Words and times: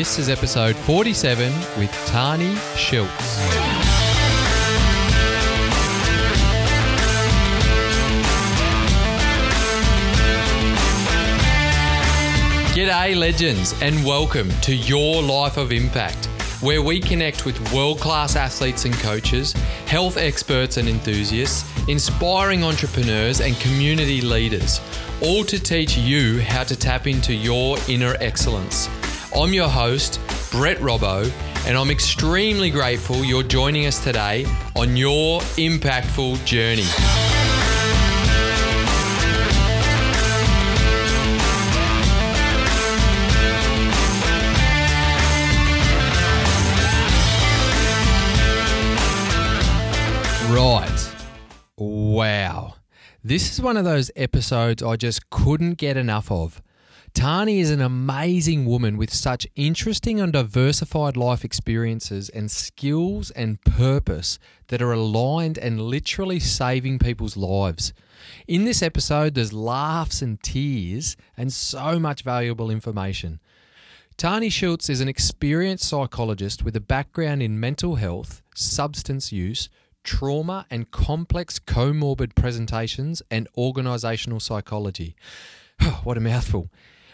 This 0.00 0.18
is 0.18 0.30
episode 0.30 0.76
47 0.76 1.52
with 1.76 1.92
Tani 2.06 2.54
Schultz. 2.74 3.38
G'day, 12.72 13.14
legends, 13.14 13.74
and 13.82 14.02
welcome 14.02 14.48
to 14.62 14.74
Your 14.74 15.20
Life 15.20 15.58
of 15.58 15.70
Impact, 15.70 16.24
where 16.62 16.80
we 16.80 16.98
connect 16.98 17.44
with 17.44 17.60
world 17.70 18.00
class 18.00 18.36
athletes 18.36 18.86
and 18.86 18.94
coaches, 18.94 19.52
health 19.84 20.16
experts 20.16 20.78
and 20.78 20.88
enthusiasts, 20.88 21.70
inspiring 21.88 22.64
entrepreneurs, 22.64 23.42
and 23.42 23.54
community 23.60 24.22
leaders, 24.22 24.80
all 25.20 25.44
to 25.44 25.62
teach 25.62 25.98
you 25.98 26.40
how 26.40 26.64
to 26.64 26.74
tap 26.74 27.06
into 27.06 27.34
your 27.34 27.76
inner 27.86 28.16
excellence. 28.20 28.88
I'm 29.32 29.54
your 29.54 29.68
host, 29.68 30.18
Brett 30.50 30.78
Robbo, 30.78 31.30
and 31.64 31.78
I'm 31.78 31.88
extremely 31.88 32.68
grateful 32.68 33.24
you're 33.24 33.44
joining 33.44 33.86
us 33.86 34.02
today 34.02 34.44
on 34.74 34.96
your 34.96 35.40
impactful 35.40 36.44
journey. 36.44 36.82
Right. 50.52 51.14
Wow. 51.78 52.74
This 53.22 53.52
is 53.52 53.62
one 53.62 53.76
of 53.76 53.84
those 53.84 54.10
episodes 54.16 54.82
I 54.82 54.96
just 54.96 55.30
couldn't 55.30 55.74
get 55.74 55.96
enough 55.96 56.32
of. 56.32 56.60
Tani 57.12 57.58
is 57.58 57.70
an 57.70 57.80
amazing 57.80 58.66
woman 58.66 58.96
with 58.96 59.12
such 59.12 59.46
interesting 59.56 60.20
and 60.20 60.32
diversified 60.32 61.16
life 61.16 61.44
experiences 61.44 62.28
and 62.28 62.50
skills 62.50 63.30
and 63.32 63.60
purpose 63.62 64.38
that 64.68 64.80
are 64.80 64.92
aligned 64.92 65.58
and 65.58 65.80
literally 65.80 66.38
saving 66.38 66.98
people's 66.98 67.36
lives. 67.36 67.92
In 68.46 68.64
this 68.64 68.82
episode, 68.82 69.34
there's 69.34 69.52
laughs 69.52 70.22
and 70.22 70.40
tears 70.42 71.16
and 71.36 71.52
so 71.52 71.98
much 71.98 72.22
valuable 72.22 72.70
information. 72.70 73.40
Tani 74.16 74.48
Schultz 74.48 74.88
is 74.88 75.00
an 75.00 75.08
experienced 75.08 75.88
psychologist 75.88 76.64
with 76.64 76.76
a 76.76 76.80
background 76.80 77.42
in 77.42 77.58
mental 77.58 77.96
health, 77.96 78.42
substance 78.54 79.32
use, 79.32 79.68
trauma 80.04 80.64
and 80.70 80.90
complex 80.90 81.58
comorbid 81.58 82.34
presentations 82.34 83.20
and 83.30 83.48
organizational 83.56 84.38
psychology. 84.38 85.16
what 86.04 86.16
a 86.16 86.20
mouthful. 86.20 86.70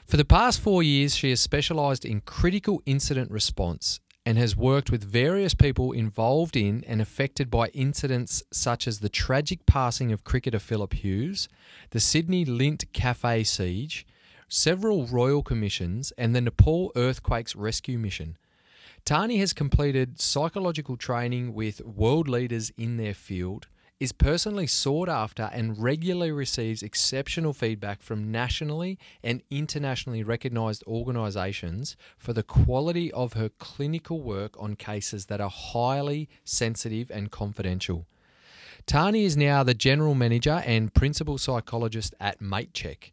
For 0.06 0.16
the 0.16 0.24
past 0.24 0.60
four 0.60 0.84
years, 0.84 1.16
she 1.16 1.30
has 1.30 1.40
specialized 1.40 2.04
in 2.04 2.20
critical 2.20 2.80
incident 2.86 3.28
response 3.28 3.98
and 4.24 4.38
has 4.38 4.56
worked 4.56 4.88
with 4.88 5.02
various 5.02 5.52
people 5.52 5.90
involved 5.90 6.56
in 6.56 6.84
and 6.86 7.00
affected 7.00 7.50
by 7.50 7.68
incidents 7.68 8.44
such 8.52 8.86
as 8.86 9.00
the 9.00 9.08
tragic 9.08 9.66
passing 9.66 10.12
of 10.12 10.22
cricketer 10.22 10.60
Philip 10.60 10.92
Hughes, 10.92 11.48
the 11.90 11.98
Sydney 11.98 12.44
Lindt 12.44 12.84
Cafe 12.92 13.42
siege, 13.42 14.06
several 14.48 15.06
royal 15.06 15.42
commissions, 15.42 16.12
and 16.16 16.36
the 16.36 16.40
Nepal 16.40 16.92
earthquakes 16.94 17.56
rescue 17.56 17.98
mission. 17.98 18.36
Tani 19.04 19.38
has 19.38 19.52
completed 19.52 20.20
psychological 20.20 20.96
training 20.96 21.52
with 21.52 21.84
world 21.84 22.28
leaders 22.28 22.70
in 22.76 22.96
their 22.96 23.14
field, 23.14 23.66
is 23.98 24.12
personally 24.12 24.66
sought 24.66 25.08
after, 25.08 25.50
and 25.52 25.82
regularly 25.82 26.30
receives 26.30 26.82
exceptional 26.82 27.52
feedback 27.52 28.02
from 28.02 28.30
nationally 28.30 28.98
and 29.22 29.42
internationally 29.50 30.22
recognised 30.22 30.84
organisations 30.86 31.96
for 32.18 32.32
the 32.32 32.42
quality 32.42 33.10
of 33.12 33.32
her 33.32 33.48
clinical 33.58 34.20
work 34.20 34.54
on 34.60 34.76
cases 34.76 35.26
that 35.26 35.40
are 35.40 35.50
highly 35.50 36.28
sensitive 36.44 37.10
and 37.10 37.30
confidential. 37.30 38.06
Tani 38.84 39.24
is 39.24 39.36
now 39.36 39.62
the 39.62 39.74
general 39.74 40.14
manager 40.14 40.62
and 40.64 40.94
principal 40.94 41.38
psychologist 41.38 42.14
at 42.20 42.40
MateCheck 42.40 43.12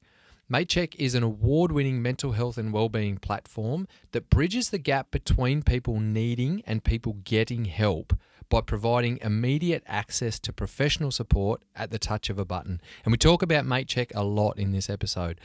MateCheck 0.52 0.96
is 1.00 1.16
an 1.16 1.24
award 1.24 1.72
winning 1.72 2.02
mental 2.02 2.34
health 2.34 2.58
and 2.58 2.74
well-being 2.74 3.18
platform 3.18 3.88
that 4.12 4.30
bridges 4.30 4.70
the 4.70 4.78
gap 4.78 5.10
between 5.10 5.64
people 5.64 6.00
needing 6.00 6.62
and 6.68 6.84
people 6.84 7.14
getting 7.24 7.66
help 7.66 8.14
by 8.54 8.62
providing 8.62 9.18
immediate 9.24 9.82
access 9.88 10.38
to 10.38 10.54
professional 10.54 11.10
support 11.10 11.64
at 11.76 11.90
the 11.90 11.98
touch 11.98 12.30
of 12.30 12.38
a 12.38 12.46
button. 12.46 12.80
And 13.04 13.12
we 13.12 13.18
talk 13.18 13.42
about 13.42 13.66
MateCheck 13.66 14.12
a 14.14 14.24
lot 14.24 14.60
in 14.60 14.72
this 14.72 14.92
episode. 14.92 15.40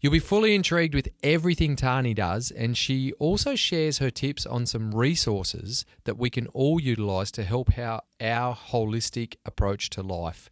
You'll 0.00 0.12
be 0.12 0.20
fully 0.20 0.54
intrigued 0.54 0.94
with 0.94 1.08
everything 1.24 1.74
Tani 1.74 2.14
does, 2.14 2.52
and 2.52 2.78
she 2.78 3.12
also 3.14 3.56
shares 3.56 3.98
her 3.98 4.08
tips 4.08 4.46
on 4.46 4.66
some 4.66 4.94
resources 4.94 5.84
that 6.04 6.16
we 6.16 6.30
can 6.30 6.46
all 6.48 6.78
utilize 6.78 7.32
to 7.32 7.42
help 7.42 7.76
our, 7.76 8.02
our 8.20 8.54
holistic 8.54 9.34
approach 9.44 9.90
to 9.90 10.02
life. 10.02 10.48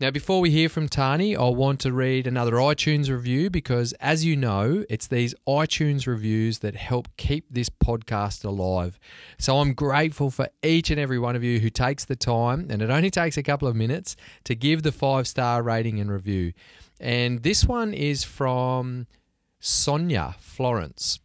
Now, 0.00 0.12
before 0.12 0.40
we 0.40 0.52
hear 0.52 0.68
from 0.68 0.88
Tani, 0.88 1.34
I 1.34 1.48
want 1.48 1.80
to 1.80 1.92
read 1.92 2.28
another 2.28 2.52
iTunes 2.52 3.10
review 3.10 3.50
because, 3.50 3.92
as 3.94 4.24
you 4.24 4.36
know, 4.36 4.84
it's 4.88 5.08
these 5.08 5.34
iTunes 5.48 6.06
reviews 6.06 6.60
that 6.60 6.76
help 6.76 7.08
keep 7.16 7.46
this 7.50 7.68
podcast 7.68 8.44
alive. 8.44 9.00
So 9.40 9.58
I'm 9.58 9.74
grateful 9.74 10.30
for 10.30 10.50
each 10.62 10.92
and 10.92 11.00
every 11.00 11.18
one 11.18 11.34
of 11.34 11.42
you 11.42 11.58
who 11.58 11.68
takes 11.68 12.04
the 12.04 12.14
time, 12.14 12.68
and 12.70 12.80
it 12.80 12.90
only 12.90 13.10
takes 13.10 13.36
a 13.36 13.42
couple 13.42 13.66
of 13.66 13.74
minutes, 13.74 14.14
to 14.44 14.54
give 14.54 14.84
the 14.84 14.92
five 14.92 15.26
star 15.26 15.64
rating 15.64 15.98
and 15.98 16.12
review. 16.12 16.52
And 17.00 17.42
this 17.42 17.64
one 17.64 17.92
is 17.92 18.22
from 18.22 19.08
Sonia 19.58 20.36
Florence, 20.38 21.18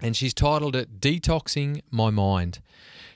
and 0.00 0.16
she's 0.16 0.34
titled 0.34 0.76
it 0.76 1.00
Detoxing 1.00 1.80
My 1.90 2.10
Mind. 2.10 2.60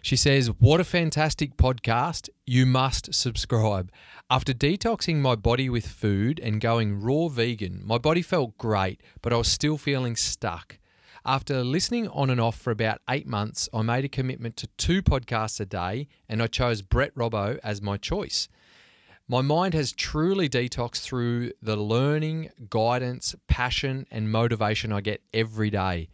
She 0.00 0.16
says, 0.16 0.48
What 0.58 0.80
a 0.80 0.84
fantastic 0.84 1.56
podcast. 1.56 2.28
You 2.46 2.66
must 2.66 3.14
subscribe. 3.14 3.92
After 4.28 4.52
detoxing 4.52 5.16
my 5.16 5.36
body 5.36 5.68
with 5.68 5.86
food 5.86 6.40
and 6.40 6.60
going 6.60 7.00
raw 7.00 7.28
vegan, 7.28 7.82
my 7.84 7.98
body 7.98 8.22
felt 8.22 8.58
great, 8.58 9.00
but 9.20 9.32
I 9.32 9.36
was 9.36 9.48
still 9.48 9.78
feeling 9.78 10.16
stuck. 10.16 10.78
After 11.24 11.62
listening 11.62 12.08
on 12.08 12.30
and 12.30 12.40
off 12.40 12.58
for 12.58 12.72
about 12.72 13.00
eight 13.08 13.28
months, 13.28 13.68
I 13.72 13.82
made 13.82 14.04
a 14.04 14.08
commitment 14.08 14.56
to 14.56 14.66
two 14.76 15.02
podcasts 15.02 15.60
a 15.60 15.66
day 15.66 16.08
and 16.28 16.42
I 16.42 16.48
chose 16.48 16.82
Brett 16.82 17.14
Robbo 17.14 17.60
as 17.62 17.80
my 17.80 17.96
choice. 17.96 18.48
My 19.28 19.40
mind 19.40 19.72
has 19.74 19.92
truly 19.92 20.48
detoxed 20.48 21.02
through 21.02 21.52
the 21.62 21.76
learning, 21.76 22.50
guidance, 22.68 23.36
passion, 23.46 24.04
and 24.10 24.32
motivation 24.32 24.92
I 24.92 25.00
get 25.00 25.22
every 25.32 25.70
day. 25.70 26.08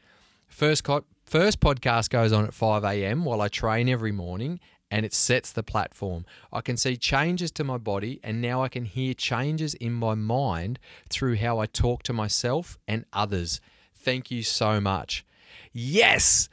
First, 0.58 0.88
First 1.24 1.60
podcast 1.60 2.10
goes 2.10 2.32
on 2.32 2.44
at 2.44 2.52
5 2.52 2.82
a.m. 2.82 3.24
while 3.24 3.41
I 3.41 3.46
train 3.46 3.88
every 3.88 4.10
morning 4.10 4.58
and 4.91 5.06
it 5.06 5.14
sets 5.14 5.52
the 5.52 5.62
platform. 5.62 6.26
I 6.52 6.62
can 6.62 6.76
see 6.76 6.96
changes 6.96 7.52
to 7.52 7.62
my 7.62 7.78
body 7.78 8.19
and 8.24 8.42
now 8.42 8.64
I 8.64 8.68
can 8.68 8.84
hear 8.84 9.14
changes 9.14 9.74
in 9.74 9.92
my 9.92 10.16
mind 10.16 10.80
through 11.10 11.36
how 11.36 11.60
I 11.60 11.66
talk 11.66 12.02
to 12.02 12.12
myself 12.12 12.76
and 12.88 13.04
others. 13.12 13.60
Thank 13.94 14.32
you 14.32 14.42
so 14.42 14.80
much. 14.80 15.24
Yes, 15.72 16.48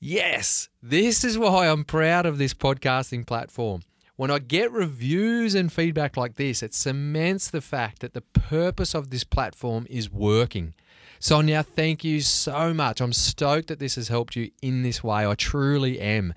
yes, 0.00 0.68
this 0.82 1.24
is 1.24 1.38
why 1.38 1.68
I'm 1.68 1.84
proud 1.84 2.26
of 2.26 2.36
this 2.36 2.52
podcasting 2.52 3.26
platform. 3.26 3.80
When 4.16 4.30
I 4.30 4.38
get 4.38 4.70
reviews 4.70 5.54
and 5.54 5.72
feedback 5.72 6.18
like 6.18 6.34
this, 6.34 6.62
it 6.62 6.74
cements 6.74 7.48
the 7.48 7.62
fact 7.62 8.00
that 8.00 8.12
the 8.12 8.20
purpose 8.20 8.94
of 8.94 9.08
this 9.08 9.24
platform 9.24 9.86
is 9.88 10.12
working. 10.12 10.74
Sonia, 11.18 11.62
thank 11.62 12.04
you 12.04 12.20
so 12.20 12.74
much. 12.74 13.00
I'm 13.00 13.12
stoked 13.12 13.68
that 13.68 13.78
this 13.78 13.94
has 13.96 14.08
helped 14.08 14.36
you 14.36 14.50
in 14.62 14.82
this 14.82 15.02
way. 15.02 15.26
I 15.26 15.34
truly 15.34 16.00
am. 16.00 16.34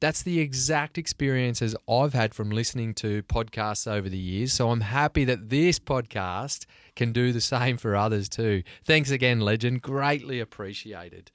That's 0.00 0.22
the 0.22 0.40
exact 0.40 0.98
experiences 0.98 1.76
I've 1.88 2.12
had 2.12 2.34
from 2.34 2.50
listening 2.50 2.92
to 2.94 3.22
podcasts 3.22 3.90
over 3.90 4.08
the 4.08 4.18
years. 4.18 4.52
So 4.52 4.70
I'm 4.70 4.80
happy 4.80 5.24
that 5.26 5.48
this 5.48 5.78
podcast 5.78 6.66
can 6.96 7.12
do 7.12 7.32
the 7.32 7.40
same 7.40 7.76
for 7.76 7.94
others 7.94 8.28
too. 8.28 8.64
Thanks 8.84 9.10
again, 9.10 9.40
legend. 9.40 9.82
Greatly 9.82 10.40
appreciated. 10.40 11.30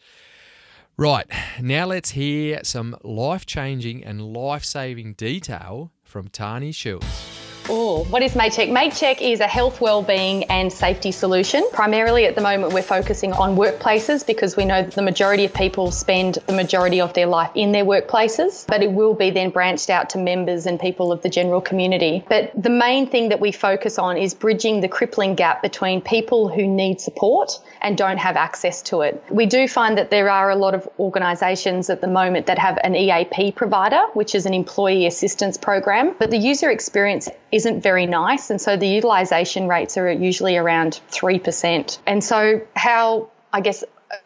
Right, 0.98 1.28
now 1.62 1.86
let's 1.86 2.10
hear 2.10 2.60
some 2.64 2.98
life 3.04 3.46
changing 3.46 4.04
and 4.04 4.34
life 4.34 4.66
saving 4.66 5.14
detail 5.14 5.92
from 6.04 6.28
Tani 6.28 6.72
Schultz. 6.72 7.47
Oh, 7.70 8.06
what 8.06 8.24
is 8.24 8.34
MateCheck? 8.34 8.70
MateCheck 8.70 9.20
is 9.20 9.42
a 9.42 9.48
health, 9.48 9.82
well-being 9.82 10.46
and 10.46 10.72
safety 10.72 11.12
solution. 11.12 11.68
Primarily 11.74 12.26
at 12.26 12.36
the 12.36 12.42
moment 12.42 12.72
we're 12.72 12.82
focusing 12.82 13.34
on 13.34 13.58
workplaces 13.58 14.26
because 14.26 14.56
we 14.56 14.64
know 14.64 14.84
that 14.84 14.94
the 14.94 15.02
majority 15.02 15.44
of 15.44 15.54
people 15.54 15.92
spend 15.92 16.36
the 16.48 16.54
majority 16.54 17.02
of 17.02 17.14
their 17.14 17.26
life 17.26 17.52
in 17.56 17.74
their 17.74 17.84
workplaces, 17.84 18.66
but 18.68 18.82
it 18.84 18.92
will 18.94 19.14
be 19.14 19.32
then 19.32 19.50
branched 19.50 19.90
out 19.90 20.10
to 20.12 20.18
members 20.18 20.66
and 20.66 20.80
people 20.80 21.12
of 21.12 21.22
the 21.24 21.30
general 21.30 21.60
community. 21.60 22.24
But 22.30 22.52
the 22.56 22.70
main 22.70 23.06
thing 23.06 23.28
that 23.30 23.42
we 23.42 23.52
focus 23.52 24.00
on 24.00 24.16
is 24.16 24.34
bridging 24.34 24.80
the 24.80 24.88
crippling 24.88 25.36
gap 25.36 25.62
between 25.62 26.00
people 26.00 26.48
who 26.48 26.66
need 26.66 27.02
support 27.02 27.60
and 27.82 27.98
don't 27.98 28.18
have 28.18 28.38
access 28.38 28.82
to 28.84 29.02
it. 29.02 29.22
We 29.30 29.46
do 29.46 29.68
find 29.68 29.98
that 29.98 30.10
there 30.10 30.30
are 30.30 30.52
a 30.52 30.56
lot 30.56 30.74
of 30.74 30.88
organisations 31.00 31.90
at 31.90 32.00
the 32.00 32.08
moment 32.08 32.46
that 32.46 32.60
have 32.60 32.80
an 32.86 32.96
EAP 32.96 33.52
provider, 33.52 34.04
which 34.14 34.36
is 34.36 34.46
an 34.46 34.54
employee 34.54 35.06
assistance 35.06 35.58
program, 35.58 36.16
but 36.18 36.30
the 36.32 36.38
user 36.38 36.72
experience 36.72 37.28
isn't 37.58 37.82
very 37.82 38.06
nice. 38.06 38.50
And 38.50 38.62
so 38.62 38.78
the 38.78 38.88
utilisation 38.88 39.68
rates 39.68 39.98
are 39.98 40.10
usually 40.10 40.56
around 40.56 41.02
3%. 41.12 41.98
And 42.06 42.24
so, 42.24 42.62
how 42.76 43.30
I 43.52 43.62
guess 43.62 43.84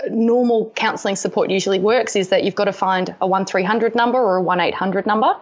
normal 0.10 0.72
counselling 0.76 1.16
support 1.16 1.50
usually 1.50 1.80
works 1.80 2.16
is 2.16 2.30
that 2.30 2.44
you've 2.44 2.56
got 2.56 2.66
to 2.66 2.74
find 2.74 3.16
a 3.22 3.28
1300 3.28 3.96
number 3.96 4.20
or 4.20 4.38
a 4.38 4.42
1800 4.42 5.08
number. 5.08 5.36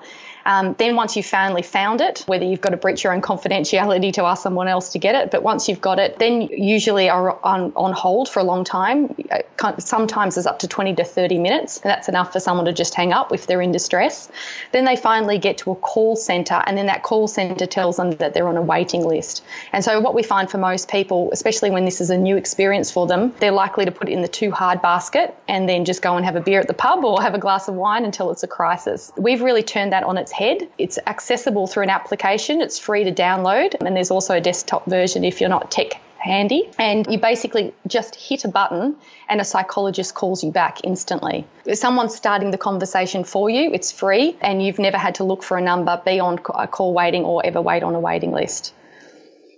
Um, 0.49 0.73
then 0.79 0.95
once 0.95 1.15
you've 1.15 1.27
finally 1.27 1.61
found 1.61 2.01
it, 2.01 2.23
whether 2.25 2.43
you've 2.43 2.59
got 2.59 2.71
to 2.71 2.77
breach 2.77 3.03
your 3.03 3.13
own 3.13 3.21
confidentiality 3.21 4.11
to 4.13 4.23
ask 4.23 4.41
someone 4.41 4.67
else 4.67 4.93
to 4.93 4.99
get 4.99 5.13
it, 5.13 5.29
but 5.29 5.43
once 5.43 5.69
you've 5.69 5.79
got 5.79 5.99
it, 5.99 6.17
then 6.17 6.41
usually 6.41 7.07
are 7.07 7.39
on, 7.45 7.71
on 7.75 7.93
hold 7.93 8.27
for 8.27 8.39
a 8.39 8.43
long 8.43 8.63
time. 8.63 9.13
Uh, 9.29 9.77
sometimes 9.77 10.37
it's 10.37 10.47
up 10.47 10.57
to 10.57 10.67
20 10.67 10.95
to 10.95 11.03
30 11.03 11.37
minutes, 11.37 11.77
and 11.81 11.91
that's 11.91 12.09
enough 12.09 12.33
for 12.33 12.39
someone 12.39 12.65
to 12.65 12.73
just 12.73 12.95
hang 12.95 13.13
up 13.13 13.31
if 13.31 13.45
they're 13.45 13.61
in 13.61 13.71
distress. 13.71 14.31
Then 14.71 14.85
they 14.85 14.95
finally 14.95 15.37
get 15.37 15.59
to 15.59 15.69
a 15.69 15.75
call 15.75 16.15
centre, 16.15 16.63
and 16.65 16.75
then 16.75 16.87
that 16.87 17.03
call 17.03 17.27
centre 17.27 17.67
tells 17.67 17.97
them 17.97 18.09
that 18.13 18.33
they're 18.33 18.47
on 18.47 18.57
a 18.57 18.63
waiting 18.63 19.05
list. 19.05 19.43
And 19.71 19.83
so 19.85 19.99
what 19.99 20.15
we 20.15 20.23
find 20.23 20.49
for 20.49 20.57
most 20.57 20.89
people, 20.89 21.29
especially 21.31 21.69
when 21.69 21.85
this 21.85 22.01
is 22.01 22.09
a 22.09 22.17
new 22.17 22.37
experience 22.37 22.89
for 22.89 23.05
them, 23.05 23.35
they're 23.39 23.51
likely 23.51 23.85
to 23.85 23.91
put 23.91 24.09
it 24.09 24.13
in 24.13 24.23
the 24.23 24.27
too 24.27 24.49
hard 24.49 24.81
basket 24.81 25.37
and 25.47 25.69
then 25.69 25.85
just 25.85 26.01
go 26.01 26.15
and 26.17 26.25
have 26.25 26.35
a 26.35 26.41
beer 26.41 26.59
at 26.59 26.67
the 26.67 26.73
pub 26.73 27.05
or 27.05 27.21
have 27.21 27.35
a 27.35 27.39
glass 27.39 27.67
of 27.67 27.75
wine 27.75 28.03
until 28.03 28.31
it's 28.31 28.41
a 28.41 28.47
crisis. 28.47 29.11
We've 29.15 29.43
really 29.43 29.61
turned 29.61 29.93
that 29.93 30.03
on 30.03 30.17
its 30.17 30.31
head. 30.31 30.38
It's 30.77 30.97
accessible 31.05 31.67
through 31.67 31.83
an 31.83 31.89
application, 31.89 32.61
it's 32.61 32.79
free 32.79 33.03
to 33.03 33.11
download, 33.11 33.75
and 33.79 33.95
there's 33.95 34.11
also 34.11 34.35
a 34.35 34.41
desktop 34.41 34.85
version 34.85 35.23
if 35.23 35.41
you're 35.41 35.49
not 35.49 35.69
tech 35.69 35.99
handy. 36.17 36.69
And 36.77 37.07
you 37.09 37.17
basically 37.17 37.73
just 37.87 38.15
hit 38.15 38.45
a 38.45 38.47
button 38.47 38.95
and 39.27 39.41
a 39.41 39.45
psychologist 39.45 40.13
calls 40.13 40.43
you 40.43 40.51
back 40.51 40.79
instantly. 40.83 41.45
Someone's 41.73 42.15
starting 42.15 42.51
the 42.51 42.57
conversation 42.57 43.23
for 43.23 43.49
you, 43.49 43.71
it's 43.73 43.91
free, 43.91 44.37
and 44.41 44.61
you've 44.61 44.79
never 44.79 44.97
had 44.97 45.15
to 45.15 45.23
look 45.23 45.43
for 45.43 45.57
a 45.57 45.61
number, 45.61 46.01
be 46.05 46.19
on 46.19 46.39
a 46.53 46.67
call 46.67 46.93
waiting, 46.93 47.23
or 47.23 47.45
ever 47.45 47.61
wait 47.61 47.83
on 47.83 47.95
a 47.95 47.99
waiting 47.99 48.31
list. 48.31 48.73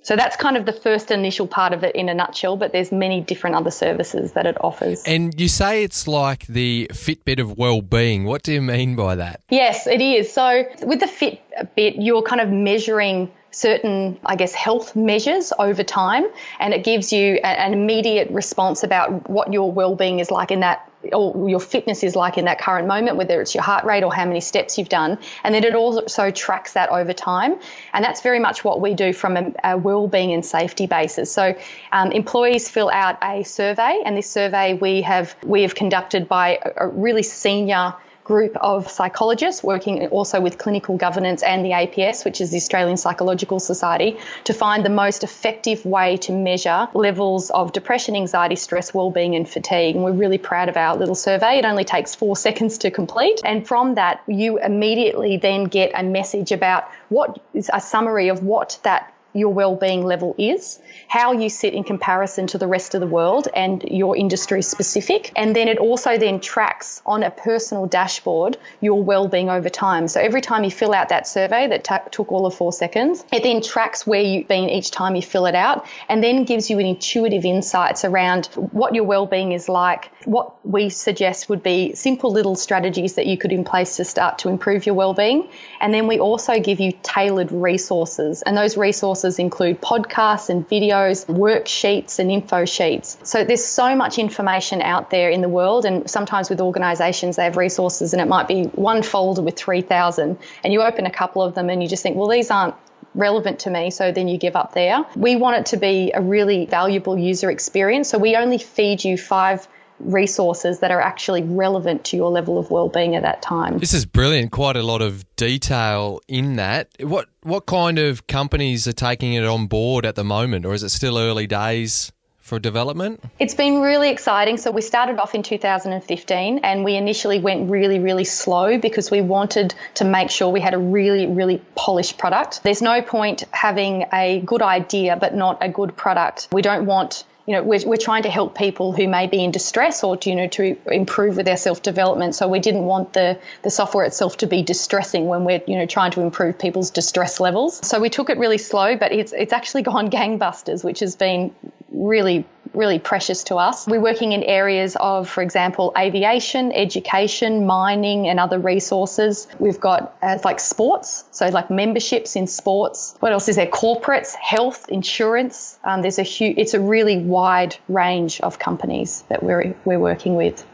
So 0.04 0.16
that's 0.16 0.36
kind 0.36 0.58
of 0.58 0.66
the 0.66 0.74
first 0.74 1.12
initial 1.12 1.46
part 1.46 1.74
of 1.74 1.84
it 1.84 1.96
in 1.96 2.10
a 2.10 2.14
nutshell, 2.14 2.58
but 2.58 2.72
there's 2.72 2.92
many 2.92 3.22
different 3.22 3.56
other 3.56 3.72
services 3.72 4.32
that 4.34 4.48
it 4.48 4.58
offers. 4.60 5.04
And 5.04 5.40
you 5.40 5.48
say 5.48 5.84
it's 5.84 6.08
like 6.08 6.48
the 6.48 6.88
Fitbit 6.92 7.40
of 7.40 7.58
well-being. 7.58 8.26
What 8.26 8.42
do 8.42 8.52
you 8.54 8.62
mean 8.62 8.96
by 8.96 9.16
that? 9.16 9.42
Yes, 9.50 9.86
it 9.86 10.02
is. 10.02 10.34
So 10.34 10.64
with 10.82 11.00
the 11.00 11.06
Fitbit, 11.06 11.96
you're 12.00 12.24
kind 12.24 12.42
of 12.42 12.50
measuring 12.50 13.32
certain, 13.52 14.18
I 14.26 14.38
guess, 14.38 14.54
health 14.54 14.96
measures 14.96 15.54
over 15.60 15.84
time, 15.84 16.26
and 16.60 16.74
it 16.74 16.84
gives 16.84 17.14
you 17.14 17.36
an 17.36 17.74
immediate 17.74 18.32
response 18.32 18.84
about 18.84 19.30
what 19.30 19.54
your 19.54 19.72
well-being 19.72 20.20
is 20.20 20.32
like 20.32 20.52
in 20.52 20.62
that 20.62 20.91
or 21.14 21.50
your 21.50 21.60
fitness 21.60 22.04
is 22.04 22.16
like 22.16 22.38
in 22.38 22.46
that 22.46 22.60
current 22.60 22.88
moment, 22.88 23.18
whether 23.18 23.42
it's 23.42 23.56
your 23.56 23.64
heart 23.64 23.86
rate 23.86 24.04
or 24.04 24.14
how 24.14 24.26
many 24.26 24.42
steps 24.42 24.78
you've 24.78 24.90
done. 24.90 25.18
And 25.44 25.54
then 25.56 25.64
it 25.64 25.76
also 25.76 26.32
tracks 26.32 26.74
that 26.74 26.90
over 26.90 27.14
time. 27.14 27.60
And 27.94 28.04
that's 28.06 28.22
very 28.22 28.40
much 28.40 28.64
what 28.64 28.82
we 28.82 28.94
do 28.94 29.14
from 29.14 29.38
a, 29.38 29.54
a 29.64 29.78
well-being 29.78 30.32
and 30.32 30.46
safety 30.46 30.88
basis. 30.88 31.32
So 31.32 31.56
um, 31.92 32.12
employees 32.12 32.70
fill 32.70 32.90
out 32.90 33.18
a 33.24 33.44
survey, 33.44 34.02
and 34.06 34.16
this 34.16 34.30
survey 34.30 34.74
we 34.74 35.02
have 35.02 35.36
we 35.44 35.64
have 35.64 35.76
conducted 35.76 36.28
by 36.28 36.60
a, 36.64 36.86
a 36.86 36.88
really 36.88 37.24
senior 37.24 37.94
group 38.32 38.56
of 38.62 38.90
psychologists 38.90 39.62
working 39.62 40.08
also 40.08 40.40
with 40.40 40.58
clinical 40.58 40.96
governance 40.96 41.44
and 41.44 41.66
the 41.66 41.72
APS, 41.72 42.24
which 42.24 42.40
is 42.40 42.50
the 42.52 42.58
Australian 42.58 42.96
Psychological 42.96 43.60
Society, 43.60 44.18
to 44.46 44.54
find 44.54 44.86
the 44.86 44.96
most 45.04 45.24
effective 45.24 45.86
way 45.86 46.16
to 46.26 46.32
measure 46.32 46.88
levels 46.94 47.50
of 47.50 47.74
depression, 47.74 48.16
anxiety, 48.16 48.56
stress, 48.56 48.94
well-being 48.94 49.36
and 49.36 49.50
fatigue. 49.50 49.96
And 49.96 50.06
we're 50.06 50.22
really 50.24 50.38
proud 50.38 50.70
of 50.70 50.78
our 50.78 50.96
little 50.96 51.16
survey. 51.16 51.58
It 51.58 51.66
only 51.66 51.84
takes 51.84 52.16
4 52.16 52.38
seconds 52.38 52.78
to 52.80 52.90
complete. 52.90 53.42
And 53.44 53.68
from 53.68 53.96
that, 53.96 54.24
you 54.28 54.60
immediately 54.60 55.36
then 55.36 55.66
get 55.66 55.92
a 55.94 56.04
message 56.04 56.54
about 56.54 56.86
what 57.10 57.38
is 57.54 57.70
a 57.74 57.82
summary 57.82 58.30
of 58.30 58.44
what 58.44 58.80
that 58.84 59.14
your 59.34 59.54
well-being 59.54 60.04
level 60.06 60.36
is, 60.38 60.80
how 61.12 61.34
you 61.34 61.50
sit 61.50 61.74
in 61.74 61.84
comparison 61.84 62.48
to 62.48 62.58
the 62.58 62.68
rest 62.68 62.96
of 62.96 63.02
the 63.02 63.06
world 63.06 63.50
and 63.54 63.84
your 63.84 64.16
industry 64.16 64.62
specific. 64.62 65.30
And 65.36 65.54
then 65.54 65.68
it 65.68 65.78
also 65.78 66.18
then 66.18 66.40
tracks 66.40 67.02
on 67.06 67.22
a 67.22 67.30
personal 67.30 67.86
dashboard 67.86 68.58
your 68.80 69.04
well-being 69.04 69.50
over 69.50 69.68
time. 69.68 70.08
So 70.08 70.22
every 70.22 70.40
time 70.40 70.64
you 70.64 70.72
fill 70.72 70.94
out 70.94 71.10
that 71.10 71.28
survey 71.28 71.68
that 71.68 71.84
t- 71.84 72.10
took 72.12 72.32
all 72.32 72.46
of 72.46 72.56
4 72.56 72.72
seconds, 72.72 73.26
it 73.34 73.44
then 73.44 73.62
tracks 73.62 74.08
where 74.08 74.22
you've 74.22 74.48
been 74.48 74.70
each 74.70 74.90
time 74.90 75.18
you 75.18 75.22
fill 75.22 75.48
it 75.48 75.54
out 75.54 75.86
and 76.08 76.24
then 76.24 76.46
gives 76.46 76.70
you 76.70 76.80
an 76.80 76.86
intuitive 76.86 77.44
insights 77.44 78.06
around 78.06 78.46
what 78.72 78.96
your 78.96 79.04
well-being 79.04 79.52
is 79.52 79.68
like. 79.68 80.10
What 80.24 80.66
we 80.66 80.88
suggest 80.88 81.50
would 81.50 81.62
be 81.62 81.94
simple 81.94 82.32
little 82.32 82.56
strategies 82.56 83.16
that 83.16 83.26
you 83.26 83.38
could 83.38 83.52
in 83.52 83.66
place 83.66 83.98
to 83.98 84.06
start 84.06 84.40
to 84.40 84.48
improve 84.48 84.86
your 84.86 84.96
well-being. 84.96 85.50
And 85.82 85.94
then 85.94 86.08
we 86.08 86.20
also 86.20 86.58
give 86.62 86.80
you 86.80 86.94
tailored 87.04 87.52
resources 87.52 88.44
and 88.44 88.56
those 88.56 88.78
resources 88.78 89.40
include 89.40 89.82
podcasts 89.82 90.50
and 90.50 90.66
videos, 90.70 91.01
worksheets 91.10 92.20
and 92.20 92.32
info 92.32 92.66
sheets. 92.66 93.18
So 93.24 93.44
there's 93.44 93.64
so 93.64 93.96
much 93.96 94.18
information 94.18 94.82
out 94.82 95.10
there 95.10 95.30
in 95.30 95.42
the 95.42 95.50
world, 95.50 95.86
and 95.86 96.10
sometimes 96.10 96.50
with 96.50 96.62
organisations 96.62 97.36
they 97.36 97.44
have 97.44 97.58
resources, 97.58 98.14
and 98.14 98.22
it 98.22 98.28
might 98.28 98.48
be 98.48 98.64
one 98.64 99.04
folder 99.04 99.42
with 99.42 99.56
3,000, 99.58 100.38
and 100.64 100.74
you 100.74 100.82
open 100.82 101.06
a 101.06 101.12
couple 101.12 101.42
of 101.42 101.56
them 101.56 101.70
and 101.70 101.82
you 101.82 101.90
just 101.90 102.04
think, 102.04 102.16
well, 102.16 102.30
these 102.30 102.52
aren't 102.52 102.76
relevant 103.16 103.60
to 103.60 103.70
me, 103.70 103.90
so 103.90 104.12
then 104.12 104.28
you 104.28 104.38
give 104.38 104.56
up 104.56 104.74
there. 104.74 105.06
We 105.16 105.36
want 105.36 105.58
it 105.58 105.66
to 105.68 105.78
be 105.78 106.12
a 106.14 106.22
really 106.22 106.66
valuable 106.66 107.18
user 107.18 107.52
experience, 107.52 108.10
so 108.10 108.18
we 108.18 108.36
only 108.36 108.58
feed 108.58 109.04
you 109.04 109.18
five 109.18 109.68
resources 110.04 110.80
that 110.80 110.92
are 110.92 111.02
actually 111.02 111.44
relevant 111.44 112.06
to 112.06 112.18
your 112.18 112.32
level 112.32 112.58
of 112.58 112.72
well-being 112.72 113.16
at 113.16 113.24
that 113.24 113.42
time. 113.42 113.78
This 113.78 113.94
is 113.94 114.06
brilliant. 114.06 114.52
Quite 114.52 114.76
a 114.76 114.84
lot 114.84 115.02
of 115.02 115.26
detail 115.36 116.22
in 116.28 116.56
that. 116.58 116.90
What 117.00 117.28
what 117.44 117.66
kind 117.66 118.00
of 118.00 118.28
companies 118.28 118.88
are 118.88 118.94
taking 118.94 119.34
it 119.34 119.46
on 119.46 119.68
board 119.68 120.06
at 120.06 120.16
the 120.16 120.24
moment, 120.24 120.66
or 120.66 120.74
is 120.74 120.84
it 120.84 120.90
still 120.90 121.18
early 121.18 121.48
days? 121.48 122.12
For 122.42 122.60
development? 122.60 123.24
It's 123.40 123.54
been 123.54 123.80
really 123.82 124.10
exciting. 124.10 124.58
So, 124.58 124.72
we 124.72 124.82
started 124.82 125.20
off 125.20 125.36
in 125.36 125.44
2015 125.44 126.60
and 126.64 126.84
we 126.84 126.96
initially 126.96 127.40
went 127.40 127.70
really, 127.70 128.00
really 128.00 128.26
slow 128.26 128.78
because 128.78 129.10
we 129.10 129.22
wanted 129.22 129.74
to 129.94 130.04
make 130.04 130.30
sure 130.32 130.50
we 130.50 130.60
had 130.60 130.74
a 130.74 130.78
really, 130.78 131.28
really 131.28 131.62
polished 131.76 132.18
product. 132.18 132.62
There's 132.64 132.82
no 132.82 133.02
point 133.02 133.46
having 133.52 134.06
a 134.12 134.42
good 134.42 134.62
idea 134.62 135.16
but 135.16 135.34
not 135.34 135.60
a 135.62 135.70
good 135.70 135.96
product. 135.96 136.50
We 136.52 136.62
don't 136.62 136.86
want 136.86 137.24
you 137.52 137.58
know, 137.58 137.64
we're, 137.64 137.86
we're 137.86 137.98
trying 137.98 138.24
to 138.24 138.30
help 138.30 138.58
people 138.58 138.94
who 138.94 139.10
may 139.10 139.28
be 139.28 139.44
in 139.44 139.52
distress 139.52 140.06
or 140.06 140.16
to, 140.16 140.30
you 140.30 140.38
know, 140.38 140.48
to 140.48 140.78
improve 140.90 141.36
with 141.36 141.46
their 141.46 141.58
self 141.58 141.82
development. 141.82 142.34
So 142.34 142.48
we 142.48 142.60
didn't 142.60 142.86
want 142.86 143.12
the, 143.12 143.38
the 143.64 143.70
software 143.70 144.06
itself 144.06 144.38
to 144.38 144.48
be 144.48 144.64
distressing 144.64 145.28
when 145.28 145.44
we're, 145.44 145.62
you 145.68 145.78
know, 145.78 145.86
trying 145.86 146.12
to 146.12 146.22
improve 146.22 146.58
people's 146.58 146.92
distress 146.92 147.42
levels. 147.42 147.86
So 147.86 148.00
we 148.00 148.10
took 148.10 148.30
it 148.30 148.38
really 148.38 148.58
slow, 148.58 148.96
but 148.96 149.12
it's, 149.12 149.34
it's 149.34 149.52
actually 149.52 149.82
gone 149.82 150.10
gangbusters, 150.18 150.82
which 150.82 151.02
has 151.02 151.18
been 151.18 151.54
really 151.90 152.46
really 152.74 153.00
precious 153.00 153.44
to 153.46 153.56
us. 153.56 153.88
We're 153.88 154.02
working 154.02 154.32
in 154.32 154.44
areas 154.44 154.96
of, 155.00 155.30
for 155.30 155.42
example, 155.42 155.94
aviation, 155.98 156.72
education, 156.72 157.66
mining, 157.66 158.28
and 158.28 158.40
other 158.40 158.60
resources. 158.60 159.48
We've 159.60 159.80
got 159.80 160.16
uh, 160.22 160.40
like 160.44 160.60
sports, 160.60 161.26
so 161.32 161.48
like 161.50 161.70
memberships 161.70 162.36
in 162.36 162.48
sports. 162.48 163.16
What 163.20 163.32
else 163.32 163.50
is 163.50 163.56
there? 163.56 163.68
Corporates, 163.68 164.34
health, 164.36 164.90
insurance. 164.90 165.80
Um, 165.84 166.02
there's 166.02 166.20
a 166.20 166.24
huge. 166.24 166.58
It's 166.58 166.74
a 166.74 166.80
really 166.80 167.18
wide 167.18 167.76
range 167.88 168.40
of 168.42 168.60
companies 168.60 169.24
that 169.30 169.44
we're 169.44 169.76
we're 169.86 170.00
working 170.00 170.36
with. 170.36 170.66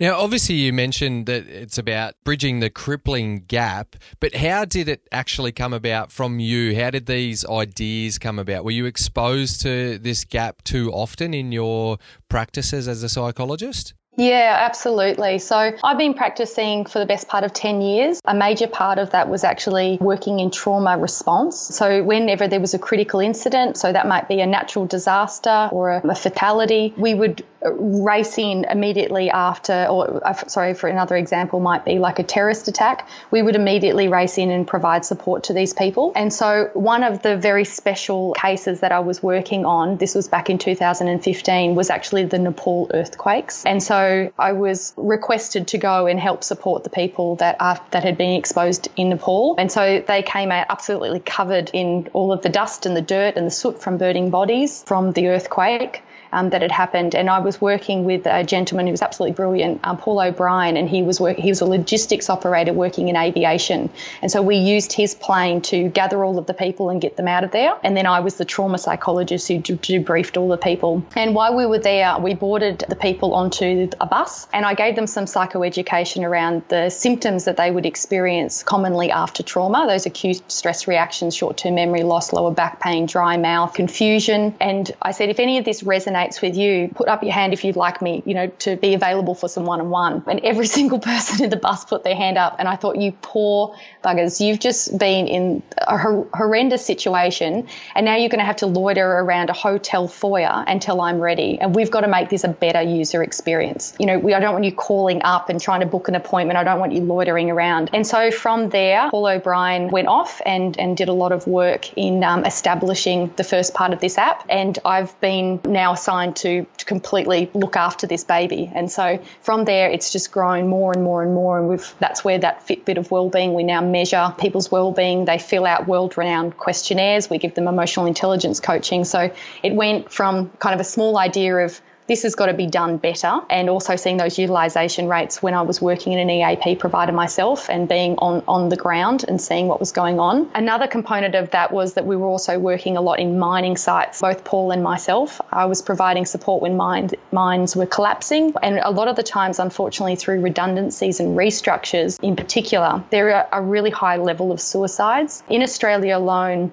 Now, 0.00 0.18
obviously, 0.18 0.56
you 0.56 0.72
mentioned 0.72 1.26
that 1.26 1.46
it's 1.46 1.78
about 1.78 2.14
bridging 2.24 2.60
the 2.60 2.70
crippling 2.70 3.44
gap, 3.48 3.96
but 4.20 4.34
how 4.34 4.64
did 4.64 4.88
it 4.88 5.06
actually 5.12 5.52
come 5.52 5.72
about 5.72 6.12
from 6.12 6.40
you? 6.40 6.74
How 6.76 6.90
did 6.90 7.06
these 7.06 7.44
ideas 7.46 8.18
come 8.18 8.38
about? 8.38 8.64
Were 8.64 8.70
you 8.70 8.86
exposed 8.86 9.60
to 9.62 9.98
this 9.98 10.24
gap 10.24 10.62
too 10.64 10.90
often 10.92 11.34
in 11.34 11.52
your 11.52 11.98
practices 12.28 12.88
as 12.88 13.02
a 13.02 13.08
psychologist? 13.08 13.94
Yeah, 14.18 14.56
absolutely. 14.58 15.38
So 15.38 15.72
I've 15.84 15.96
been 15.96 16.12
practicing 16.12 16.86
for 16.86 16.98
the 16.98 17.06
best 17.06 17.28
part 17.28 17.44
of 17.44 17.52
10 17.52 17.80
years. 17.80 18.20
A 18.24 18.34
major 18.34 18.66
part 18.66 18.98
of 18.98 19.10
that 19.10 19.28
was 19.28 19.44
actually 19.44 19.96
working 20.00 20.40
in 20.40 20.50
trauma 20.50 20.98
response. 20.98 21.56
So 21.56 22.02
whenever 22.02 22.48
there 22.48 22.58
was 22.58 22.74
a 22.74 22.80
critical 22.80 23.20
incident, 23.20 23.76
so 23.76 23.92
that 23.92 24.08
might 24.08 24.26
be 24.26 24.40
a 24.40 24.46
natural 24.46 24.86
disaster 24.86 25.68
or 25.70 25.92
a, 25.92 26.14
fatality, 26.16 26.92
we 26.96 27.14
would 27.14 27.44
race 27.62 28.38
in 28.38 28.64
immediately 28.64 29.30
after, 29.30 29.86
or 29.90 30.24
uh, 30.26 30.34
sorry, 30.46 30.74
for 30.74 30.88
another 30.88 31.16
example, 31.16 31.60
might 31.60 31.84
be 31.84 31.98
like 31.98 32.18
a 32.18 32.22
terrorist 32.22 32.68
attack. 32.68 33.08
We 33.30 33.42
would 33.42 33.56
immediately 33.56 34.08
race 34.08 34.38
in 34.38 34.50
and 34.50 34.66
provide 34.66 35.04
support 35.04 35.44
to 35.44 35.52
these 35.52 35.74
people. 35.74 36.12
And 36.14 36.32
so, 36.32 36.70
one 36.74 37.02
of 37.02 37.22
the 37.22 37.36
very 37.36 37.64
special 37.64 38.32
cases 38.34 38.80
that 38.80 38.92
I 38.92 39.00
was 39.00 39.22
working 39.22 39.64
on, 39.64 39.96
this 39.96 40.14
was 40.14 40.28
back 40.28 40.50
in 40.50 40.58
2015, 40.58 41.74
was 41.74 41.90
actually 41.90 42.24
the 42.24 42.38
Nepal 42.38 42.90
earthquakes. 42.94 43.64
And 43.64 43.82
so, 43.82 44.30
I 44.38 44.52
was 44.52 44.92
requested 44.96 45.68
to 45.68 45.78
go 45.78 46.06
and 46.06 46.20
help 46.20 46.44
support 46.44 46.84
the 46.84 46.90
people 46.90 47.36
that 47.36 47.56
are, 47.60 47.80
that 47.90 48.04
had 48.04 48.16
been 48.16 48.38
exposed 48.38 48.88
in 48.96 49.10
Nepal. 49.10 49.56
And 49.58 49.70
so, 49.70 50.02
they 50.06 50.22
came 50.22 50.52
out 50.52 50.66
absolutely 50.68 51.20
covered 51.20 51.70
in 51.72 52.08
all 52.12 52.32
of 52.32 52.42
the 52.42 52.48
dust 52.48 52.86
and 52.86 52.96
the 52.96 53.02
dirt 53.02 53.36
and 53.36 53.46
the 53.46 53.50
soot 53.50 53.80
from 53.80 53.98
burning 53.98 54.30
bodies 54.30 54.84
from 54.86 55.12
the 55.12 55.28
earthquake 55.28 56.02
um, 56.32 56.50
that 56.50 56.62
had 56.62 56.72
happened. 56.72 57.14
And 57.14 57.28
I 57.30 57.38
was 57.38 57.60
working 57.60 58.04
with 58.04 58.26
a 58.26 58.44
gentleman 58.44 58.86
who 58.86 58.92
was 58.92 59.02
absolutely 59.02 59.34
brilliant, 59.34 59.80
um, 59.84 59.96
Paul 59.96 60.20
O'Brien, 60.20 60.76
and 60.76 60.88
he 60.88 61.02
was 61.02 61.20
work- 61.20 61.38
he 61.38 61.50
was 61.50 61.60
a 61.60 61.66
logistics 61.66 62.28
operator 62.28 62.72
working 62.72 63.08
in 63.08 63.16
aviation. 63.16 63.90
And 64.22 64.30
so 64.30 64.42
we 64.42 64.56
used 64.56 64.92
his 64.92 65.14
plane 65.14 65.60
to 65.62 65.88
gather 65.88 66.24
all 66.24 66.38
of 66.38 66.46
the 66.46 66.54
people 66.54 66.90
and 66.90 67.00
get 67.00 67.16
them 67.16 67.28
out 67.28 67.44
of 67.44 67.50
there. 67.50 67.74
And 67.82 67.96
then 67.96 68.06
I 68.06 68.20
was 68.20 68.36
the 68.36 68.44
trauma 68.44 68.78
psychologist 68.78 69.48
who 69.48 69.58
debriefed 69.58 70.36
all 70.36 70.48
the 70.48 70.56
people. 70.56 71.02
And 71.16 71.34
while 71.34 71.56
we 71.56 71.66
were 71.66 71.78
there, 71.78 72.18
we 72.18 72.34
boarded 72.34 72.84
the 72.88 72.96
people 72.96 73.34
onto 73.34 73.88
a 74.00 74.06
bus, 74.06 74.46
and 74.52 74.64
I 74.64 74.74
gave 74.74 74.96
them 74.96 75.06
some 75.06 75.24
psychoeducation 75.24 76.24
around 76.24 76.62
the 76.68 76.90
symptoms 76.90 77.44
that 77.44 77.56
they 77.56 77.70
would 77.70 77.86
experience 77.86 78.62
commonly 78.62 79.10
after 79.10 79.42
trauma. 79.42 79.86
Those 79.86 80.06
acute 80.06 80.42
stress 80.50 80.88
reactions, 80.88 81.36
short-term 81.36 81.74
memory 81.74 82.02
loss, 82.02 82.32
lower 82.32 82.50
back 82.50 82.80
pain, 82.80 83.06
dry 83.06 83.36
mouth, 83.36 83.74
confusion. 83.74 84.54
And 84.60 84.90
I 85.00 85.12
said, 85.12 85.28
if 85.28 85.38
any 85.38 85.58
of 85.58 85.64
this 85.64 85.82
resonates 85.82 86.17
with 86.42 86.56
you, 86.56 86.90
put 86.94 87.08
up 87.08 87.22
your 87.22 87.32
hand 87.32 87.52
if 87.52 87.64
you'd 87.64 87.76
like 87.76 88.02
me, 88.02 88.22
you 88.26 88.34
know, 88.34 88.48
to 88.58 88.76
be 88.76 88.94
available 88.94 89.34
for 89.34 89.48
some 89.48 89.64
one-on-one. 89.64 90.24
And 90.26 90.40
every 90.40 90.66
single 90.78 90.98
person 90.98 91.44
in 91.44 91.50
the 91.50 91.56
bus 91.56 91.84
put 91.84 92.04
their 92.04 92.14
hand 92.14 92.38
up. 92.38 92.56
And 92.58 92.68
I 92.68 92.76
thought, 92.76 92.96
you 92.96 93.12
poor 93.22 93.76
buggers, 94.04 94.44
you've 94.44 94.60
just 94.60 94.98
been 94.98 95.26
in 95.26 95.62
a 95.76 95.96
horrendous 95.98 96.84
situation. 96.84 97.68
And 97.94 98.04
now 98.04 98.16
you're 98.16 98.28
going 98.28 98.40
to 98.40 98.44
have 98.44 98.56
to 98.56 98.66
loiter 98.66 99.06
around 99.06 99.50
a 99.50 99.52
hotel 99.52 100.08
foyer 100.08 100.64
until 100.66 101.00
I'm 101.00 101.20
ready. 101.20 101.58
And 101.60 101.74
we've 101.74 101.90
got 101.90 102.02
to 102.02 102.08
make 102.08 102.28
this 102.28 102.44
a 102.44 102.48
better 102.48 102.82
user 102.82 103.22
experience. 103.22 103.94
You 103.98 104.06
know, 104.06 104.18
we, 104.18 104.34
I 104.34 104.40
don't 104.40 104.52
want 104.52 104.64
you 104.64 104.72
calling 104.72 105.22
up 105.22 105.48
and 105.48 105.60
trying 105.60 105.80
to 105.80 105.86
book 105.86 106.08
an 106.08 106.14
appointment. 106.14 106.58
I 106.58 106.64
don't 106.64 106.80
want 106.80 106.92
you 106.92 107.02
loitering 107.02 107.50
around. 107.50 107.90
And 107.92 108.06
so 108.06 108.30
from 108.30 108.70
there, 108.70 109.10
Paul 109.10 109.26
O'Brien 109.26 109.88
went 109.88 110.08
off 110.08 110.40
and, 110.44 110.78
and 110.78 110.96
did 110.96 111.08
a 111.08 111.12
lot 111.12 111.32
of 111.32 111.46
work 111.46 111.96
in 111.96 112.24
um, 112.24 112.44
establishing 112.44 113.32
the 113.36 113.44
first 113.44 113.74
part 113.74 113.92
of 113.92 114.00
this 114.00 114.18
app. 114.18 114.44
And 114.48 114.78
I've 114.84 115.18
been 115.20 115.60
now 115.64 115.94
assigned 116.08 116.36
to, 116.36 116.66
to 116.78 116.84
completely 116.86 117.50
look 117.52 117.76
after 117.76 118.06
this 118.06 118.24
baby. 118.24 118.70
And 118.74 118.90
so 118.90 119.22
from 119.42 119.66
there, 119.66 119.90
it's 119.90 120.10
just 120.10 120.32
grown 120.32 120.66
more 120.66 120.92
and 120.92 121.04
more 121.04 121.22
and 121.22 121.34
more. 121.34 121.58
And 121.58 121.68
we've, 121.68 121.94
that's 121.98 122.24
where 122.24 122.38
that 122.38 122.66
Fitbit 122.66 122.96
of 122.96 123.10
well-being, 123.10 123.52
we 123.52 123.62
now 123.62 123.82
measure 123.82 124.34
people's 124.38 124.70
well-being. 124.70 125.26
They 125.26 125.38
fill 125.38 125.66
out 125.66 125.86
world-renowned 125.86 126.56
questionnaires. 126.56 127.28
We 127.28 127.36
give 127.36 127.54
them 127.54 127.68
emotional 127.68 128.06
intelligence 128.06 128.58
coaching. 128.58 129.04
So 129.04 129.30
it 129.62 129.74
went 129.74 130.10
from 130.10 130.48
kind 130.58 130.74
of 130.74 130.80
a 130.80 130.84
small 130.84 131.18
idea 131.18 131.56
of 131.58 131.78
this 132.08 132.22
has 132.22 132.34
got 132.34 132.46
to 132.46 132.54
be 132.54 132.66
done 132.66 132.96
better. 132.96 133.40
And 133.50 133.70
also 133.70 133.96
seeing 133.96 134.16
those 134.16 134.38
utilisation 134.38 135.08
rates 135.08 135.42
when 135.42 135.54
I 135.54 135.62
was 135.62 135.80
working 135.80 136.14
in 136.14 136.18
an 136.18 136.30
EAP 136.30 136.76
provider 136.76 137.12
myself 137.12 137.68
and 137.68 137.88
being 137.88 138.16
on, 138.16 138.42
on 138.48 138.70
the 138.70 138.76
ground 138.76 139.24
and 139.28 139.40
seeing 139.40 139.68
what 139.68 139.78
was 139.78 139.92
going 139.92 140.18
on. 140.18 140.50
Another 140.54 140.86
component 140.86 141.34
of 141.34 141.50
that 141.50 141.70
was 141.70 141.94
that 141.94 142.06
we 142.06 142.16
were 142.16 142.26
also 142.26 142.58
working 142.58 142.96
a 142.96 143.00
lot 143.00 143.20
in 143.20 143.38
mining 143.38 143.76
sites, 143.76 144.20
both 144.20 144.42
Paul 144.42 144.72
and 144.72 144.82
myself. 144.82 145.40
I 145.52 145.66
was 145.66 145.82
providing 145.82 146.24
support 146.24 146.62
when 146.62 146.76
mine, 146.76 147.10
mines 147.30 147.76
were 147.76 147.86
collapsing. 147.86 148.54
And 148.62 148.78
a 148.78 148.90
lot 148.90 149.08
of 149.08 149.16
the 149.16 149.22
times, 149.22 149.58
unfortunately, 149.58 150.16
through 150.16 150.40
redundancies 150.40 151.20
and 151.20 151.36
restructures 151.36 152.18
in 152.22 152.36
particular, 152.36 153.04
there 153.10 153.34
are 153.34 153.48
a 153.52 153.62
really 153.62 153.90
high 153.90 154.16
level 154.16 154.50
of 154.50 154.60
suicides. 154.60 155.42
In 155.48 155.62
Australia 155.62 156.16
alone, 156.16 156.72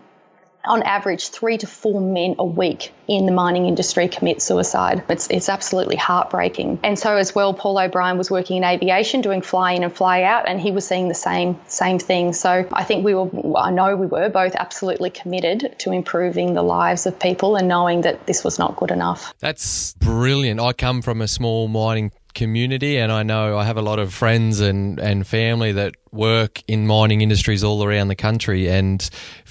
on 0.67 0.83
average, 0.83 1.29
three 1.29 1.57
to 1.57 1.67
four 1.67 2.01
men 2.01 2.35
a 2.39 2.45
week 2.45 2.91
in 3.07 3.25
the 3.25 3.31
mining 3.31 3.65
industry 3.67 4.07
commit 4.07 4.41
suicide. 4.41 5.03
It's, 5.09 5.27
it's 5.29 5.49
absolutely 5.49 5.95
heartbreaking. 5.95 6.79
And 6.83 6.97
so, 6.97 7.15
as 7.17 7.35
well, 7.35 7.53
Paul 7.53 7.79
O'Brien 7.79 8.17
was 8.17 8.31
working 8.31 8.57
in 8.57 8.63
aviation, 8.63 9.21
doing 9.21 9.41
fly 9.41 9.73
in 9.73 9.83
and 9.83 9.93
fly 9.93 10.23
out, 10.23 10.47
and 10.47 10.59
he 10.59 10.71
was 10.71 10.87
seeing 10.87 11.07
the 11.07 11.13
same 11.13 11.59
same 11.67 11.99
thing. 11.99 12.33
So, 12.33 12.67
I 12.71 12.83
think 12.83 13.05
we 13.05 13.13
were, 13.13 13.57
I 13.57 13.71
know 13.71 13.95
we 13.95 14.07
were 14.07 14.29
both 14.29 14.55
absolutely 14.55 15.09
committed 15.09 15.75
to 15.79 15.91
improving 15.91 16.53
the 16.53 16.63
lives 16.63 17.05
of 17.05 17.19
people 17.19 17.55
and 17.55 17.67
knowing 17.67 18.01
that 18.01 18.25
this 18.27 18.43
was 18.43 18.59
not 18.59 18.75
good 18.75 18.91
enough. 18.91 19.33
That's 19.39 19.93
brilliant. 19.95 20.59
I 20.59 20.73
come 20.73 21.01
from 21.01 21.21
a 21.21 21.27
small 21.27 21.67
mining 21.67 22.11
community 22.35 22.97
and 22.97 23.11
I 23.11 23.23
know 23.23 23.57
I 23.57 23.63
have 23.63 23.77
a 23.77 23.81
lot 23.81 23.97
of 23.97 24.13
friends 24.13 24.59
and, 24.59 24.99
and 24.99 25.25
family 25.25 25.71
that 25.71 25.95
work 26.11 26.61
in 26.67 26.85
mining 26.85 27.21
industries 27.21 27.63
all 27.63 27.83
around 27.83 28.09
the 28.09 28.15
country 28.15 28.69
and 28.69 28.99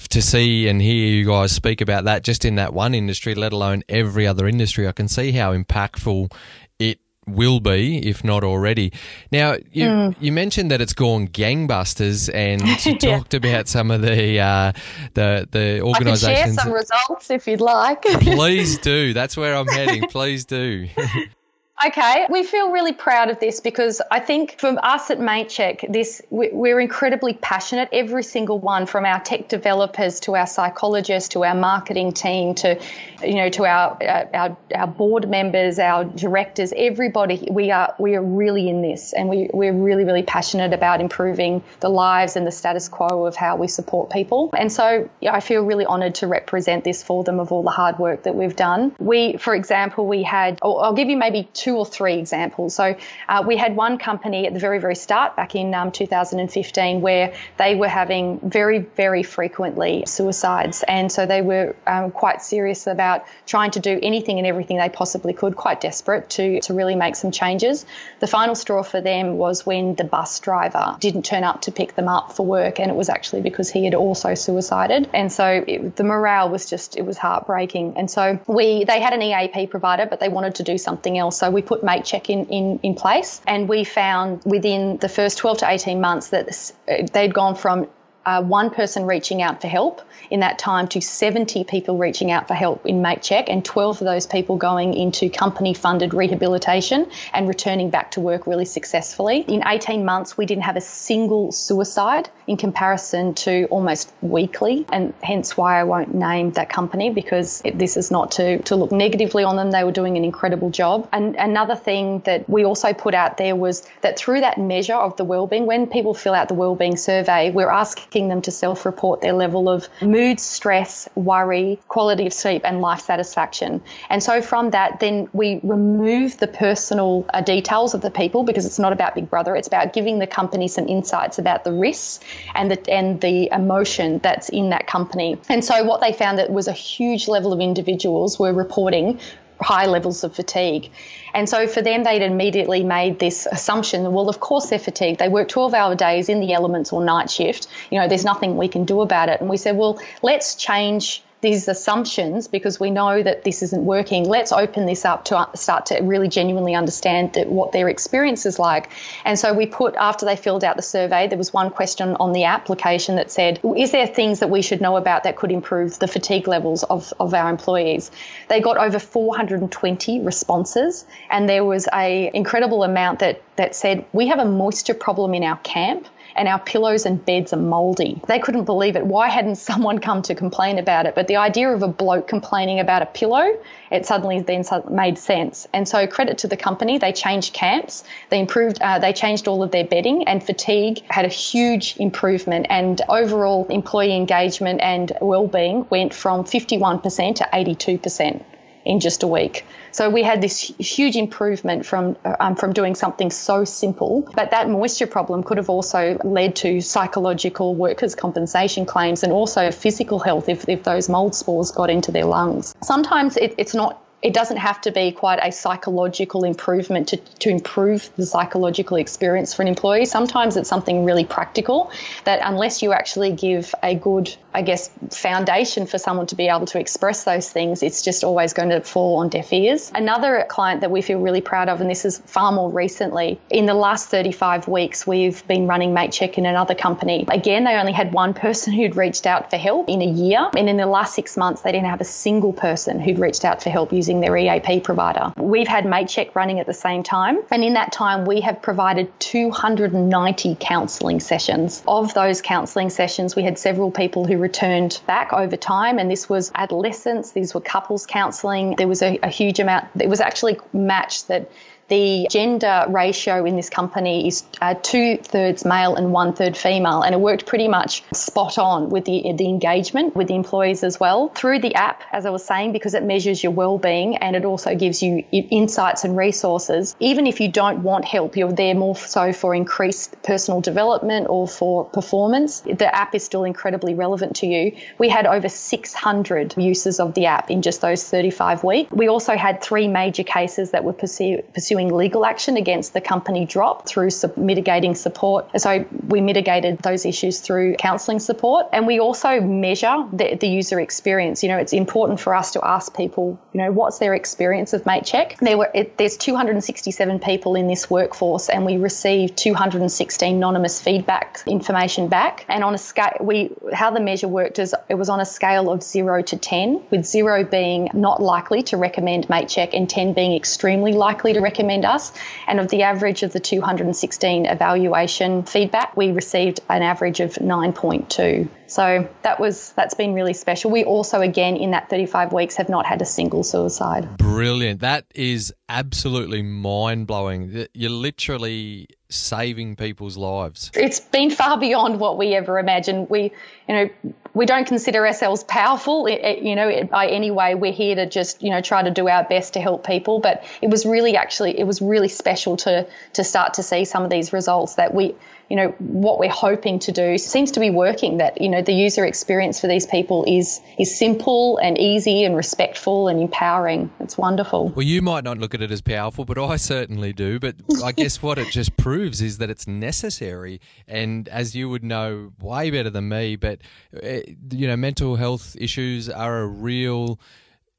to 0.09 0.21
see 0.21 0.67
and 0.67 0.81
hear 0.81 0.93
you 0.93 1.25
guys 1.25 1.51
speak 1.51 1.81
about 1.81 2.05
that 2.05 2.23
just 2.23 2.45
in 2.45 2.55
that 2.55 2.73
one 2.73 2.95
industry 2.95 3.35
let 3.35 3.51
alone 3.51 3.83
every 3.89 4.25
other 4.25 4.47
industry 4.47 4.87
I 4.87 4.91
can 4.93 5.07
see 5.07 5.31
how 5.31 5.53
impactful 5.55 6.31
it 6.79 6.99
will 7.27 7.59
be 7.59 8.07
if 8.07 8.23
not 8.23 8.43
already. 8.43 8.93
Now 9.31 9.55
you 9.71 9.85
mm. 9.85 10.15
you 10.19 10.31
mentioned 10.31 10.71
that 10.71 10.81
it's 10.81 10.93
gone 10.93 11.27
gangbusters 11.27 12.33
and 12.33 12.61
you 12.85 12.97
talked 12.97 13.33
about 13.33 13.67
some 13.67 13.91
of 13.91 14.01
the 14.01 14.39
uh, 14.39 14.71
the 15.13 15.47
the 15.51 15.81
organizations 15.81 16.23
I 16.25 16.35
can 16.35 16.53
share 16.55 16.63
some 16.63 16.71
results 16.71 17.29
if 17.29 17.47
you'd 17.47 17.61
like. 17.61 18.01
Please 18.21 18.77
do. 18.77 19.13
That's 19.13 19.35
where 19.35 19.55
I'm 19.55 19.67
heading. 19.67 20.07
Please 20.09 20.45
do 20.45 20.87
Okay, 21.83 22.25
we 22.29 22.43
feel 22.43 22.71
really 22.71 22.93
proud 22.93 23.29
of 23.29 23.39
this 23.39 23.59
because 23.59 24.01
I 24.09 24.21
think 24.21 24.59
from 24.59 24.79
us 24.81 25.11
at 25.11 25.19
MateCheck, 25.19 25.91
this 25.91 26.21
we're 26.29 26.79
incredibly 26.79 27.33
passionate. 27.33 27.89
Every 27.91 28.23
single 28.23 28.59
one, 28.59 28.85
from 28.85 29.05
our 29.05 29.19
tech 29.19 29.49
developers 29.49 30.21
to 30.21 30.35
our 30.35 30.47
psychologists 30.47 31.29
to 31.29 31.43
our 31.43 31.53
marketing 31.53 32.13
team 32.13 32.55
to, 32.55 32.79
you 33.21 33.35
know, 33.35 33.49
to 33.49 33.65
our 33.65 34.01
uh, 34.01 34.25
our, 34.33 34.57
our 34.73 34.87
board 34.87 35.29
members, 35.29 35.77
our 35.77 36.05
directors, 36.05 36.71
everybody, 36.75 37.45
we 37.51 37.71
are 37.71 37.93
we 37.99 38.15
are 38.15 38.23
really 38.23 38.69
in 38.69 38.81
this, 38.81 39.11
and 39.11 39.27
we 39.27 39.49
we're 39.53 39.73
really 39.73 40.05
really 40.05 40.23
passionate 40.23 40.71
about 40.71 41.01
improving 41.01 41.61
the 41.81 41.89
lives 41.89 42.37
and 42.37 42.47
the 42.47 42.53
status 42.53 42.87
quo 42.87 43.25
of 43.25 43.35
how 43.35 43.57
we 43.57 43.67
support 43.67 44.09
people. 44.09 44.49
And 44.57 44.71
so 44.71 45.09
yeah, 45.19 45.35
I 45.35 45.41
feel 45.41 45.63
really 45.63 45.85
honoured 45.85 46.15
to 46.15 46.27
represent 46.27 46.85
this 46.85 47.03
for 47.03 47.25
them 47.25 47.41
of 47.41 47.51
all 47.51 47.63
the 47.63 47.69
hard 47.69 47.99
work 47.99 48.23
that 48.23 48.33
we've 48.33 48.55
done. 48.55 48.95
We, 48.97 49.35
for 49.35 49.53
example, 49.53 50.07
we 50.07 50.23
had. 50.23 50.57
I'll 50.63 50.93
give 50.93 51.09
you 51.09 51.17
maybe 51.17 51.49
two 51.53 51.64
two 51.65 51.75
or 51.75 51.85
three 51.85 52.19
examples. 52.19 52.75
So 52.75 52.95
uh, 53.27 53.43
we 53.45 53.57
had 53.57 53.75
one 53.75 53.97
company 53.97 54.45
at 54.45 54.53
the 54.53 54.59
very, 54.59 54.77
very 54.77 54.93
start 54.93 55.35
back 55.35 55.55
in 55.55 55.73
um, 55.73 55.91
2015 55.91 57.01
where 57.01 57.33
they 57.57 57.73
were 57.73 57.87
having 57.87 58.39
very, 58.41 58.79
very 58.79 59.23
frequently 59.23 60.03
suicides. 60.05 60.83
And 60.87 61.11
so 61.11 61.25
they 61.25 61.41
were 61.41 61.75
um, 61.87 62.11
quite 62.11 62.43
serious 62.43 62.85
about 62.85 63.25
trying 63.47 63.71
to 63.71 63.79
do 63.79 63.99
anything 64.03 64.37
and 64.37 64.45
everything 64.45 64.77
they 64.77 64.89
possibly 64.89 65.33
could, 65.33 65.55
quite 65.55 65.81
desperate 65.81 66.29
to, 66.37 66.61
to 66.61 66.75
really 66.75 66.95
make 66.95 67.15
some 67.15 67.31
changes. 67.31 67.83
The 68.19 68.27
final 68.27 68.53
straw 68.53 68.83
for 68.83 69.01
them 69.01 69.37
was 69.37 69.65
when 69.65 69.95
the 69.95 70.03
bus 70.03 70.39
driver 70.39 70.97
didn't 70.99 71.23
turn 71.23 71.43
up 71.43 71.61
to 71.61 71.71
pick 71.71 71.95
them 71.95 72.07
up 72.07 72.33
for 72.33 72.45
work. 72.45 72.79
And 72.79 72.91
it 72.91 72.95
was 72.95 73.09
actually 73.09 73.41
because 73.41 73.71
he 73.71 73.85
had 73.85 73.95
also 73.95 74.35
suicided. 74.35 75.09
And 75.15 75.31
so 75.31 75.47
it, 75.67 75.95
the 75.95 76.03
morale 76.03 76.47
was 76.47 76.69
just, 76.69 76.95
it 76.95 77.07
was 77.07 77.17
heartbreaking. 77.17 77.97
And 77.97 78.11
so 78.11 78.39
we, 78.45 78.83
they 78.83 78.99
had 78.99 79.13
an 79.13 79.23
EAP 79.23 79.65
provider, 79.65 80.05
but 80.05 80.19
they 80.19 80.29
wanted 80.29 80.53
to 80.55 80.63
do 80.63 80.77
something 80.77 81.17
else. 81.17 81.39
So 81.39 81.54
we 81.55 81.61
put 81.61 81.81
MateCheck 81.81 82.29
in, 82.29 82.45
in, 82.47 82.79
in 82.83 82.93
place, 82.93 83.41
and 83.47 83.67
we 83.67 83.83
found 83.85 84.43
within 84.45 84.97
the 84.97 85.09
first 85.09 85.39
12 85.39 85.59
to 85.59 85.71
18 85.71 85.99
months 85.99 86.29
that 86.29 86.71
uh, 86.87 87.07
they'd 87.11 87.33
gone 87.33 87.55
from 87.55 87.87
uh, 88.25 88.41
one 88.41 88.69
person 88.69 89.05
reaching 89.05 89.41
out 89.41 89.61
for 89.61 89.67
help 89.67 90.01
in 90.29 90.39
that 90.39 90.57
time 90.57 90.87
to 90.87 91.01
70 91.01 91.63
people 91.65 91.97
reaching 91.97 92.31
out 92.31 92.47
for 92.47 92.53
help 92.53 92.85
in 92.85 93.01
MateCheck 93.01 93.45
and 93.47 93.63
12 93.63 94.01
of 94.01 94.05
those 94.05 94.25
people 94.25 94.57
going 94.57 94.93
into 94.93 95.29
company 95.29 95.73
funded 95.73 96.13
rehabilitation 96.13 97.09
and 97.33 97.47
returning 97.47 97.89
back 97.89 98.11
to 98.11 98.21
work 98.21 98.47
really 98.47 98.65
successfully. 98.65 99.41
In 99.47 99.63
18 99.65 100.05
months, 100.05 100.37
we 100.37 100.45
didn't 100.45 100.63
have 100.63 100.75
a 100.75 100.81
single 100.81 101.51
suicide 101.51 102.29
in 102.47 102.57
comparison 102.57 103.33
to 103.35 103.65
almost 103.69 104.11
weekly, 104.21 104.85
and 104.91 105.13
hence 105.21 105.55
why 105.57 105.79
I 105.79 105.83
won't 105.83 106.13
name 106.13 106.51
that 106.51 106.69
company 106.69 107.09
because 107.09 107.61
it, 107.63 107.77
this 107.77 107.97
is 107.97 108.11
not 108.11 108.31
to, 108.31 108.61
to 108.63 108.75
look 108.75 108.91
negatively 108.91 109.43
on 109.43 109.55
them. 109.55 109.71
They 109.71 109.83
were 109.83 109.91
doing 109.91 110.17
an 110.17 110.23
incredible 110.23 110.69
job. 110.69 111.07
And 111.11 111.35
another 111.35 111.75
thing 111.75 112.19
that 112.25 112.49
we 112.49 112.65
also 112.65 112.93
put 112.93 113.13
out 113.13 113.37
there 113.37 113.55
was 113.55 113.87
that 114.01 114.17
through 114.17 114.41
that 114.41 114.57
measure 114.57 114.95
of 114.95 115.15
the 115.17 115.23
wellbeing, 115.23 115.65
when 115.65 115.87
people 115.87 116.13
fill 116.13 116.33
out 116.33 116.47
the 116.47 116.53
wellbeing 116.53 116.97
survey, 116.97 117.51
we're 117.51 117.69
asking 117.69 118.14
them 118.15 118.41
to 118.41 118.51
self 118.51 118.85
report 118.85 119.21
their 119.21 119.33
level 119.33 119.67
of 119.69 119.87
mood, 120.01 120.39
stress, 120.39 121.09
worry, 121.15 121.79
quality 121.87 122.25
of 122.25 122.33
sleep, 122.33 122.61
and 122.65 122.81
life 122.81 123.01
satisfaction. 123.01 123.81
And 124.09 124.23
so 124.23 124.41
from 124.41 124.71
that, 124.71 124.99
then 124.99 125.27
we 125.33 125.59
remove 125.63 126.37
the 126.37 126.47
personal 126.47 127.25
uh, 127.33 127.41
details 127.41 127.93
of 127.93 128.01
the 128.01 128.11
people 128.11 128.43
because 128.43 128.65
it's 128.65 128.79
not 128.79 128.93
about 128.93 129.15
Big 129.15 129.29
Brother. 129.29 129.55
It's 129.55 129.67
about 129.67 129.93
giving 129.93 130.19
the 130.19 130.27
company 130.27 130.67
some 130.67 130.87
insights 130.87 131.37
about 131.37 131.63
the 131.63 131.73
risks 131.73 132.19
and 132.55 132.71
the 132.71 132.91
and 132.91 133.19
the 133.21 133.49
emotion 133.51 134.19
that's 134.19 134.49
in 134.49 134.69
that 134.69 134.87
company. 134.87 135.37
And 135.49 135.63
so 135.63 135.83
what 135.83 136.01
they 136.01 136.13
found 136.13 136.39
that 136.39 136.49
was 136.51 136.67
a 136.67 136.73
huge 136.73 137.27
level 137.27 137.51
of 137.51 137.59
individuals 137.59 138.39
were 138.39 138.53
reporting 138.53 139.19
high 139.61 139.85
levels 139.85 140.23
of 140.23 140.35
fatigue. 140.35 140.91
And 141.33 141.49
so 141.49 141.67
for 141.67 141.81
them, 141.81 142.03
they'd 142.03 142.21
immediately 142.21 142.83
made 142.83 143.19
this 143.19 143.45
assumption 143.51 144.11
well, 144.13 144.29
of 144.29 144.39
course 144.39 144.69
they're 144.69 144.79
fatigued. 144.79 145.19
They 145.19 145.29
work 145.29 145.49
12 145.49 145.73
hour 145.73 145.95
days 145.95 146.29
in 146.29 146.39
the 146.39 146.53
elements 146.53 146.93
or 146.93 147.03
night 147.03 147.29
shift. 147.29 147.67
You 147.91 147.99
know, 147.99 148.07
there's 148.07 148.25
nothing 148.25 148.55
we 148.57 148.67
can 148.67 148.85
do 148.85 149.01
about 149.01 149.29
it. 149.29 149.41
And 149.41 149.49
we 149.49 149.57
said, 149.57 149.75
well, 149.75 149.99
let's 150.21 150.55
change 150.55 151.23
these 151.41 151.67
assumptions 151.67 152.47
because 152.47 152.79
we 152.79 152.89
know 152.89 153.21
that 153.21 153.43
this 153.43 153.61
isn't 153.61 153.85
working. 153.85 154.27
Let's 154.27 154.51
open 154.51 154.85
this 154.85 155.05
up 155.05 155.25
to 155.25 155.37
uh, 155.37 155.53
start 155.53 155.85
to 155.87 155.99
really 156.01 156.27
genuinely 156.27 156.73
understand 156.75 157.37
what 157.45 157.71
their 157.71 157.89
experience 157.89 158.45
is 158.45 158.57
like. 158.57 158.89
And 159.25 159.37
so 159.37 159.53
we 159.53 159.65
put, 159.65 159.95
after 159.95 160.25
they 160.25 160.35
filled 160.35 160.63
out 160.63 160.75
the 160.75 160.81
survey, 160.81 161.27
there 161.27 161.37
was 161.37 161.53
one 161.53 161.69
question 161.69 162.15
on 162.19 162.31
the 162.31 162.45
application 162.45 163.15
that 163.17 163.29
said, 163.29 163.59
Is 163.77 163.91
there 163.91 164.07
things 164.07 164.39
that 164.39 164.49
we 164.49 164.61
should 164.61 164.81
know 164.81 164.97
about 164.97 165.23
that 165.23 165.35
could 165.35 165.51
improve 165.51 165.99
the 165.99 166.07
fatigue 166.07 166.47
levels 166.47 166.83
of, 166.83 167.13
of 167.19 167.33
our 167.33 167.49
employees? 167.49 168.11
They 168.49 168.61
got 168.61 168.77
over 168.77 168.99
420 168.99 170.21
responses, 170.21 171.05
and 171.29 171.47
there 171.47 171.63
was 171.63 171.87
a 171.93 172.31
incredible 172.33 172.83
amount 172.83 173.19
that, 173.19 173.41
that 173.57 173.75
said, 173.75 174.05
We 174.13 174.27
have 174.27 174.39
a 174.39 174.45
moisture 174.45 174.93
problem 174.93 175.33
in 175.33 175.43
our 175.43 175.57
camp 175.57 176.07
and 176.35 176.47
our 176.47 176.59
pillows 176.59 177.05
and 177.05 177.23
beds 177.23 177.53
are 177.53 177.57
moldy. 177.57 178.21
They 178.27 178.39
couldn't 178.39 178.65
believe 178.65 178.95
it. 178.95 179.05
Why 179.05 179.29
hadn't 179.29 179.55
someone 179.55 179.99
come 179.99 180.21
to 180.23 180.35
complain 180.35 180.79
about 180.79 181.05
it? 181.05 181.15
But 181.15 181.27
the 181.27 181.37
idea 181.37 181.69
of 181.69 181.83
a 181.83 181.87
bloke 181.87 182.27
complaining 182.27 182.79
about 182.79 183.01
a 183.01 183.05
pillow, 183.05 183.57
it 183.91 184.05
suddenly 184.05 184.41
then 184.41 184.63
made 184.89 185.17
sense. 185.17 185.67
And 185.73 185.87
so 185.87 186.07
credit 186.07 186.39
to 186.39 186.47
the 186.47 186.57
company, 186.57 186.97
they 186.97 187.11
changed 187.11 187.53
camps, 187.53 188.03
they 188.29 188.39
improved, 188.39 188.81
uh, 188.81 188.99
they 188.99 189.13
changed 189.13 189.47
all 189.47 189.63
of 189.63 189.71
their 189.71 189.85
bedding, 189.85 190.27
and 190.27 190.43
fatigue 190.43 191.01
had 191.09 191.25
a 191.25 191.29
huge 191.29 191.95
improvement. 191.97 192.67
And 192.69 193.01
overall 193.07 193.67
employee 193.67 194.15
engagement 194.15 194.81
and 194.81 195.11
well-being 195.21 195.87
went 195.89 196.13
from 196.13 196.43
51% 196.43 197.35
to 197.35 197.49
82% 197.53 198.43
in 198.85 198.99
just 198.99 199.23
a 199.23 199.27
week. 199.27 199.65
So 199.91 200.09
we 200.09 200.23
had 200.23 200.41
this 200.41 200.59
huge 200.59 201.15
improvement 201.15 201.85
from 201.85 202.15
um, 202.39 202.55
from 202.55 202.73
doing 202.73 202.95
something 202.95 203.31
so 203.31 203.65
simple. 203.65 204.29
But 204.35 204.51
that 204.51 204.69
moisture 204.69 205.07
problem 205.07 205.43
could 205.43 205.57
have 205.57 205.69
also 205.69 206.17
led 206.23 206.55
to 206.57 206.81
psychological 206.81 207.75
workers' 207.75 208.15
compensation 208.15 208.85
claims 208.85 209.23
and 209.23 209.33
also 209.33 209.71
physical 209.71 210.19
health 210.19 210.49
if, 210.49 210.69
if 210.69 210.83
those 210.83 211.09
mold 211.09 211.35
spores 211.35 211.71
got 211.71 211.89
into 211.89 212.11
their 212.11 212.25
lungs. 212.25 212.75
Sometimes 212.83 213.37
it, 213.37 213.55
it's 213.57 213.73
not 213.73 214.04
it 214.25 214.33
doesn't 214.33 214.57
have 214.57 214.81
to 214.81 214.91
be 214.91 215.11
quite 215.11 215.37
a 215.43 215.51
psychological 215.51 216.45
improvement 216.45 217.09
to, 217.09 217.17
to 217.17 217.49
improve 217.49 218.09
the 218.17 218.25
psychological 218.25 218.97
experience 218.97 219.53
for 219.53 219.61
an 219.61 219.67
employee. 219.67 220.05
Sometimes 220.05 220.57
it's 220.57 220.67
something 220.67 221.05
really 221.05 221.25
practical 221.25 221.91
that 222.23 222.39
unless 222.43 222.81
you 222.81 222.91
actually 222.91 223.33
give 223.33 223.75
a 223.83 223.93
good, 223.93 224.35
I 224.51 224.63
guess, 224.63 224.89
foundation 225.11 225.85
for 225.85 225.99
someone 225.99 226.25
to 226.27 226.35
be 226.35 226.47
able 226.47 226.65
to 226.65 226.79
express 226.79 227.23
those 227.23 227.51
things, 227.51 227.83
it's 227.83 228.01
just 228.01 228.23
always 228.23 228.51
going 228.53 228.69
to 228.69 228.81
fall 228.81 229.17
on 229.17 229.29
deaf 229.29 229.53
ears. 229.53 229.91
Another 229.93 230.43
client 230.49 230.81
that 230.81 230.89
we 230.89 231.03
feel 231.03 231.19
really 231.19 231.41
proud 231.41 231.69
of, 231.69 231.79
and 231.79 231.87
this 231.87 232.03
is 232.03 232.17
far 232.25 232.51
more 232.51 232.71
recently, 232.71 233.39
in 233.51 233.67
the 233.67 233.75
last 233.75 234.09
35 234.09 234.67
weeks, 234.67 235.05
we've 235.05 235.47
been 235.47 235.67
running 235.67 235.91
MateCheck 235.91 236.39
in 236.39 236.47
another 236.47 236.73
company. 236.73 237.25
Again, 237.29 237.63
they 237.63 237.75
only 237.75 237.93
had 237.93 238.11
one 238.11 238.33
person 238.45 238.73
who'd 238.73 238.95
reached 238.95 239.27
out 239.27 239.51
for 239.51 239.57
help 239.57 239.87
in 239.87 240.01
a 240.01 240.09
year. 240.09 240.49
And 240.57 240.67
in 240.67 240.77
the 240.77 240.87
last 240.87 241.13
six 241.13 241.37
months, 241.37 241.61
they 241.61 241.71
didn't 241.71 241.89
have 241.89 242.01
a 242.01 242.05
single 242.05 242.53
person 242.53 242.99
who'd 242.99 243.19
reached 243.19 243.45
out 243.45 243.61
for 243.61 243.69
help 243.69 243.93
using 243.93 244.14
using 244.15 244.21
their 244.21 244.37
EAP 244.37 244.81
provider. 244.81 245.33
We've 245.37 245.67
had 245.67 245.85
MateCheck 245.85 246.35
running 246.35 246.59
at 246.59 246.65
the 246.65 246.73
same 246.73 247.03
time, 247.03 247.39
and 247.51 247.63
in 247.63 247.73
that 247.73 247.91
time, 247.91 248.25
we 248.25 248.41
have 248.41 248.61
provided 248.61 249.11
290 249.19 250.57
counselling 250.59 251.19
sessions. 251.19 251.83
Of 251.87 252.13
those 252.13 252.41
counselling 252.41 252.89
sessions, 252.89 253.35
we 253.35 253.43
had 253.43 253.57
several 253.57 253.91
people 253.91 254.25
who 254.25 254.37
returned 254.37 255.01
back 255.05 255.33
over 255.33 255.57
time, 255.57 255.99
and 255.99 256.09
this 256.09 256.29
was 256.29 256.51
adolescents, 256.55 257.31
these 257.31 257.53
were 257.53 257.61
couples 257.61 258.05
counselling. 258.05 258.75
There 258.77 258.87
was 258.87 259.01
a, 259.01 259.19
a 259.21 259.29
huge 259.29 259.59
amount, 259.59 259.87
it 259.99 260.09
was 260.09 260.21
actually 260.21 260.59
matched 260.73 261.27
that 261.27 261.49
the 261.87 262.27
gender 262.29 262.85
ratio 262.89 263.45
in 263.45 263.55
this 263.55 263.69
company 263.69 264.27
is 264.27 264.43
uh, 264.61 264.73
two 264.81 265.17
thirds 265.17 265.65
male 265.65 265.95
and 265.95 266.11
one 266.11 266.33
third 266.33 266.57
female, 266.57 267.01
and 267.01 267.13
it 267.13 267.21
worked 267.21 267.45
pretty 267.45 267.67
much 267.67 268.03
spot 268.13 268.57
on 268.57 268.89
with 268.89 269.05
the 269.05 269.33
the 269.35 269.47
engagement 269.47 270.15
with 270.15 270.27
the 270.27 270.35
employees 270.35 270.83
as 270.83 270.99
well 270.99 271.29
through 271.29 271.59
the 271.59 271.75
app, 271.75 272.03
as 272.11 272.25
I 272.25 272.29
was 272.29 272.45
saying, 272.45 272.71
because 272.71 272.93
it 272.93 273.03
measures 273.03 273.43
your 273.43 273.51
well-being 273.51 274.17
and 274.17 274.35
it 274.35 274.45
also 274.45 274.75
gives 274.75 275.03
you 275.03 275.23
insights 275.31 276.03
and 276.03 276.17
resources. 276.17 276.95
Even 276.99 277.27
if 277.27 277.39
you 277.39 277.51
don't 277.51 277.83
want 277.83 278.05
help, 278.05 278.35
you're 278.35 278.51
there 278.51 278.75
more 278.75 278.95
so 278.95 279.31
for 279.33 279.53
increased 279.53 280.21
personal 280.23 280.61
development 280.61 281.27
or 281.29 281.47
for 281.47 281.85
performance. 281.85 282.61
The 282.61 282.93
app 282.93 283.13
is 283.15 283.23
still 283.23 283.43
incredibly 283.43 283.93
relevant 283.93 284.37
to 284.37 284.47
you. 284.47 284.75
We 284.97 285.09
had 285.09 285.25
over 285.27 285.49
600 285.49 286.55
uses 286.57 286.99
of 286.99 287.13
the 287.13 287.27
app 287.27 287.51
in 287.51 287.61
just 287.61 287.81
those 287.81 288.03
35 288.09 288.63
weeks. 288.63 288.91
We 288.91 289.07
also 289.07 289.35
had 289.35 289.61
three 289.61 289.87
major 289.87 290.23
cases 290.23 290.71
that 290.71 290.83
were 290.83 290.93
pursued 290.93 291.53
pursuing 291.75 291.93
legal 291.93 292.25
action 292.25 292.55
against 292.55 292.93
the 292.93 293.01
company 293.01 293.45
drop 293.45 293.87
through 293.87 294.09
sub- 294.09 294.37
mitigating 294.37 294.95
support. 294.95 295.45
So 295.59 295.85
we 296.07 296.21
mitigated 296.21 296.79
those 296.79 297.05
issues 297.05 297.39
through 297.39 297.75
counselling 297.75 298.19
support. 298.19 298.67
And 298.71 298.87
we 298.87 298.99
also 298.99 299.41
measure 299.41 300.05
the, 300.13 300.35
the, 300.35 300.47
user 300.47 300.79
experience. 300.79 301.43
You 301.43 301.49
know, 301.49 301.57
it's 301.57 301.73
important 301.73 302.19
for 302.19 302.33
us 302.33 302.51
to 302.51 302.65
ask 302.65 302.95
people, 302.95 303.37
you 303.51 303.61
know, 303.61 303.71
what's 303.71 303.99
their 303.99 304.13
experience 304.13 304.71
of 304.73 304.83
MateCheck? 304.83 305.39
There 305.39 305.57
were 305.57 305.69
it, 305.73 305.97
there's 305.97 306.15
267 306.15 307.19
people 307.19 307.55
in 307.55 307.67
this 307.67 307.89
workforce, 307.89 308.47
and 308.47 308.65
we 308.65 308.77
received 308.77 309.35
216 309.37 310.35
anonymous 310.35 310.79
feedback 310.79 311.43
information 311.47 312.07
back. 312.07 312.45
And 312.47 312.63
on 312.63 312.73
a 312.73 312.77
scale, 312.77 313.17
we 313.19 313.51
how 313.73 313.91
the 313.91 313.99
measure 313.99 314.29
worked 314.29 314.59
is 314.59 314.73
it 314.87 314.95
was 314.95 315.09
on 315.09 315.19
a 315.19 315.25
scale 315.25 315.69
of 315.69 315.83
zero 315.83 316.21
to 316.21 316.37
10, 316.37 316.83
with 316.91 317.05
zero 317.05 317.43
being 317.43 317.89
not 317.93 318.21
likely 318.21 318.63
to 318.63 318.77
recommend 318.77 319.27
MateCheck 319.27 319.71
and 319.73 319.89
10 319.89 320.13
being 320.13 320.35
extremely 320.35 320.93
likely 320.93 321.33
to 321.33 321.41
recommend 321.41 321.64
recommend 321.65 321.85
us. 321.85 322.11
And 322.47 322.59
of 322.59 322.69
the 322.69 322.83
average 322.83 323.23
of 323.23 323.33
the 323.33 323.39
216 323.39 324.45
evaluation 324.45 325.43
feedback, 325.43 325.97
we 325.97 326.11
received 326.11 326.59
an 326.69 326.81
average 326.81 327.19
of 327.19 327.33
9.2. 327.33 328.47
So 328.67 329.07
that 329.21 329.39
was 329.39 329.73
that's 329.73 329.93
been 329.93 330.13
really 330.13 330.33
special. 330.33 330.71
We 330.71 330.83
also 330.83 331.21
again 331.21 331.55
in 331.55 331.71
that 331.71 331.89
35 331.89 332.33
weeks 332.33 332.55
have 332.55 332.69
not 332.69 332.85
had 332.85 333.01
a 333.01 333.05
single 333.05 333.43
suicide. 333.43 334.17
Brilliant. 334.17 334.81
That 334.81 335.05
is 335.13 335.53
absolutely 335.69 336.41
mind-blowing. 336.41 337.67
You're 337.73 337.89
literally 337.91 338.87
saving 339.15 339.75
people's 339.75 340.17
lives. 340.17 340.71
It's 340.73 340.99
been 340.99 341.29
far 341.29 341.57
beyond 341.59 341.99
what 341.99 342.17
we 342.17 342.35
ever 342.35 342.59
imagined. 342.59 343.09
We, 343.09 343.31
you 343.67 343.75
know, 343.75 343.89
we 344.33 344.45
don't 344.45 344.67
consider 344.67 345.05
ourselves 345.05 345.43
powerful, 345.43 346.09
you 346.09 346.55
know, 346.55 346.83
by 346.85 347.07
any 347.07 347.31
way. 347.31 347.55
We're 347.55 347.71
here 347.71 347.95
to 347.95 348.05
just, 348.05 348.43
you 348.43 348.49
know, 348.49 348.61
try 348.61 348.83
to 348.83 348.91
do 348.91 349.07
our 349.07 349.23
best 349.23 349.53
to 349.53 349.61
help 349.61 349.85
people. 349.85 350.19
But 350.19 350.43
it 350.61 350.69
was 350.69 350.85
really 350.85 351.15
actually, 351.15 351.57
it 351.59 351.65
was 351.65 351.81
really 351.81 352.09
special 352.09 352.57
to 352.57 352.87
to 353.13 353.23
start 353.23 353.55
to 353.55 353.63
see 353.63 353.85
some 353.85 354.03
of 354.03 354.09
these 354.09 354.33
results 354.33 354.75
that 354.75 354.93
we 354.93 355.15
you 355.49 355.55
know, 355.55 355.69
what 355.77 356.17
we're 356.17 356.29
hoping 356.29 356.79
to 356.79 356.91
do 356.91 357.17
seems 357.17 357.51
to 357.51 357.59
be 357.59 357.69
working. 357.69 358.17
That, 358.17 358.41
you 358.41 358.49
know, 358.49 358.61
the 358.61 358.73
user 358.73 359.05
experience 359.05 359.59
for 359.59 359.67
these 359.67 359.85
people 359.85 360.25
is 360.27 360.59
is 360.79 360.97
simple 360.97 361.57
and 361.57 361.77
easy 361.77 362.23
and 362.23 362.35
respectful 362.35 363.07
and 363.07 363.21
empowering. 363.21 363.91
It's 363.99 364.17
wonderful. 364.17 364.69
Well, 364.69 364.85
you 364.85 365.01
might 365.01 365.23
not 365.23 365.37
look 365.37 365.53
at 365.53 365.61
it 365.61 365.71
as 365.71 365.81
powerful, 365.81 366.25
but 366.25 366.39
I 366.39 366.55
certainly 366.55 367.13
do. 367.13 367.39
But 367.39 367.55
I 367.83 367.91
guess 367.91 368.21
what 368.21 368.37
it 368.39 368.49
just 368.49 368.75
proves 368.77 369.04
is 369.05 369.37
that 369.37 369.49
it's 369.49 369.67
necessary. 369.67 370.59
And 370.87 371.27
as 371.29 371.55
you 371.55 371.69
would 371.69 371.83
know 371.83 372.31
way 372.39 372.71
better 372.71 372.89
than 372.89 373.09
me, 373.09 373.35
but, 373.35 373.61
eh, 374.01 374.23
you 374.51 374.67
know, 374.67 374.75
mental 374.75 375.15
health 375.15 375.55
issues 375.59 376.09
are 376.09 376.41
a 376.41 376.47
real 376.47 377.19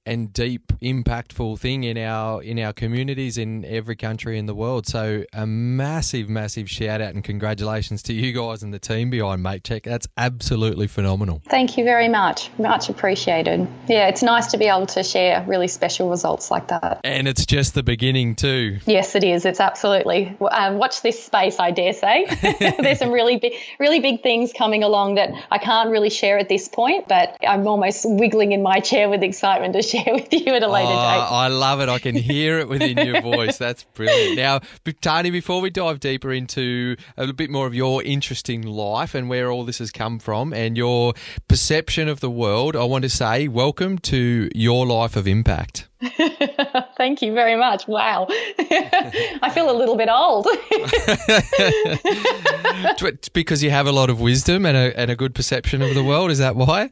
and 0.07 0.33
deep, 0.33 0.73
impactful 0.81 1.59
thing 1.59 1.85
in 1.85 1.99
our 1.99 2.43
in 2.43 2.59
our 2.59 2.73
communities 2.73 3.37
in 3.37 3.65
every 3.65 3.97
country 3.97 4.39
in 4.39 4.47
the 4.47 4.55
world. 4.55 4.87
So 4.87 5.25
a 5.33 5.47
massive, 5.47 6.29
massive 6.29 6.71
shout 6.71 7.01
out 7.01 7.15
and 7.15 7.25
congratulations 7.25 8.03
to 8.05 8.13
you 8.15 8.33
guys 8.33 8.63
and 8.63 8.73
the 8.73 8.79
team 8.79 9.11
behind 9.11 9.45
MateCheck. 9.45 9.83
That's 9.83 10.07
absolutely 10.17 10.87
phenomenal. 10.87 11.43
Thank 11.49 11.77
you 11.77 11.85
very 11.85 12.09
much. 12.09 12.51
Much 12.59 12.89
appreciated. 12.89 13.67
Yeah, 13.89 14.09
it's 14.09 14.23
nice 14.23 14.47
to 14.53 14.59
be 14.59 14.67
able 14.67 14.87
to 14.87 15.03
share 15.03 15.45
really 15.47 15.69
special 15.69 16.09
results 16.09 16.51
like 16.51 16.69
that. 16.69 17.01
And 17.03 17.27
it's 17.27 17.45
just 17.45 17.75
the 17.75 17.83
beginning 17.83 18.37
too. 18.37 18.79
Yes, 18.87 19.15
it 19.15 19.25
is. 19.25 19.45
It's 19.45 19.61
absolutely. 19.61 20.37
Um, 20.51 20.79
watch 20.79 21.03
this 21.03 21.23
space, 21.23 21.59
I 21.59 21.73
dare 21.73 21.93
say. 21.93 22.27
There's 22.79 22.99
some 23.01 23.11
really 23.11 23.39
big, 23.39 23.55
really 23.81 24.01
big 24.01 24.23
things 24.23 24.53
coming 24.53 24.85
along 24.85 25.17
that 25.17 25.33
I 25.51 25.59
can't 25.59 25.91
really 25.91 26.11
share 26.11 26.39
at 26.39 26.49
this 26.49 26.69
point, 26.69 27.09
but 27.09 27.37
I'm 27.47 27.67
almost 27.67 28.05
wiggling 28.09 28.53
in 28.53 28.63
my 28.63 28.79
chair 28.79 29.09
with 29.09 29.23
excitement 29.23 29.75
to 29.75 29.83
share 29.83 29.96
share 29.97 30.15
with 30.15 30.33
you 30.33 30.55
at 30.55 30.63
a 30.63 30.69
later 30.69 30.91
oh, 30.91 30.95
date. 30.95 31.27
I 31.31 31.49
love 31.49 31.81
it. 31.81 31.89
I 31.89 31.99
can 31.99 32.15
hear 32.15 32.59
it 32.59 32.69
within 32.69 32.99
your 32.99 33.21
voice. 33.37 33.59
That's 33.59 33.85
brilliant. 33.95 34.37
Now, 34.37 34.61
Tani, 35.01 35.31
before 35.31 35.61
we 35.61 35.71
dive 35.71 36.01
deeper 36.01 36.33
into 36.33 36.97
a 37.17 37.33
bit 37.33 37.51
more 37.51 37.67
of 37.67 37.75
your 37.75 38.03
interesting 38.03 38.63
life 38.63 39.15
and 39.15 39.29
where 39.29 39.51
all 39.51 39.65
this 39.65 39.79
has 39.79 39.91
come 39.91 40.19
from 40.19 40.53
and 40.53 40.77
your 40.77 41.15
perception 41.49 42.09
of 42.09 42.21
the 42.21 42.31
world, 42.31 42.77
I 42.77 42.85
want 42.85 43.03
to 43.03 43.11
say 43.11 43.49
welcome 43.49 43.99
to 43.99 44.51
your 44.55 44.87
life 44.87 45.17
of 45.17 45.27
impact. 45.27 45.89
Thank 46.97 47.23
you 47.23 47.33
very 47.33 47.57
much. 47.57 47.89
Wow. 47.89 48.27
I 48.31 49.51
feel 49.55 49.71
a 49.71 49.77
little 49.77 49.97
bit 49.97 50.11
old. 50.11 50.47
because 53.33 53.63
you 53.63 53.71
have 53.71 53.87
a 53.87 53.93
lot 53.93 54.11
of 54.11 54.21
wisdom 54.21 54.67
and 54.67 54.77
a, 54.77 54.99
and 54.99 55.11
a 55.11 55.17
good 55.17 55.35
perception 55.35 55.81
of 55.81 55.95
the 55.95 56.05
world. 56.05 56.31
Is 56.31 56.39
that 56.39 56.55
why? 56.55 56.91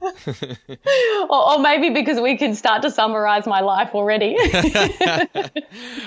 or, 1.28 1.52
or, 1.52 1.58
maybe 1.58 1.90
because 1.90 2.18
we 2.18 2.38
can 2.38 2.54
start 2.54 2.80
to 2.82 2.90
summarize 2.90 3.46
my 3.46 3.60
life 3.60 3.90
already. 3.94 4.36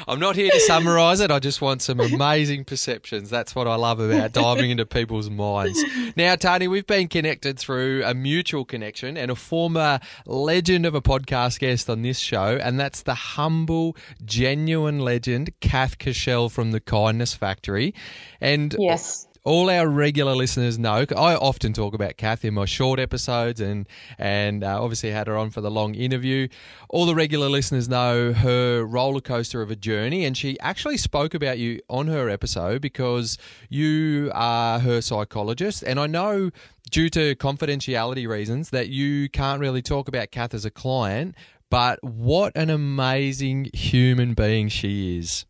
I'm 0.08 0.20
not 0.20 0.36
here 0.36 0.50
to 0.50 0.60
summarize 0.62 1.20
it. 1.20 1.30
I 1.30 1.38
just 1.38 1.62
want 1.62 1.84
some 1.84 2.00
amazing 2.00 2.66
perceptions. 2.66 3.30
That's 3.30 3.54
what 3.54 3.68
I 3.68 3.76
love 3.76 4.00
about 4.00 4.32
diving 4.32 4.72
into 4.72 4.88
people's 4.88 5.30
minds. 5.30 5.80
Now, 6.16 6.36
Tani, 6.36 6.68
we've 6.68 6.88
been 6.88 7.10
connected 7.10 7.60
through 7.60 8.04
a 8.06 8.16
mutual 8.16 8.66
connection 8.66 9.18
and 9.18 9.30
a 9.30 9.36
former 9.36 10.00
legend 10.26 10.88
of 10.88 10.96
a 10.96 11.02
podcast 11.02 11.60
guest 11.60 11.90
on 11.92 12.02
this 12.02 12.18
show, 12.18 12.58
and 12.62 12.80
that's 12.80 12.87
the 12.96 13.14
humble, 13.14 13.96
genuine 14.24 15.00
legend, 15.00 15.52
Kath 15.60 15.98
Koschel 15.98 16.52
from 16.52 16.72
the 16.72 16.80
Kindness 16.80 17.34
Factory. 17.34 17.94
And 18.42 18.76
yes 18.78 19.28
all 19.48 19.70
our 19.70 19.88
regular 19.88 20.36
listeners 20.36 20.78
know. 20.78 21.06
I 21.16 21.36
often 21.36 21.72
talk 21.72 21.94
about 21.94 22.18
Kath 22.18 22.44
in 22.44 22.54
my 22.54 22.66
short 22.66 23.00
episodes, 23.00 23.62
and 23.62 23.88
and 24.20 24.62
uh, 24.62 24.84
obviously 24.84 25.10
had 25.12 25.28
her 25.28 25.38
on 25.38 25.52
for 25.52 25.62
the 25.62 25.72
long 25.72 25.96
interview. 25.96 26.50
All 26.90 27.06
the 27.06 27.16
regular 27.16 27.48
listeners 27.48 27.88
know 27.88 28.34
her 28.34 28.84
roller 28.84 29.22
coaster 29.22 29.62
of 29.62 29.72
a 29.72 29.76
journey, 29.78 30.26
and 30.26 30.36
she 30.36 30.60
actually 30.60 30.98
spoke 30.98 31.34
about 31.34 31.60
you 31.60 31.80
on 31.90 32.08
her 32.08 32.30
episode 32.30 32.82
because 32.82 33.38
you 33.70 34.32
are 34.34 34.80
her 34.80 35.00
psychologist, 35.00 35.82
and 35.82 35.98
I 35.98 36.08
know 36.08 36.52
due 36.92 37.10
to 37.10 37.34
confidentiality 37.36 38.28
reasons 38.28 38.72
that 38.72 38.90
you 38.90 39.30
can't 39.30 39.62
really 39.62 39.82
talk 39.82 40.10
about 40.10 40.30
Kath 40.30 40.54
as 40.54 40.66
a 40.66 40.72
client. 40.72 41.36
But 41.70 42.00
what 42.04 42.54
an 42.56 42.70
amazing 42.70 43.70
human 43.74 44.34
being 44.34 44.70
she 44.70 45.18
is. 45.18 45.46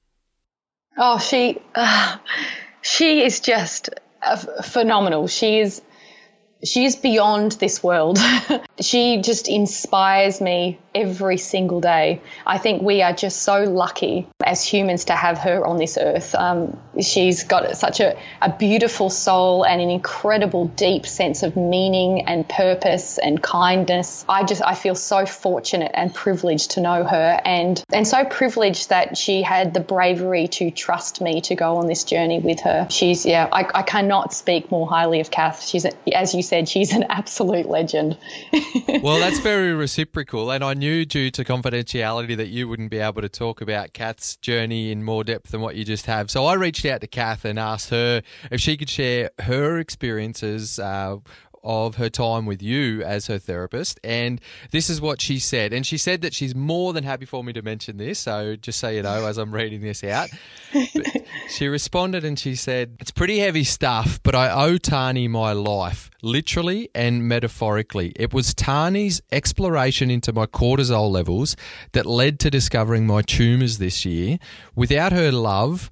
Oh, 0.97 1.19
she. 1.19 1.61
Uh 1.75 2.17
she 2.87 3.21
is 3.23 3.39
just 3.41 3.89
phenomenal. 4.63 5.27
She 5.27 5.59
is 5.59 5.81
she 6.63 6.85
is 6.85 6.95
beyond 6.95 7.53
this 7.53 7.83
world. 7.83 8.17
she 8.79 9.21
just 9.21 9.47
inspires 9.47 10.39
me 10.39 10.79
every 10.93 11.37
single 11.37 11.79
day. 11.79 12.21
I 12.45 12.57
think 12.57 12.81
we 12.81 13.01
are 13.01 13.13
just 13.13 13.43
so 13.43 13.63
lucky 13.63 14.27
as 14.43 14.63
humans 14.63 15.05
to 15.05 15.13
have 15.13 15.37
her 15.39 15.65
on 15.65 15.77
this 15.77 15.97
earth. 15.99 16.33
Um, 16.33 16.79
she's 17.01 17.43
got 17.43 17.77
such 17.77 17.99
a, 17.99 18.17
a 18.41 18.55
beautiful 18.57 19.09
soul 19.09 19.63
and 19.63 19.81
an 19.81 19.89
incredible 19.89 20.67
deep 20.69 21.05
sense 21.05 21.43
of 21.43 21.55
meaning 21.55 22.25
and 22.27 22.47
purpose 22.47 23.17
and 23.17 23.41
kindness. 23.41 24.25
I 24.27 24.43
just 24.43 24.61
I 24.63 24.73
feel 24.73 24.95
so 24.95 25.25
fortunate 25.25 25.91
and 25.93 26.13
privileged 26.13 26.71
to 26.71 26.81
know 26.81 27.03
her 27.03 27.41
and 27.45 27.83
and 27.93 28.07
so 28.07 28.25
privileged 28.25 28.89
that 28.89 29.17
she 29.17 29.41
had 29.41 29.73
the 29.73 29.79
bravery 29.79 30.47
to 30.47 30.71
trust 30.71 31.21
me 31.21 31.41
to 31.41 31.55
go 31.55 31.77
on 31.77 31.87
this 31.87 32.03
journey 32.03 32.39
with 32.39 32.61
her. 32.61 32.87
She's 32.89 33.25
yeah, 33.25 33.47
I, 33.51 33.69
I 33.73 33.81
cannot 33.83 34.33
speak 34.33 34.71
more 34.71 34.87
highly 34.87 35.19
of 35.19 35.29
Kath. 35.29 35.63
She's 35.63 35.85
as 36.13 36.33
you 36.33 36.41
said, 36.41 36.67
she's 36.69 36.93
an 36.93 37.05
absolute 37.09 37.67
legend. 37.67 38.17
well, 39.01 39.19
that's 39.19 39.39
very 39.39 39.73
reciprocal 39.73 40.51
and 40.51 40.63
I 40.63 40.73
knew 40.73 41.05
due 41.05 41.31
to 41.31 41.43
confidentiality 41.43 42.35
that 42.37 42.47
you 42.47 42.67
wouldn't 42.67 42.91
be 42.91 42.99
able 42.99 43.21
to 43.21 43.29
talk 43.29 43.61
about 43.61 43.93
Kath's 43.93 44.37
journey 44.37 44.91
in 44.91 45.03
more 45.03 45.23
depth 45.23 45.51
than 45.51 45.61
what 45.61 45.75
you 45.75 45.83
just 45.83 46.05
have. 46.05 46.29
So 46.29 46.45
I 46.45 46.55
reached 46.55 46.85
out 46.85 47.01
to 47.01 47.07
Kath 47.07 47.45
and 47.45 47.59
asked 47.59 47.89
her 47.89 48.21
if 48.51 48.61
she 48.61 48.77
could 48.77 48.89
share 48.89 49.31
her 49.39 49.77
experiences 49.79 50.79
uh, 50.79 51.17
of 51.63 51.95
her 51.95 52.09
time 52.09 52.45
with 52.45 52.61
you 52.61 53.01
as 53.03 53.27
her 53.27 53.37
therapist. 53.37 53.99
And 54.03 54.41
this 54.71 54.89
is 54.89 55.01
what 55.01 55.21
she 55.21 55.39
said. 55.39 55.73
And 55.73 55.85
she 55.85 55.97
said 55.97 56.21
that 56.21 56.33
she's 56.33 56.55
more 56.55 56.93
than 56.93 57.03
happy 57.03 57.25
for 57.25 57.43
me 57.43 57.53
to 57.53 57.61
mention 57.61 57.97
this. 57.97 58.19
So 58.19 58.55
just 58.55 58.79
so 58.79 58.89
you 58.89 59.03
know, 59.03 59.25
as 59.25 59.37
I'm 59.37 59.53
reading 59.53 59.81
this 59.81 60.03
out, 60.03 60.29
she 61.49 61.67
responded 61.67 62.23
and 62.23 62.37
she 62.37 62.55
said, 62.55 62.97
It's 62.99 63.11
pretty 63.11 63.39
heavy 63.39 63.63
stuff, 63.63 64.19
but 64.23 64.35
I 64.35 64.49
owe 64.49 64.77
Tani 64.77 65.27
my 65.27 65.53
life, 65.53 66.09
literally 66.21 66.89
and 66.93 67.27
metaphorically. 67.27 68.13
It 68.15 68.33
was 68.33 68.53
Tani's 68.53 69.21
exploration 69.31 70.11
into 70.11 70.33
my 70.33 70.45
cortisol 70.45 71.11
levels 71.11 71.55
that 71.93 72.05
led 72.05 72.39
to 72.41 72.49
discovering 72.49 73.05
my 73.05 73.21
tumours 73.21 73.77
this 73.77 74.05
year. 74.05 74.37
Without 74.75 75.11
her 75.11 75.31
love, 75.31 75.89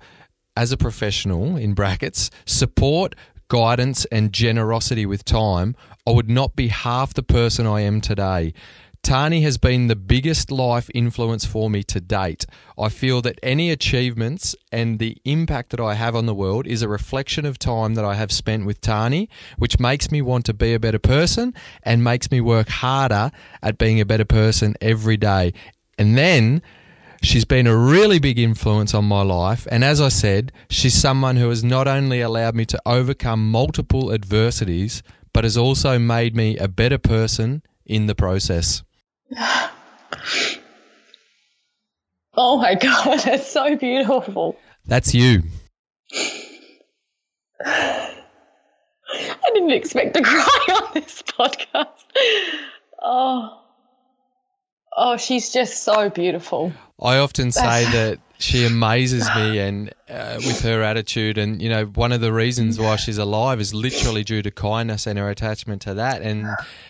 as 0.57 0.71
a 0.71 0.77
professional, 0.77 1.57
in 1.57 1.73
brackets, 1.73 2.31
support, 2.45 3.15
guidance, 3.47 4.05
and 4.05 4.33
generosity 4.33 5.05
with 5.05 5.25
time, 5.25 5.75
I 6.07 6.11
would 6.11 6.29
not 6.29 6.55
be 6.55 6.67
half 6.67 7.13
the 7.13 7.23
person 7.23 7.65
I 7.65 7.81
am 7.81 8.01
today. 8.01 8.53
Tani 9.05 9.41
has 9.41 9.59
been 9.59 9.85
the 9.85 9.95
biggest 9.95 10.49
life 10.49 10.89
influence 10.95 11.45
for 11.45 11.69
me 11.69 11.83
to 11.83 12.01
date. 12.01 12.47
I 12.75 12.89
feel 12.89 13.21
that 13.21 13.37
any 13.43 13.69
achievements 13.69 14.55
and 14.71 14.97
the 14.97 15.17
impact 15.25 15.69
that 15.69 15.79
I 15.79 15.93
have 15.93 16.15
on 16.15 16.25
the 16.25 16.33
world 16.33 16.65
is 16.65 16.81
a 16.81 16.87
reflection 16.87 17.45
of 17.45 17.59
time 17.59 17.93
that 17.93 18.03
I 18.03 18.15
have 18.15 18.31
spent 18.31 18.65
with 18.65 18.81
Tani, 18.81 19.29
which 19.59 19.79
makes 19.79 20.09
me 20.09 20.23
want 20.23 20.45
to 20.45 20.55
be 20.55 20.73
a 20.73 20.79
better 20.79 20.97
person 20.97 21.53
and 21.83 22.03
makes 22.03 22.31
me 22.31 22.41
work 22.41 22.67
harder 22.67 23.29
at 23.61 23.77
being 23.77 24.01
a 24.01 24.05
better 24.05 24.25
person 24.25 24.73
every 24.81 25.17
day. 25.17 25.53
And 25.99 26.17
then 26.17 26.63
She's 27.25 27.43
been 27.43 27.65
a 27.65 27.75
really 27.75 28.19
big 28.19 28.37
influence 28.37 28.93
on 28.93 29.05
my 29.05 29.23
life, 29.23 29.67
and 29.71 29.83
as 29.83 29.99
I 29.99 30.09
said, 30.09 30.51
she's 30.69 30.93
someone 30.93 31.37
who 31.37 31.49
has 31.49 31.63
not 31.63 31.87
only 31.87 32.21
allowed 32.21 32.53
me 32.53 32.65
to 32.65 32.79
overcome 32.85 33.49
multiple 33.49 34.13
adversities, 34.13 35.01
but 35.33 35.43
has 35.43 35.57
also 35.57 35.97
made 35.97 36.35
me 36.35 36.55
a 36.57 36.67
better 36.67 36.99
person 36.99 37.63
in 37.85 38.05
the 38.05 38.15
process. 38.15 38.83
Oh 42.37 42.57
my 42.57 42.75
God, 42.75 43.19
that's 43.23 43.49
so 43.49 43.77
beautiful. 43.77 44.57
That's 44.85 45.15
you. 45.15 45.43
I 47.65 48.13
didn't 49.53 49.71
expect 49.71 50.15
to 50.15 50.21
cry 50.23 50.65
on 50.69 50.91
this 50.93 51.23
podcast. 51.23 51.87
Oh, 53.07 53.64
oh, 54.95 55.17
she's 55.17 55.51
just 55.51 55.83
so 55.83 56.09
beautiful. 56.09 56.71
I 57.01 57.17
often 57.17 57.51
say 57.51 57.83
that 57.91 58.19
she 58.37 58.65
amazes 58.65 59.27
me 59.35 59.59
and 59.59 59.93
uh, 60.09 60.35
with 60.37 60.61
her 60.61 60.81
attitude 60.81 61.37
and 61.37 61.61
you 61.61 61.69
know 61.69 61.85
one 61.85 62.11
of 62.11 62.21
the 62.21 62.33
reasons 62.33 62.77
why 62.79 62.95
she's 62.95 63.17
alive 63.17 63.61
is 63.61 63.73
literally 63.73 64.23
due 64.23 64.41
to 64.41 64.51
kindness 64.51 65.07
and 65.07 65.17
her 65.17 65.29
attachment 65.29 65.81
to 65.81 65.93
that 65.93 66.21
and 66.21 66.47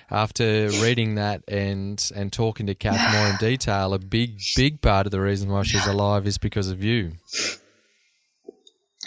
after 0.09 0.69
reading 0.81 1.15
that 1.15 1.43
and 1.47 2.11
and 2.15 2.33
talking 2.33 2.65
to 2.65 2.75
Kath 2.75 3.13
more 3.13 3.27
in 3.27 3.35
detail 3.37 3.93
a 3.93 3.99
big 3.99 4.39
big 4.55 4.81
part 4.81 5.05
of 5.05 5.11
the 5.11 5.21
reason 5.21 5.49
why 5.49 5.63
she's 5.63 5.85
alive 5.85 6.25
is 6.25 6.37
because 6.37 6.69
of 6.69 6.83
you 6.83 7.11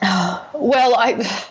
well 0.02 0.94
I 0.94 1.44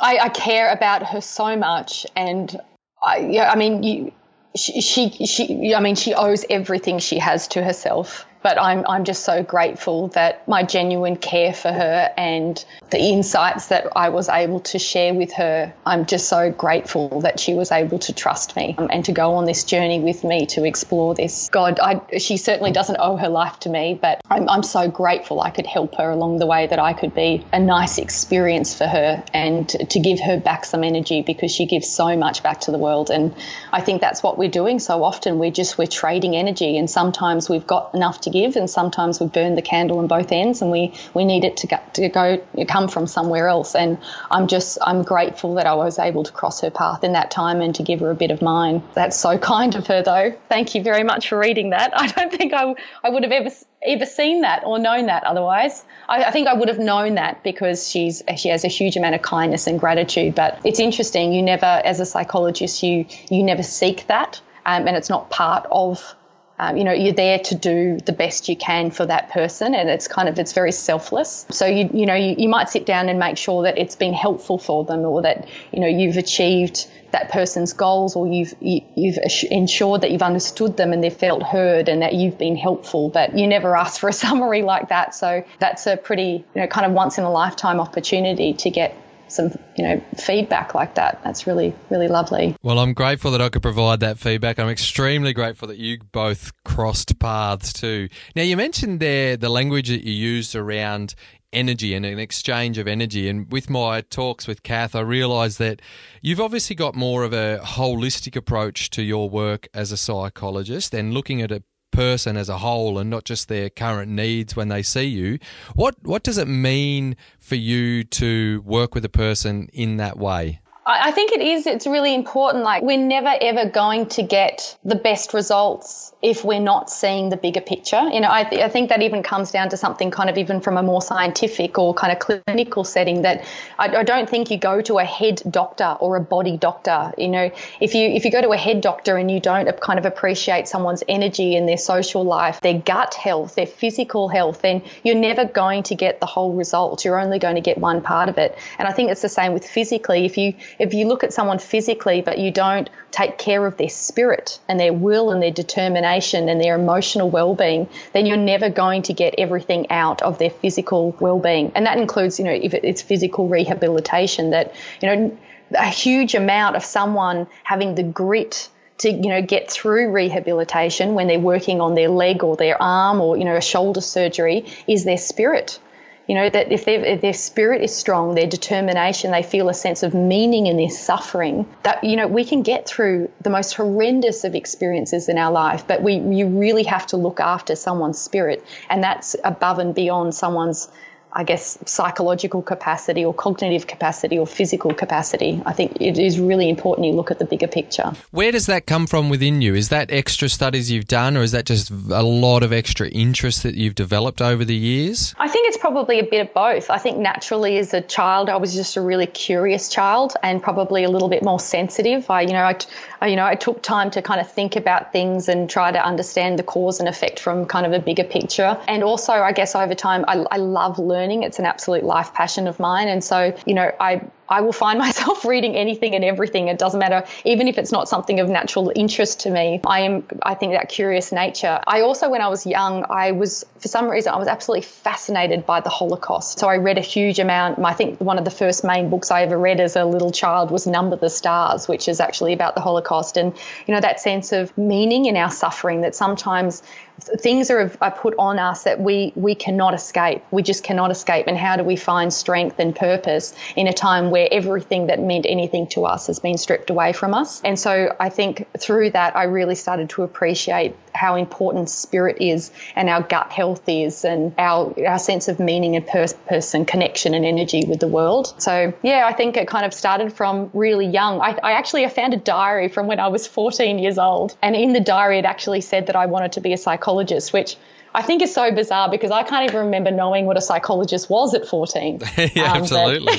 I, 0.00 0.18
I 0.18 0.28
care 0.30 0.72
about 0.72 1.06
her 1.06 1.20
so 1.20 1.56
much 1.56 2.06
and 2.16 2.60
I 3.02 3.18
yeah 3.18 3.50
I 3.50 3.56
mean 3.56 3.82
you 3.84 4.12
she, 4.56 4.80
she, 4.80 5.10
she, 5.26 5.74
I 5.74 5.80
mean, 5.80 5.96
she 5.96 6.14
owes 6.14 6.44
everything 6.48 6.98
she 6.98 7.18
has 7.18 7.48
to 7.48 7.62
herself 7.62 8.26
but 8.46 8.62
I'm, 8.62 8.84
I'm 8.88 9.02
just 9.02 9.24
so 9.24 9.42
grateful 9.42 10.06
that 10.10 10.46
my 10.46 10.62
genuine 10.62 11.16
care 11.16 11.52
for 11.52 11.72
her 11.72 12.14
and 12.16 12.64
the 12.90 12.98
insights 12.98 13.66
that 13.66 13.88
I 13.96 14.10
was 14.10 14.28
able 14.28 14.60
to 14.60 14.78
share 14.78 15.12
with 15.14 15.32
her, 15.32 15.74
I'm 15.84 16.06
just 16.06 16.28
so 16.28 16.52
grateful 16.52 17.22
that 17.22 17.40
she 17.40 17.54
was 17.54 17.72
able 17.72 17.98
to 17.98 18.12
trust 18.12 18.54
me 18.54 18.76
um, 18.78 18.86
and 18.92 19.04
to 19.06 19.12
go 19.12 19.34
on 19.34 19.46
this 19.46 19.64
journey 19.64 19.98
with 19.98 20.22
me 20.22 20.46
to 20.46 20.62
explore 20.62 21.16
this. 21.16 21.48
God, 21.50 21.80
I, 21.80 22.00
she 22.18 22.36
certainly 22.36 22.70
doesn't 22.70 22.98
owe 23.00 23.16
her 23.16 23.28
life 23.28 23.58
to 23.60 23.68
me, 23.68 23.98
but 24.00 24.20
I'm, 24.30 24.48
I'm 24.48 24.62
so 24.62 24.88
grateful 24.88 25.40
I 25.40 25.50
could 25.50 25.66
help 25.66 25.96
her 25.96 26.08
along 26.08 26.38
the 26.38 26.46
way 26.46 26.68
that 26.68 26.78
I 26.78 26.92
could 26.92 27.16
be 27.16 27.44
a 27.52 27.58
nice 27.58 27.98
experience 27.98 28.78
for 28.78 28.86
her 28.86 29.24
and 29.34 29.68
to 29.68 29.98
give 29.98 30.20
her 30.20 30.38
back 30.38 30.66
some 30.66 30.84
energy 30.84 31.22
because 31.22 31.50
she 31.50 31.66
gives 31.66 31.90
so 31.90 32.16
much 32.16 32.44
back 32.44 32.60
to 32.60 32.70
the 32.70 32.78
world. 32.78 33.10
And 33.10 33.34
I 33.72 33.80
think 33.80 34.00
that's 34.00 34.22
what 34.22 34.38
we're 34.38 34.48
doing 34.48 34.78
so 34.78 35.02
often. 35.02 35.40
We're 35.40 35.50
just, 35.50 35.76
we're 35.78 35.88
trading 35.88 36.36
energy 36.36 36.78
and 36.78 36.88
sometimes 36.88 37.50
we've 37.50 37.66
got 37.66 37.92
enough 37.92 38.20
to 38.20 38.30
give, 38.40 38.56
and 38.56 38.68
sometimes 38.68 39.20
we 39.20 39.26
burn 39.26 39.54
the 39.54 39.62
candle 39.62 39.98
on 39.98 40.06
both 40.06 40.32
ends, 40.32 40.62
and 40.62 40.70
we 40.70 40.92
we 41.14 41.24
need 41.24 41.44
it 41.44 41.56
to 41.58 41.66
go, 41.66 41.78
to 41.94 42.08
go 42.08 42.42
come 42.68 42.88
from 42.88 43.06
somewhere 43.06 43.48
else. 43.48 43.74
And 43.74 43.98
I'm 44.30 44.46
just 44.46 44.78
I'm 44.82 45.02
grateful 45.02 45.54
that 45.54 45.66
I 45.66 45.74
was 45.74 45.98
able 45.98 46.24
to 46.24 46.32
cross 46.32 46.60
her 46.60 46.70
path 46.70 47.04
in 47.04 47.12
that 47.12 47.30
time 47.30 47.60
and 47.60 47.74
to 47.76 47.82
give 47.82 48.00
her 48.00 48.10
a 48.10 48.14
bit 48.14 48.30
of 48.30 48.42
mine. 48.42 48.82
That's 48.94 49.18
so 49.18 49.38
kind 49.54 49.74
of 49.74 49.86
her, 49.86 50.02
though. 50.02 50.34
Thank 50.48 50.74
you 50.74 50.82
very 50.82 51.02
much 51.02 51.28
for 51.28 51.38
reading 51.38 51.70
that. 51.70 51.92
I 51.98 52.06
don't 52.08 52.32
think 52.32 52.52
I 52.52 52.74
I 53.04 53.10
would 53.10 53.22
have 53.22 53.32
ever 53.32 53.50
ever 53.86 54.06
seen 54.06 54.40
that 54.42 54.64
or 54.64 54.78
known 54.78 55.06
that 55.06 55.24
otherwise. 55.24 55.84
I, 56.08 56.24
I, 56.24 56.30
think 56.30 56.48
I 56.48 56.54
would 56.54 56.68
have 56.68 56.78
known 56.78 57.14
that 57.14 57.42
because 57.42 57.88
she's 57.88 58.22
she 58.36 58.48
has 58.48 58.64
a 58.64 58.68
huge 58.68 58.96
amount 58.96 59.14
of 59.14 59.22
kindness 59.22 59.66
and 59.66 59.78
gratitude. 59.78 60.34
But 60.34 60.60
it's 60.64 60.80
interesting. 60.80 61.32
You 61.32 61.42
never, 61.42 61.66
as 61.84 62.00
a 62.00 62.06
psychologist, 62.06 62.82
you 62.82 63.06
you 63.30 63.42
never 63.42 63.62
seek 63.62 64.06
that, 64.08 64.40
um, 64.64 64.86
and 64.86 64.96
it's 64.96 65.10
not 65.10 65.30
part 65.30 65.66
of 65.70 66.16
Um, 66.58 66.76
you 66.76 66.84
know, 66.84 66.92
you're 66.92 67.12
there 67.12 67.38
to 67.38 67.54
do 67.54 67.98
the 67.98 68.12
best 68.12 68.48
you 68.48 68.56
can 68.56 68.90
for 68.90 69.04
that 69.04 69.30
person, 69.30 69.74
and 69.74 69.90
it's 69.90 70.08
kind 70.08 70.28
of 70.28 70.38
it's 70.38 70.52
very 70.52 70.72
selfless. 70.72 71.46
So 71.50 71.66
you 71.66 71.90
you 71.92 72.06
know 72.06 72.14
you, 72.14 72.34
you 72.38 72.48
might 72.48 72.70
sit 72.70 72.86
down 72.86 73.08
and 73.08 73.18
make 73.18 73.36
sure 73.36 73.64
that 73.64 73.76
it's 73.78 73.96
been 73.96 74.14
helpful 74.14 74.58
for 74.58 74.84
them, 74.84 75.00
or 75.00 75.22
that 75.22 75.48
you 75.72 75.80
know 75.80 75.86
you've 75.86 76.16
achieved 76.16 76.88
that 77.12 77.30
person's 77.30 77.72
goals, 77.74 78.16
or 78.16 78.26
you've 78.26 78.54
you, 78.60 78.80
have 78.80 78.90
you 78.96 79.12
have 79.12 79.50
ensured 79.50 80.00
that 80.00 80.10
you've 80.10 80.22
understood 80.22 80.76
them 80.76 80.92
and 80.92 81.04
they've 81.04 81.12
felt 81.12 81.42
heard, 81.42 81.88
and 81.90 82.00
that 82.00 82.14
you've 82.14 82.38
been 82.38 82.56
helpful. 82.56 83.10
But 83.10 83.36
you 83.36 83.46
never 83.46 83.76
ask 83.84 84.00
for 84.00 84.08
a 84.08 84.12
summary 84.12 84.62
like 84.62 84.88
that, 84.88 85.14
so 85.14 85.44
that's 85.58 85.86
a 85.86 85.96
pretty 85.96 86.44
you 86.54 86.60
know 86.62 86.66
kind 86.66 86.86
of 86.86 86.92
once 86.92 87.18
in 87.18 87.24
a 87.24 87.30
lifetime 87.30 87.80
opportunity 87.80 88.54
to 88.54 88.70
get 88.70 88.96
some 89.28 89.50
you 89.76 89.84
know 89.84 90.02
feedback 90.16 90.74
like 90.74 90.94
that. 90.94 91.20
That's 91.24 91.46
really 91.46 91.74
really 91.90 92.08
lovely. 92.08 92.56
Well 92.62 92.78
i'm 92.78 92.94
grateful 92.94 93.30
that 93.32 93.42
i 93.42 93.48
could 93.48 93.62
provide 93.62 94.00
that 94.00 94.18
feedback. 94.18 94.58
I'm 94.58 94.68
extremely 94.68 95.32
grateful 95.32 95.68
that 95.68 95.78
you 95.78 95.98
both 96.12 96.52
crossed 96.64 97.18
paths 97.18 97.72
too. 97.72 98.08
Now 98.34 98.42
you 98.42 98.56
mentioned 98.56 99.00
there 99.00 99.36
the 99.36 99.48
language 99.48 99.88
that 99.88 100.04
you 100.04 100.12
used 100.12 100.54
around 100.54 101.14
energy 101.52 101.94
and 101.94 102.04
an 102.04 102.18
exchange 102.18 102.76
of 102.76 102.86
energy. 102.86 103.28
And 103.28 103.50
with 103.50 103.70
my 103.70 104.00
talks 104.02 104.46
with 104.46 104.62
kath 104.62 104.94
i 104.94 105.00
realized 105.00 105.58
that 105.58 105.80
you've 106.20 106.40
obviously 106.40 106.76
got 106.76 106.94
more 106.94 107.24
of 107.24 107.32
a 107.32 107.60
holistic 107.62 108.36
approach 108.36 108.90
to 108.90 109.02
your 109.02 109.30
work 109.30 109.68
as 109.72 109.92
a 109.92 109.96
psychologist 109.96 110.94
and 110.94 111.14
looking 111.14 111.40
at 111.42 111.50
a 111.52 111.62
person 111.96 112.36
as 112.36 112.50
a 112.50 112.58
whole 112.58 112.98
and 112.98 113.08
not 113.08 113.24
just 113.24 113.48
their 113.48 113.70
current 113.70 114.12
needs 114.12 114.54
when 114.54 114.68
they 114.68 114.82
see 114.82 115.04
you. 115.04 115.38
What 115.74 115.94
what 116.02 116.22
does 116.22 116.36
it 116.36 116.46
mean 116.46 117.16
for 117.40 117.54
you 117.54 118.04
to 118.04 118.62
work 118.66 118.94
with 118.94 119.04
a 119.06 119.08
person 119.08 119.70
in 119.72 119.96
that 119.96 120.18
way? 120.18 120.60
I 120.88 121.10
think 121.10 121.32
it 121.32 121.40
is. 121.40 121.66
It's 121.66 121.84
really 121.84 122.14
important. 122.14 122.62
Like, 122.62 122.84
we're 122.84 122.96
never 122.96 123.34
ever 123.40 123.68
going 123.68 124.06
to 124.10 124.22
get 124.22 124.78
the 124.84 124.94
best 124.94 125.34
results 125.34 126.12
if 126.22 126.44
we're 126.44 126.60
not 126.60 126.88
seeing 126.88 127.28
the 127.28 127.36
bigger 127.36 127.60
picture. 127.60 128.08
You 128.08 128.20
know, 128.20 128.30
I, 128.30 128.44
th- 128.44 128.62
I, 128.62 128.68
think 128.68 128.90
that 128.90 129.02
even 129.02 129.24
comes 129.24 129.50
down 129.50 129.68
to 129.70 129.76
something 129.76 130.12
kind 130.12 130.30
of 130.30 130.38
even 130.38 130.60
from 130.60 130.76
a 130.76 130.84
more 130.84 131.02
scientific 131.02 131.76
or 131.76 131.92
kind 131.92 132.12
of 132.12 132.20
clinical 132.20 132.84
setting 132.84 133.22
that 133.22 133.44
I, 133.80 133.96
I, 133.96 134.02
don't 134.04 134.30
think 134.30 134.50
you 134.50 134.58
go 134.58 134.80
to 134.82 134.98
a 134.98 135.04
head 135.04 135.42
doctor 135.50 135.96
or 135.98 136.16
a 136.16 136.20
body 136.20 136.56
doctor. 136.56 137.12
You 137.18 137.28
know, 137.28 137.50
if 137.80 137.94
you 137.94 138.08
if 138.08 138.24
you 138.24 138.30
go 138.30 138.40
to 138.40 138.50
a 138.50 138.56
head 138.56 138.80
doctor 138.80 139.16
and 139.16 139.28
you 139.28 139.40
don't 139.40 139.68
kind 139.80 139.98
of 139.98 140.06
appreciate 140.06 140.68
someone's 140.68 141.02
energy 141.08 141.56
and 141.56 141.68
their 141.68 141.78
social 141.78 142.24
life, 142.24 142.60
their 142.60 142.78
gut 142.78 143.14
health, 143.14 143.56
their 143.56 143.66
physical 143.66 144.28
health, 144.28 144.62
then 144.62 144.82
you're 145.02 145.16
never 145.16 145.44
going 145.44 145.82
to 145.84 145.96
get 145.96 146.20
the 146.20 146.26
whole 146.26 146.54
result. 146.54 147.04
You're 147.04 147.20
only 147.20 147.40
going 147.40 147.56
to 147.56 147.60
get 147.60 147.76
one 147.76 148.02
part 148.02 148.28
of 148.28 148.38
it. 148.38 148.56
And 148.78 148.86
I 148.86 148.92
think 148.92 149.10
it's 149.10 149.22
the 149.22 149.28
same 149.28 149.52
with 149.52 149.66
physically. 149.66 150.24
If 150.24 150.38
you 150.38 150.54
if 150.78 150.94
you 150.94 151.06
look 151.06 151.24
at 151.24 151.32
someone 151.32 151.58
physically 151.58 152.20
but 152.20 152.38
you 152.38 152.50
don't 152.50 152.90
take 153.10 153.38
care 153.38 153.66
of 153.66 153.76
their 153.76 153.88
spirit 153.88 154.58
and 154.68 154.78
their 154.78 154.92
will 154.92 155.30
and 155.30 155.42
their 155.42 155.50
determination 155.50 156.48
and 156.48 156.60
their 156.60 156.74
emotional 156.74 157.30
well-being, 157.30 157.88
then 158.12 158.26
you're 158.26 158.36
never 158.36 158.68
going 158.68 159.02
to 159.02 159.12
get 159.12 159.34
everything 159.38 159.90
out 159.90 160.22
of 160.22 160.38
their 160.38 160.50
physical 160.50 161.16
well-being. 161.20 161.72
And 161.74 161.86
that 161.86 161.98
includes, 161.98 162.38
you 162.38 162.44
know, 162.44 162.52
if 162.52 162.74
it's 162.74 163.02
physical 163.02 163.48
rehabilitation 163.48 164.50
that, 164.50 164.74
you 165.00 165.08
know, 165.08 165.38
a 165.74 165.88
huge 165.88 166.34
amount 166.34 166.76
of 166.76 166.84
someone 166.84 167.46
having 167.64 167.94
the 167.94 168.02
grit 168.02 168.68
to 168.98 169.10
you 169.10 169.28
know 169.28 169.42
get 169.42 169.70
through 169.70 170.10
rehabilitation 170.10 171.14
when 171.14 171.26
they're 171.26 171.38
working 171.38 171.80
on 171.80 171.94
their 171.94 172.08
leg 172.08 172.42
or 172.42 172.56
their 172.56 172.80
arm 172.80 173.20
or 173.20 173.36
you 173.36 173.44
know 173.44 173.56
a 173.56 173.60
shoulder 173.60 174.00
surgery 174.00 174.64
is 174.86 175.04
their 175.04 175.18
spirit 175.18 175.78
you 176.26 176.34
know, 176.34 176.50
that 176.50 176.72
if, 176.72 176.88
if, 176.88 177.20
their 177.20 177.32
spirit 177.32 177.82
is 177.82 177.94
strong, 177.94 178.34
their 178.34 178.46
determination, 178.46 179.30
they 179.30 179.42
feel 179.42 179.68
a 179.68 179.74
sense 179.74 180.02
of 180.02 180.12
meaning 180.12 180.66
in 180.66 180.76
their 180.76 180.90
suffering, 180.90 181.66
that, 181.84 182.02
you 182.02 182.16
know, 182.16 182.26
we 182.26 182.44
can 182.44 182.62
get 182.62 182.86
through 182.86 183.30
the 183.42 183.50
most 183.50 183.74
horrendous 183.74 184.42
of 184.44 184.54
experiences 184.54 185.28
in 185.28 185.38
our 185.38 185.52
life, 185.52 185.86
but 185.86 186.02
we, 186.02 186.14
you 186.14 186.48
really 186.48 186.82
have 186.82 187.06
to 187.06 187.16
look 187.16 187.38
after 187.38 187.76
someone's 187.76 188.20
spirit. 188.20 188.64
And 188.90 189.04
that's 189.04 189.36
above 189.44 189.78
and 189.78 189.94
beyond 189.94 190.34
someone's 190.34 190.88
I 191.36 191.44
guess, 191.44 191.78
psychological 191.84 192.62
capacity 192.62 193.22
or 193.22 193.34
cognitive 193.34 193.86
capacity 193.86 194.38
or 194.38 194.46
physical 194.46 194.94
capacity. 194.94 195.62
I 195.66 195.74
think 195.74 196.00
it 196.00 196.18
is 196.18 196.40
really 196.40 196.70
important 196.70 197.06
you 197.06 197.12
look 197.12 197.30
at 197.30 197.38
the 197.38 197.44
bigger 197.44 197.68
picture. 197.68 198.14
Where 198.30 198.50
does 198.50 198.64
that 198.66 198.86
come 198.86 199.06
from 199.06 199.28
within 199.28 199.60
you? 199.60 199.74
Is 199.74 199.90
that 199.90 200.10
extra 200.10 200.48
studies 200.48 200.90
you've 200.90 201.06
done, 201.06 201.36
or 201.36 201.42
is 201.42 201.52
that 201.52 201.66
just 201.66 201.90
a 201.90 202.22
lot 202.22 202.62
of 202.62 202.72
extra 202.72 203.08
interest 203.08 203.62
that 203.64 203.74
you've 203.74 203.94
developed 203.94 204.40
over 204.40 204.64
the 204.64 204.74
years? 204.74 205.34
I 205.38 205.48
think 205.48 205.68
it's 205.68 205.76
probably 205.76 206.18
a 206.20 206.24
bit 206.24 206.40
of 206.40 206.54
both. 206.54 206.88
I 206.88 206.96
think 206.96 207.18
naturally, 207.18 207.76
as 207.76 207.92
a 207.92 208.00
child, 208.00 208.48
I 208.48 208.56
was 208.56 208.74
just 208.74 208.96
a 208.96 209.02
really 209.02 209.26
curious 209.26 209.90
child 209.90 210.32
and 210.42 210.62
probably 210.62 211.04
a 211.04 211.10
little 211.10 211.28
bit 211.28 211.42
more 211.42 211.60
sensitive. 211.60 212.30
I, 212.30 212.40
you 212.42 212.54
know, 212.54 212.64
I, 212.64 212.78
Uh, 213.22 213.26
you 213.26 213.36
know, 213.36 213.46
I 213.46 213.54
took 213.54 213.82
time 213.82 214.10
to 214.12 214.22
kind 214.22 214.40
of 214.40 214.50
think 214.50 214.76
about 214.76 215.12
things 215.12 215.48
and 215.48 215.68
try 215.68 215.90
to 215.92 216.04
understand 216.04 216.58
the 216.58 216.62
cause 216.62 217.00
and 217.00 217.08
effect 217.08 217.40
from 217.40 217.66
kind 217.66 217.86
of 217.86 217.92
a 217.92 217.98
bigger 217.98 218.24
picture. 218.24 218.78
And 218.88 219.02
also, 219.02 219.32
I 219.32 219.52
guess 219.52 219.74
over 219.74 219.94
time, 219.94 220.24
I, 220.28 220.44
I 220.50 220.56
love 220.56 220.98
learning. 220.98 221.42
It's 221.42 221.58
an 221.58 221.66
absolute 221.66 222.04
life 222.04 222.34
passion 222.34 222.66
of 222.66 222.78
mine. 222.78 223.08
And 223.08 223.22
so, 223.22 223.56
you 223.66 223.74
know, 223.74 223.90
I, 224.00 224.22
I 224.48 224.60
will 224.60 224.72
find 224.72 224.98
myself 225.06 225.44
reading 225.44 225.76
anything 225.76 226.14
and 226.14 226.24
everything. 226.24 226.68
It 226.68 226.78
doesn't 226.78 226.98
matter, 226.98 227.24
even 227.44 227.68
if 227.68 227.78
it's 227.78 227.92
not 227.92 228.08
something 228.08 228.40
of 228.40 228.48
natural 228.48 228.92
interest 228.94 229.40
to 229.40 229.50
me. 229.50 229.80
I 229.86 230.00
am, 230.00 230.24
I 230.42 230.54
think 230.54 230.72
that 230.72 230.88
curious 230.88 231.32
nature. 231.32 231.80
I 231.86 232.00
also, 232.00 232.28
when 232.28 232.40
I 232.40 232.48
was 232.48 232.66
young, 232.66 233.04
I 233.08 233.32
was, 233.32 233.64
for 233.78 233.88
some 233.88 234.08
reason, 234.08 234.32
I 234.32 234.38
was 234.38 234.48
absolutely 234.48 234.82
fascinated 234.82 235.66
by 235.66 235.80
the 235.80 235.90
Holocaust. 235.90 236.58
So 236.58 236.68
I 236.68 236.76
read 236.76 236.98
a 236.98 237.02
huge 237.02 237.38
amount. 237.38 237.78
I 237.78 237.92
think 237.92 238.20
one 238.20 238.38
of 238.38 238.44
the 238.44 238.50
first 238.50 238.84
main 238.84 239.10
books 239.10 239.30
I 239.30 239.42
ever 239.42 239.58
read 239.58 239.80
as 239.80 239.96
a 239.96 240.04
little 240.04 240.30
child 240.30 240.70
was 240.70 240.86
Number 240.86 241.16
the 241.16 241.30
Stars, 241.30 241.88
which 241.88 242.08
is 242.08 242.20
actually 242.20 242.52
about 242.52 242.74
the 242.74 242.80
Holocaust. 242.80 243.36
And, 243.36 243.54
you 243.86 243.94
know, 243.94 244.00
that 244.00 244.20
sense 244.20 244.52
of 244.52 244.76
meaning 244.76 245.26
in 245.26 245.36
our 245.36 245.50
suffering 245.50 246.02
that 246.02 246.14
sometimes 246.14 246.82
things 247.20 247.70
are, 247.70 247.90
are 248.00 248.10
put 248.10 248.34
on 248.38 248.58
us 248.58 248.84
that 248.84 249.00
we, 249.00 249.32
we 249.36 249.54
cannot 249.54 249.94
escape. 249.94 250.42
We 250.50 250.62
just 250.62 250.84
cannot 250.84 251.10
escape. 251.10 251.46
And 251.46 251.56
how 251.56 251.76
do 251.76 251.84
we 251.84 251.96
find 251.96 252.32
strength 252.32 252.78
and 252.78 252.94
purpose 252.94 253.54
in 253.74 253.86
a 253.86 253.92
time 253.92 254.30
where 254.36 254.48
everything 254.52 255.06
that 255.06 255.18
meant 255.18 255.46
anything 255.48 255.86
to 255.86 256.04
us 256.04 256.26
has 256.26 256.38
been 256.40 256.58
stripped 256.58 256.90
away 256.90 257.14
from 257.14 257.32
us? 257.32 257.62
And 257.64 257.78
so 257.78 258.14
I 258.20 258.28
think 258.28 258.66
through 258.78 259.12
that, 259.12 259.34
I 259.34 259.44
really 259.44 259.74
started 259.74 260.10
to 260.10 260.24
appreciate 260.24 260.94
how 261.14 261.36
important 261.36 261.88
spirit 261.88 262.36
is 262.38 262.70
and 262.94 263.08
our 263.08 263.22
gut 263.22 263.50
health 263.50 263.88
is 263.88 264.26
and 264.26 264.52
our, 264.58 264.94
our 265.08 265.18
sense 265.18 265.48
of 265.48 265.58
meaning 265.58 265.96
and 265.96 266.06
purpose 266.06 266.74
and 266.74 266.86
connection 266.86 267.32
and 267.32 267.46
energy 267.46 267.86
with 267.88 268.00
the 268.00 268.08
world. 268.08 268.52
So, 268.58 268.92
yeah, 269.02 269.26
I 269.26 269.32
think 269.32 269.56
it 269.56 269.68
kind 269.68 269.86
of 269.86 269.94
started 269.94 270.34
from 270.34 270.68
really 270.74 271.06
young. 271.06 271.40
I, 271.40 271.58
I 271.62 271.72
actually 271.72 272.04
I 272.04 272.10
found 272.10 272.34
a 272.34 272.36
diary 272.36 272.88
from 272.88 273.06
when 273.06 273.18
I 273.18 273.28
was 273.28 273.46
14 273.46 273.98
years 273.98 274.18
old. 274.18 274.54
And 274.60 274.76
in 274.76 274.92
the 274.92 275.00
diary, 275.00 275.38
it 275.38 275.46
actually 275.46 275.80
said 275.80 276.08
that 276.08 276.16
I 276.16 276.26
wanted 276.26 276.52
to 276.52 276.60
be 276.60 276.74
a 276.74 276.76
psychologist, 276.76 277.54
which 277.54 277.78
I 278.16 278.22
think 278.22 278.40
is 278.40 278.52
so 278.52 278.72
bizarre 278.72 279.10
because 279.10 279.30
I 279.30 279.42
can't 279.42 279.68
even 279.68 279.84
remember 279.84 280.10
knowing 280.10 280.46
what 280.46 280.56
a 280.56 280.62
psychologist 280.62 281.28
was 281.28 281.52
at 281.52 281.68
14. 281.68 282.20
yeah, 282.54 282.72
um, 282.72 282.78
absolutely. 282.78 283.36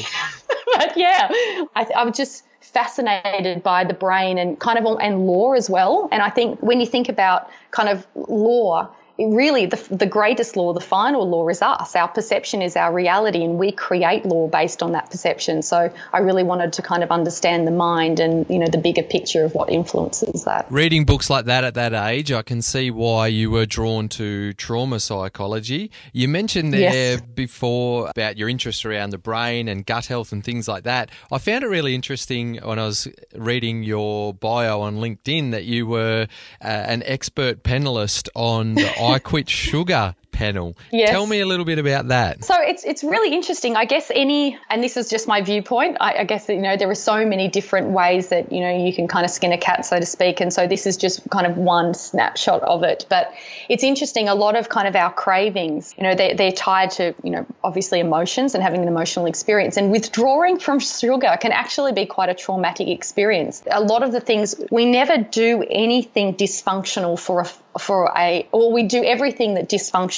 But, 0.48 0.58
but 0.76 0.98
yeah, 0.98 1.30
I, 1.76 1.88
I 1.96 2.04
was 2.06 2.16
just 2.16 2.44
fascinated 2.62 3.63
by 3.63 3.84
the 3.84 3.96
brain 3.96 4.38
and 4.38 4.60
kind 4.60 4.78
of 4.78 5.00
and 5.02 5.26
law 5.26 5.54
as 5.54 5.68
well. 5.68 6.08
And 6.12 6.22
I 6.22 6.30
think 6.30 6.62
when 6.62 6.80
you 6.80 6.86
think 6.86 7.10
about 7.10 7.50
kind 7.72 7.90
of 7.90 8.06
law, 8.16 8.88
really 9.18 9.66
the, 9.66 9.82
the 9.90 10.06
greatest 10.06 10.56
law, 10.56 10.74
the 10.74 10.80
final 10.80 11.28
law 11.28 11.48
is 11.50 11.62
us. 11.62 11.96
Our 11.96 12.08
perception 12.08 12.62
is 12.62 12.76
our 12.76 12.94
reality, 12.94 13.44
and 13.44 13.58
we 13.58 13.72
create 13.72 14.26
law 14.26 14.48
based 14.48 14.84
on 14.84 14.92
that 14.92 15.10
perception. 15.10 15.62
So 15.62 15.92
I 16.14 16.20
really 16.20 16.44
wanted 16.44 16.74
to 16.74 16.82
kind 16.82 17.04
of 17.04 17.12
understand 17.12 17.68
the 17.68 17.72
mind 17.72 18.20
and 18.20 18.48
you 18.50 18.60
know 18.60 18.68
the 18.68 18.78
bigger 18.78 19.04
picture 19.04 19.44
of 19.44 19.54
what 19.54 19.70
influences 19.70 20.44
that. 20.46 20.68
Reading 20.70 21.06
books 21.06 21.30
like 21.30 21.46
that 21.46 21.64
at 21.64 21.74
that 21.74 21.94
age, 21.94 22.32
I 22.32 22.42
can 22.42 22.62
see 22.62 22.92
why 22.92 23.28
you 23.28 23.50
were 23.50 23.66
drawn 23.66 24.08
to 24.10 24.54
trauma 24.54 25.00
psychology. 25.00 25.92
You 26.14 26.28
mentioned 26.28 26.74
there 26.74 27.14
yes. 27.14 27.22
before 27.22 28.10
about 28.10 28.38
your 28.38 28.50
interest 28.50 28.86
around 28.86 29.10
the 29.10 29.18
brain 29.18 29.68
and 29.68 29.86
gut 29.86 30.06
health 30.06 30.32
and 30.32 30.44
things 30.44 30.68
like 30.68 30.84
that. 30.84 31.10
I 31.32 31.38
found 31.40 31.64
it 31.64 31.68
really 31.68 31.96
interesting 31.96 32.58
when 32.58 32.80
I 32.80 32.86
was 32.86 33.08
reading 33.34 33.84
your 33.84 34.34
bio 34.34 34.82
on 34.82 34.98
LinkedIn 34.98 35.52
that 35.52 35.64
you 35.64 35.88
were 35.88 36.28
uh, 36.62 36.68
an 36.68 37.04
expert 37.06 37.64
panelist 37.64 38.30
on 38.36 38.76
the 38.76 38.94
I 39.08 39.20
Quit 39.20 39.50
Sugar 39.50 40.15
panel. 40.32 40.78
Yes. 40.92 41.10
Tell 41.10 41.26
me 41.26 41.40
a 41.40 41.46
little 41.46 41.66
bit 41.66 41.80
about 41.80 42.10
that. 42.10 42.44
So 42.44 42.56
it's 42.60 42.86
it's 42.86 43.04
really 43.04 43.34
interesting. 43.34 43.76
I 43.76 43.86
guess 43.86 44.12
any, 44.13 44.58
and 44.70 44.84
this 44.84 44.96
is 44.96 45.10
just 45.10 45.28
my 45.28 45.42
viewpoint. 45.42 45.98
I, 46.00 46.20
I 46.20 46.24
guess 46.24 46.48
you 46.48 46.62
know 46.62 46.78
there 46.78 46.90
are 46.90 46.96
so 46.96 47.26
many 47.26 47.48
different 47.48 47.90
ways 47.90 48.30
that 48.30 48.52
you 48.52 48.62
know 48.62 48.86
you 48.86 48.94
can 48.94 49.08
kind 49.08 49.26
of 49.26 49.32
skin 49.32 49.52
a 49.52 49.58
cat, 49.58 49.86
so 49.86 50.00
to 50.00 50.06
speak. 50.06 50.40
And 50.40 50.54
so 50.54 50.68
this 50.68 50.86
is 50.86 50.98
just 50.98 51.28
kind 51.30 51.48
of 51.48 51.58
one 51.58 51.94
snapshot 51.94 52.62
of 52.63 52.84
it. 52.84 53.06
But 53.10 53.34
it's 53.68 53.84
interesting. 53.84 54.30
A 54.30 54.36
lot 54.36 54.56
of 54.56 54.70
kind 54.70 54.88
of 54.88 54.96
our 54.96 55.12
cravings, 55.12 55.96
you 55.98 56.04
know, 56.04 56.13
they, 56.13 56.34
they're 56.34 56.52
tied 56.52 56.92
to 56.92 57.16
you 57.24 57.32
know 57.32 57.46
obviously 57.63 58.00
emotions 58.00 58.54
and 58.54 58.63
having 58.63 58.82
an 58.82 58.88
emotional 58.88 59.26
experience. 59.26 59.78
And 59.78 59.92
withdrawing 59.92 60.60
from 60.60 60.80
sugar 60.80 61.36
can 61.42 61.52
actually 61.52 61.94
be 61.94 62.06
quite 62.06 62.30
a 62.30 62.36
traumatic 62.36 62.88
experience. 62.88 63.63
A 63.72 63.82
lot 63.82 64.04
of 64.04 64.12
the 64.12 64.22
things 64.22 64.56
we 64.72 64.86
never 64.86 65.18
do 65.18 65.63
anything 65.70 66.36
dysfunctional 66.36 67.20
for 67.20 67.42
a 67.42 67.46
for 67.80 68.12
a, 68.18 68.48
or 68.52 68.74
we 68.74 68.84
do 68.84 69.04
everything 69.04 69.54
that 69.54 69.70
dysfunctional 69.70 70.17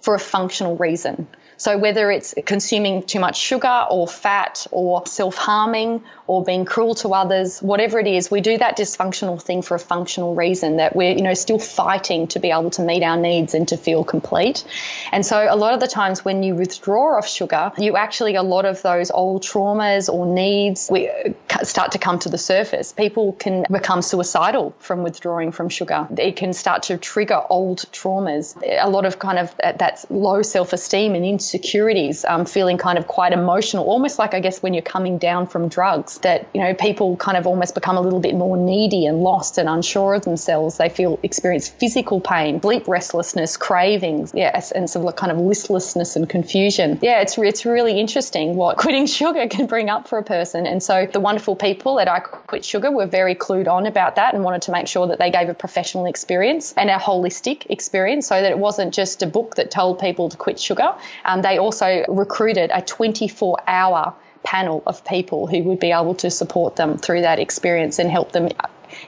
for 0.00 0.14
a 0.14 0.18
functional 0.18 0.76
reason. 0.76 1.26
So 1.56 1.78
whether 1.78 2.10
it's 2.10 2.34
consuming 2.46 3.02
too 3.02 3.20
much 3.20 3.36
sugar 3.38 3.86
or 3.90 4.08
fat 4.08 4.66
or 4.70 5.06
self-harming 5.06 6.02
or 6.26 6.42
being 6.44 6.64
cruel 6.64 6.94
to 6.96 7.10
others, 7.10 7.60
whatever 7.60 7.98
it 7.98 8.06
is, 8.06 8.30
we 8.30 8.40
do 8.40 8.56
that 8.58 8.76
dysfunctional 8.76 9.40
thing 9.40 9.62
for 9.62 9.74
a 9.74 9.78
functional 9.78 10.34
reason 10.34 10.78
that 10.78 10.96
we're, 10.96 11.12
you 11.12 11.22
know, 11.22 11.34
still 11.34 11.58
fighting 11.58 12.26
to 12.28 12.38
be 12.38 12.50
able 12.50 12.70
to 12.70 12.82
meet 12.82 13.02
our 13.02 13.16
needs 13.16 13.54
and 13.54 13.68
to 13.68 13.76
feel 13.76 14.04
complete. 14.04 14.64
And 15.12 15.24
so 15.24 15.46
a 15.48 15.56
lot 15.56 15.74
of 15.74 15.80
the 15.80 15.86
times 15.86 16.24
when 16.24 16.42
you 16.42 16.54
withdraw 16.54 17.18
off 17.18 17.28
sugar, 17.28 17.72
you 17.78 17.96
actually, 17.96 18.34
a 18.36 18.42
lot 18.42 18.64
of 18.64 18.82
those 18.82 19.10
old 19.10 19.42
traumas 19.42 20.12
or 20.12 20.26
needs 20.26 20.88
we 20.90 21.08
uh, 21.08 21.64
start 21.64 21.92
to 21.92 21.98
come 21.98 22.18
to 22.20 22.28
the 22.28 22.38
surface. 22.38 22.92
People 22.92 23.32
can 23.32 23.64
become 23.70 24.02
suicidal 24.02 24.74
from 24.78 25.02
withdrawing 25.02 25.52
from 25.52 25.68
sugar. 25.68 26.08
It 26.16 26.36
can 26.36 26.52
start 26.52 26.84
to 26.84 26.96
trigger 26.96 27.42
old 27.48 27.78
traumas. 27.92 28.56
A 28.62 28.88
lot 28.88 29.04
of 29.04 29.18
kind 29.18 29.38
of 29.38 29.54
that 29.58 30.04
low 30.10 30.42
self-esteem 30.42 31.14
and 31.14 31.24
insecurities, 31.44 32.24
um, 32.24 32.46
feeling 32.46 32.78
kind 32.78 32.98
of 32.98 33.06
quite 33.06 33.32
emotional, 33.32 33.84
almost 33.84 34.18
like 34.18 34.34
I 34.34 34.40
guess 34.40 34.62
when 34.62 34.72
you're 34.72 34.82
coming 34.82 35.18
down 35.18 35.46
from 35.46 35.68
drugs, 35.68 36.18
that 36.18 36.46
you 36.54 36.60
know 36.60 36.74
people 36.74 37.16
kind 37.16 37.36
of 37.36 37.46
almost 37.46 37.74
become 37.74 37.96
a 37.96 38.00
little 38.00 38.20
bit 38.20 38.34
more 38.34 38.56
needy 38.56 39.06
and 39.06 39.20
lost 39.20 39.58
and 39.58 39.68
unsure 39.68 40.14
of 40.14 40.24
themselves. 40.24 40.78
They 40.78 40.88
feel 40.88 41.18
experience 41.22 41.68
physical 41.68 42.20
pain, 42.20 42.60
sleep 42.62 42.88
restlessness, 42.88 43.56
cravings, 43.56 44.32
yeah, 44.34 44.60
and 44.74 44.88
sort 44.88 45.06
of 45.06 45.16
kind 45.16 45.32
of 45.32 45.38
listlessness 45.38 46.16
and 46.16 46.28
confusion. 46.28 46.98
Yeah, 47.02 47.20
it's 47.20 47.36
it's 47.38 47.66
really 47.66 48.00
interesting 48.00 48.56
what 48.56 48.76
quitting 48.84 49.06
sugar 49.06 49.46
can 49.48 49.66
bring 49.66 49.90
up 49.90 50.08
for 50.08 50.18
a 50.18 50.24
person. 50.24 50.66
And 50.66 50.82
so 50.82 51.06
the 51.06 51.20
wonderful 51.20 51.56
people 51.56 52.00
at 52.00 52.08
I 52.08 52.20
Quit 52.20 52.64
Sugar 52.64 52.90
were 52.90 53.06
very 53.06 53.34
clued 53.34 53.68
on 53.68 53.86
about 53.86 54.16
that 54.16 54.34
and 54.34 54.42
wanted 54.42 54.62
to 54.62 54.72
make 54.72 54.86
sure 54.86 55.06
that 55.08 55.18
they 55.18 55.30
gave 55.30 55.48
a 55.48 55.54
professional 55.54 56.06
experience 56.06 56.72
and 56.76 56.88
a 56.88 56.96
holistic 56.96 57.66
experience 57.68 58.26
so 58.26 58.40
that 58.40 58.50
it 58.50 58.58
wasn't 58.58 58.94
just 58.94 59.22
a 59.22 59.26
book 59.26 59.56
that 59.56 59.70
told 59.70 59.98
people 59.98 60.28
to 60.30 60.36
quit 60.36 60.58
sugar. 60.58 60.94
Um, 61.24 61.33
they 61.42 61.58
also 61.58 62.04
recruited 62.08 62.70
a 62.72 62.82
24 62.82 63.58
hour 63.66 64.14
panel 64.42 64.82
of 64.86 65.04
people 65.04 65.46
who 65.46 65.62
would 65.64 65.80
be 65.80 65.90
able 65.90 66.14
to 66.14 66.30
support 66.30 66.76
them 66.76 66.98
through 66.98 67.22
that 67.22 67.38
experience 67.38 67.98
and 67.98 68.10
help 68.10 68.32
them 68.32 68.50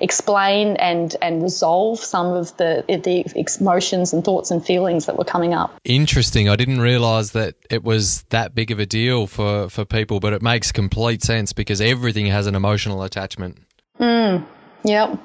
explain 0.01 0.77
and 0.77 1.15
and 1.23 1.43
resolve 1.43 1.99
some 2.01 2.27
of 2.33 2.57
the 2.57 2.85
the 2.89 3.25
emotions 3.61 4.13
and 4.13 4.25
thoughts 4.25 4.51
and 4.51 4.65
feelings 4.65 5.07
that 5.07 5.17
were 5.17 5.25
coming 5.25 5.55
up. 5.55 5.79
Interesting. 5.85 6.49
I 6.49 6.57
didn't 6.57 6.81
realize 6.81 7.33
that 7.33 7.55
it 7.71 7.85
was 7.85 8.23
that 8.31 8.55
big 8.55 8.71
of 8.71 8.79
a 8.79 8.87
deal 8.87 9.27
for 9.27 9.69
for 9.69 9.85
people, 9.85 10.19
but 10.19 10.33
it 10.33 10.43
makes 10.43 10.73
complete 10.73 11.23
sense 11.23 11.53
because 11.53 11.81
everything 11.81 12.27
has 12.27 12.47
an 12.47 12.55
emotional 12.55 13.03
attachment. 13.03 13.59
Mm. 14.01 14.45
Yep. 14.85 15.19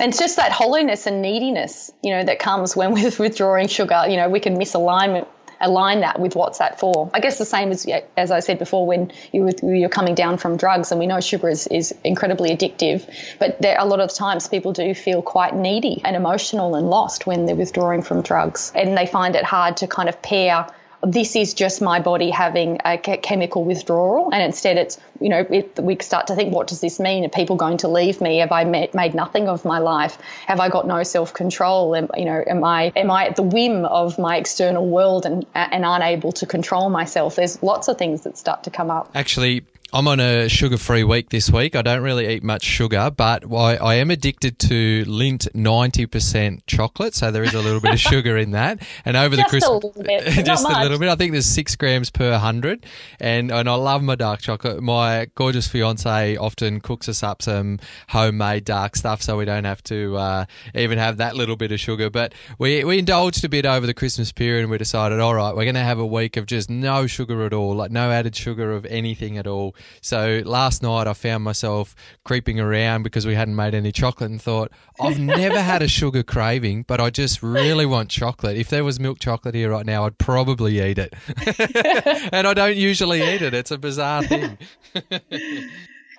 And 0.00 0.10
it's 0.10 0.18
just 0.18 0.36
that 0.36 0.52
hollowness 0.52 1.06
and 1.06 1.22
neediness, 1.22 1.90
you 2.02 2.12
know, 2.12 2.22
that 2.22 2.38
comes 2.38 2.76
when 2.76 2.92
we're 2.92 3.10
withdrawing 3.18 3.68
sugar. 3.68 4.04
You 4.08 4.16
know, 4.16 4.28
we 4.28 4.40
can 4.40 4.56
misalignment 4.56 5.26
align 5.60 6.00
that 6.00 6.20
with 6.20 6.36
what's 6.36 6.58
that 6.58 6.78
for. 6.78 7.10
I 7.14 7.20
guess 7.20 7.38
the 7.38 7.44
same 7.44 7.70
as 7.70 7.86
as 8.16 8.30
I 8.30 8.40
said 8.40 8.58
before 8.58 8.86
when 8.86 9.12
you 9.32 9.50
you're 9.62 9.88
coming 9.88 10.14
down 10.14 10.38
from 10.38 10.56
drugs, 10.56 10.90
and 10.90 10.98
we 10.98 11.06
know 11.06 11.20
sugar 11.20 11.48
is, 11.48 11.66
is 11.68 11.94
incredibly 12.04 12.50
addictive, 12.50 13.08
but 13.38 13.60
there 13.60 13.76
a 13.78 13.84
lot 13.84 14.00
of 14.00 14.12
times 14.12 14.48
people 14.48 14.72
do 14.72 14.94
feel 14.94 15.22
quite 15.22 15.54
needy 15.54 16.00
and 16.04 16.16
emotional 16.16 16.74
and 16.74 16.88
lost 16.88 17.26
when 17.26 17.46
they're 17.46 17.56
withdrawing 17.56 18.02
from 18.02 18.22
drugs, 18.22 18.72
and 18.74 18.96
they 18.96 19.06
find 19.06 19.36
it 19.36 19.44
hard 19.44 19.76
to 19.78 19.86
kind 19.86 20.08
of 20.08 20.20
pair 20.22 20.66
this 21.02 21.36
is 21.36 21.54
just 21.54 21.80
my 21.80 22.00
body 22.00 22.30
having 22.30 22.78
a 22.84 22.98
chemical 22.98 23.64
withdrawal. 23.64 24.30
And 24.32 24.42
instead, 24.42 24.76
it's, 24.76 24.98
you 25.20 25.28
know, 25.28 25.46
it, 25.48 25.78
we 25.78 25.96
start 26.00 26.26
to 26.28 26.34
think, 26.34 26.52
what 26.52 26.66
does 26.66 26.80
this 26.80 26.98
mean? 26.98 27.24
Are 27.24 27.28
people 27.28 27.56
going 27.56 27.78
to 27.78 27.88
leave 27.88 28.20
me? 28.20 28.38
Have 28.38 28.52
I 28.52 28.64
met, 28.64 28.94
made 28.94 29.14
nothing 29.14 29.48
of 29.48 29.64
my 29.64 29.78
life? 29.78 30.18
Have 30.46 30.60
I 30.60 30.68
got 30.68 30.86
no 30.86 31.02
self 31.04 31.32
control? 31.32 31.96
You 32.16 32.24
know, 32.24 32.44
am 32.46 32.64
I, 32.64 32.92
am 32.96 33.10
I 33.10 33.28
at 33.28 33.36
the 33.36 33.42
whim 33.42 33.84
of 33.84 34.18
my 34.18 34.36
external 34.36 34.86
world 34.86 35.24
and, 35.24 35.46
and 35.54 35.84
unable 35.84 36.32
to 36.32 36.46
control 36.46 36.90
myself? 36.90 37.36
There's 37.36 37.62
lots 37.62 37.88
of 37.88 37.96
things 37.96 38.22
that 38.22 38.36
start 38.36 38.64
to 38.64 38.70
come 38.70 38.90
up. 38.90 39.10
Actually, 39.14 39.64
I'm 39.90 40.06
on 40.06 40.20
a 40.20 40.50
sugar 40.50 40.76
free 40.76 41.02
week 41.02 41.30
this 41.30 41.50
week. 41.50 41.74
I 41.74 41.80
don't 41.80 42.02
really 42.02 42.28
eat 42.28 42.42
much 42.42 42.62
sugar, 42.62 43.10
but 43.10 43.50
I, 43.50 43.76
I 43.76 43.94
am 43.94 44.10
addicted 44.10 44.58
to 44.58 45.02
Lindt 45.06 45.50
90% 45.52 46.60
chocolate. 46.66 47.14
So 47.14 47.30
there 47.30 47.42
is 47.42 47.54
a 47.54 47.62
little 47.62 47.80
bit 47.80 47.94
of 47.94 47.98
sugar 47.98 48.36
in 48.36 48.50
that. 48.50 48.82
And 49.06 49.16
over 49.16 49.34
just 49.34 49.46
the 49.46 49.50
Christmas, 49.50 49.70
a 49.70 49.86
little 49.86 50.02
bit, 50.02 50.24
just 50.44 50.68
a 50.68 50.82
little 50.82 50.98
bit. 50.98 51.08
I 51.08 51.14
think 51.14 51.32
there's 51.32 51.46
six 51.46 51.74
grams 51.74 52.10
per 52.10 52.36
hundred. 52.36 52.84
And, 53.18 53.50
and 53.50 53.66
I 53.66 53.74
love 53.76 54.02
my 54.02 54.14
dark 54.14 54.42
chocolate. 54.42 54.82
My 54.82 55.28
gorgeous 55.34 55.66
fiance 55.68 56.36
often 56.36 56.82
cooks 56.82 57.08
us 57.08 57.22
up 57.22 57.40
some 57.40 57.78
homemade 58.10 58.66
dark 58.66 58.94
stuff 58.94 59.22
so 59.22 59.38
we 59.38 59.46
don't 59.46 59.64
have 59.64 59.82
to 59.84 60.18
uh, 60.18 60.44
even 60.74 60.98
have 60.98 61.16
that 61.16 61.34
little 61.34 61.56
bit 61.56 61.72
of 61.72 61.80
sugar. 61.80 62.10
But 62.10 62.34
we, 62.58 62.84
we 62.84 62.98
indulged 62.98 63.42
a 63.42 63.48
bit 63.48 63.64
over 63.64 63.86
the 63.86 63.94
Christmas 63.94 64.32
period 64.32 64.64
and 64.64 64.70
we 64.70 64.76
decided, 64.76 65.18
all 65.18 65.34
right, 65.34 65.56
we're 65.56 65.64
going 65.64 65.76
to 65.76 65.80
have 65.80 65.98
a 65.98 66.06
week 66.06 66.36
of 66.36 66.44
just 66.44 66.68
no 66.68 67.06
sugar 67.06 67.46
at 67.46 67.54
all, 67.54 67.74
like 67.74 67.90
no 67.90 68.10
added 68.10 68.36
sugar 68.36 68.70
of 68.72 68.84
anything 68.84 69.38
at 69.38 69.46
all. 69.46 69.74
So 70.00 70.42
last 70.44 70.82
night 70.82 71.06
I 71.06 71.12
found 71.14 71.44
myself 71.44 71.94
creeping 72.24 72.60
around 72.60 73.02
because 73.02 73.26
we 73.26 73.34
hadn't 73.34 73.56
made 73.56 73.74
any 73.74 73.92
chocolate 73.92 74.30
and 74.30 74.40
thought, 74.40 74.70
I've 75.00 75.18
never 75.18 75.60
had 75.60 75.82
a 75.82 75.88
sugar 75.88 76.22
craving, 76.22 76.84
but 76.86 77.00
I 77.00 77.10
just 77.10 77.42
really 77.42 77.86
want 77.86 78.10
chocolate. 78.10 78.56
If 78.56 78.68
there 78.68 78.84
was 78.84 78.98
milk 78.98 79.18
chocolate 79.18 79.54
here 79.54 79.70
right 79.70 79.86
now, 79.86 80.06
I'd 80.06 80.18
probably 80.18 80.80
eat 80.80 80.98
it. 80.98 81.14
and 82.32 82.46
I 82.46 82.54
don't 82.54 82.76
usually 82.76 83.22
eat 83.22 83.42
it. 83.42 83.54
It's 83.54 83.70
a 83.70 83.78
bizarre 83.78 84.22
thing. 84.22 84.58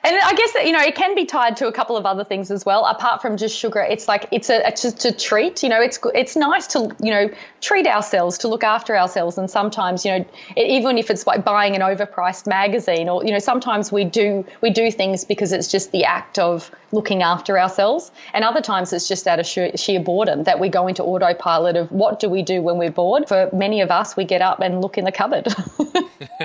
And 0.02 0.16
I 0.16 0.34
guess 0.34 0.54
that, 0.54 0.66
you 0.66 0.72
know, 0.72 0.82
it 0.82 0.96
can 0.96 1.14
be 1.14 1.26
tied 1.26 1.58
to 1.58 1.68
a 1.68 1.74
couple 1.74 1.98
of 1.98 2.06
other 2.06 2.24
things 2.24 2.52
as 2.52 2.66
well. 2.66 2.86
Apart 2.86 3.22
from 3.22 3.36
just 3.36 3.58
sugar, 3.58 3.82
it's 3.82 4.08
like 4.08 4.28
it's 4.32 4.50
a 4.50 4.66
it's 4.66 4.82
just 4.82 5.04
a 5.04 5.12
treat. 5.12 5.62
You 5.62 5.68
know, 5.68 5.82
it's 5.82 6.00
it's 6.16 6.38
nice 6.38 6.68
to 6.68 6.96
you 7.04 7.12
know 7.12 7.30
treat 7.60 7.86
ourselves, 7.86 8.38
to 8.40 8.48
look 8.48 8.64
after 8.64 8.98
ourselves, 8.98 9.38
and 9.38 9.50
sometimes 9.50 10.06
you 10.06 10.20
know, 10.20 10.26
even 10.56 10.98
if 10.98 11.10
it's 11.10 11.28
like 11.28 11.44
buying 11.44 11.76
an 11.76 11.82
overpriced 11.82 12.48
magazine, 12.48 13.10
or 13.10 13.26
you 13.26 13.32
know, 13.32 13.40
sometimes 13.40 13.92
we 13.92 14.06
do 14.06 14.46
we 14.62 14.70
do 14.70 14.90
things 14.90 15.26
because 15.26 15.52
it's 15.52 15.68
just 15.68 15.92
the 15.92 16.06
act 16.06 16.40
of 16.40 16.72
looking 16.92 17.24
after 17.24 17.60
ourselves, 17.60 18.12
and 18.34 18.44
other 18.44 18.62
times 18.62 18.94
it's 18.94 19.08
just 19.08 19.28
out 19.28 19.40
of 19.40 19.46
sheer, 19.46 19.76
sheer 19.78 20.00
boredom 20.00 20.44
that 20.44 20.60
we 20.60 20.70
go 20.70 20.88
into 20.88 21.04
autopilot 21.04 21.76
of 21.76 21.92
what 21.92 22.20
do 22.20 22.30
we 22.30 22.42
do 22.42 22.62
when 22.62 22.78
we're 22.78 22.92
bored. 22.92 23.28
For 23.28 23.50
many 23.54 23.82
of 23.82 23.92
us, 23.92 24.16
we 24.16 24.26
get 24.26 24.42
up 24.42 24.60
and 24.60 24.82
look 24.82 24.98
in 24.98 25.06
the 25.06 25.12
cupboard. 25.12 25.48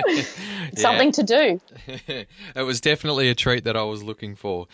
Something 0.75 1.11
to 1.13 1.23
do. 1.23 1.61
it 1.87 2.27
was 2.61 2.81
definitely 2.81 3.29
a 3.29 3.35
treat 3.35 3.63
that 3.63 3.75
I 3.75 3.83
was 3.83 4.03
looking 4.03 4.35
for. 4.35 4.67